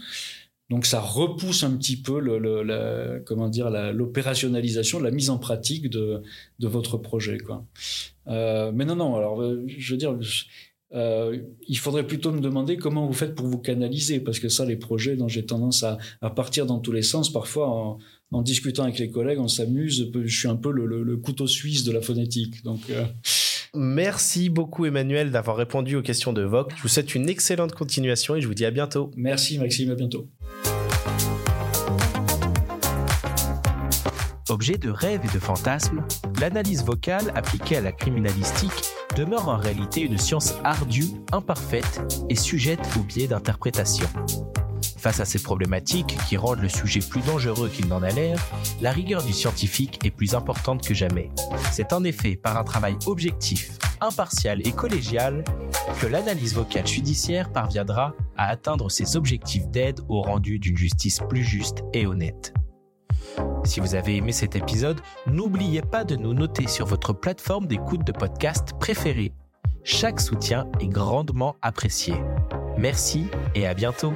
Donc 0.70 0.86
ça 0.86 1.01
repousse 1.01 1.64
un 1.64 1.76
petit 1.76 1.97
peu 2.01 2.20
le, 2.20 3.22
comment 3.26 3.49
dire 3.49 3.70
l'opérationnalisation 3.70 4.99
la 4.99 5.11
mise 5.11 5.30
en 5.30 5.38
pratique 5.38 5.89
de 5.89 6.22
de 6.59 6.68
votre 6.68 6.97
projet 6.97 7.38
quoi. 7.39 7.66
Mais 8.28 8.86
non 8.86 8.95
non 8.95 9.16
alors 9.16 9.43
je 9.68 9.91
veux 9.91 9.97
dire 9.97 10.18
euh, 10.94 11.38
il 11.68 11.78
faudrait 11.78 12.06
plutôt 12.06 12.32
me 12.32 12.39
demander 12.39 12.78
comment 12.78 13.06
vous 13.08 13.14
faites 13.14 13.36
pour 13.36 13.48
vous 13.48 13.58
canaliser, 13.58 14.20
parce 14.20 14.39
que 14.39 14.50
ça, 14.50 14.66
les 14.66 14.76
projets 14.76 15.16
dont 15.16 15.28
j'ai 15.28 15.46
tendance 15.46 15.84
à, 15.84 15.98
à, 16.22 16.30
partir 16.30 16.66
dans 16.66 16.80
tous 16.80 16.91
les 16.91 17.02
sens, 17.02 17.32
parfois 17.32 17.70
en, 17.70 17.98
en 18.32 18.41
discutant 18.41 18.84
avec 18.84 19.00
les 19.00 19.10
collègues, 19.10 19.39
on 19.39 19.48
s'amuse. 19.48 20.12
Je 20.14 20.38
suis 20.38 20.48
un 20.48 20.56
peu 20.56 20.72
le, 20.72 20.86
le, 20.86 21.04
le, 21.04 21.18
couteau 21.18 21.48
suisse 21.48 21.84
de 21.84 21.91
la 21.91 22.02
phonétique. 22.02 22.64
Donc, 22.64 22.82
euh... 22.89 23.04
Merci 23.76 24.50
beaucoup 24.50 24.86
Emmanuel 24.86 25.32
d'avoir 25.32 25.58
répondu 25.58 25.96
aux 25.96 26.04
questions 26.04 26.32
de 26.32 26.44
Vogue. 26.44 26.72
Je 26.76 26.82
vous 26.84 26.88
souhaite 26.88 27.16
une 27.16 27.28
excellente 27.28 27.74
continuation 27.74 28.36
et 28.36 28.41
je 28.41 28.48
vous 28.48 28.54
dis 28.54 28.66
à 28.66 28.72
bientôt. 28.72 29.10
Merci 29.16 29.58
Maxime, 29.58 29.89
à 29.89 29.96
bientôt. 29.96 30.28
Objet 34.54 34.78
de 34.78 34.91
rêve 34.91 35.22
et 35.24 35.34
de 35.34 35.39
fantasme, 35.39 36.06
l'analyse 36.39 36.86
vocale 36.86 37.32
appliquée 37.34 37.78
à 37.78 37.82
la 37.82 37.91
criminalistique 37.91 38.84
demeure 39.18 39.49
en 39.49 39.58
réalité 39.58 40.01
une 40.01 40.20
science 40.20 40.54
ardue, 40.64 41.08
imparfaite 41.32 42.04
et 42.30 42.36
sujette 42.36 42.88
au 42.95 42.99
biais 42.99 43.26
d'interprétation. 43.26 44.06
Face 44.99 45.20
à 45.20 45.26
ces 45.26 45.41
problématiques 45.41 46.16
qui 46.30 46.38
rendent 46.38 46.62
le 46.62 46.70
sujet 46.70 46.99
plus 46.99 47.22
dangereux 47.22 47.68
qu'il 47.68 47.88
n'en 47.88 48.04
a 48.04 48.12
l'air, 48.12 48.38
la 48.80 48.91
rigueur 48.91 49.24
du 49.24 49.34
scientifique 49.34 50.06
est 50.06 50.12
plus 50.12 50.36
importante 50.36 50.86
que 50.88 50.93
jamais. 50.93 51.32
C'est 51.72 51.91
en 51.91 52.04
effet 52.04 52.36
par 52.36 52.56
un 52.56 52.64
travail 52.64 52.95
objectif, 53.08 53.72
impartial 54.01 54.62
et 54.68 54.72
collégial 54.72 55.43
que 55.99 56.06
l'analyse 56.06 56.54
vocale 56.54 56.86
judiciaire 56.86 57.51
parviendra 57.51 58.14
à 58.38 58.49
atteindre 58.49 58.91
ses 58.91 59.16
objectifs 59.18 59.68
d'aide 59.70 60.01
au 60.10 60.22
rendu 60.22 60.60
d'une 60.60 60.78
justice 60.78 61.22
plus 61.28 61.43
juste 61.43 61.80
et 61.93 62.06
honnête. 62.06 62.54
Si 63.64 63.80
vous 63.80 63.96
avez 63.96 64.18
aimé 64.18 64.32
cet 64.32 64.56
épisode, 64.56 65.00
n'oubliez 65.26 65.82
pas 65.82 66.04
de 66.04 66.16
nous 66.16 66.34
noter 66.34 66.68
sur 66.68 66.86
votre 66.86 67.14
plateforme 67.14 67.68
d'écoute 67.68 68.06
de 68.06 68.12
podcast 68.12 68.74
préférée. 68.80 69.32
Chaque 69.84 70.20
soutien 70.20 70.68
est 70.80 70.88
grandement 70.88 71.56
apprécié. 71.62 72.14
Merci 72.78 73.28
et 73.56 73.68
à 73.68 73.74
bientôt. 73.74 74.14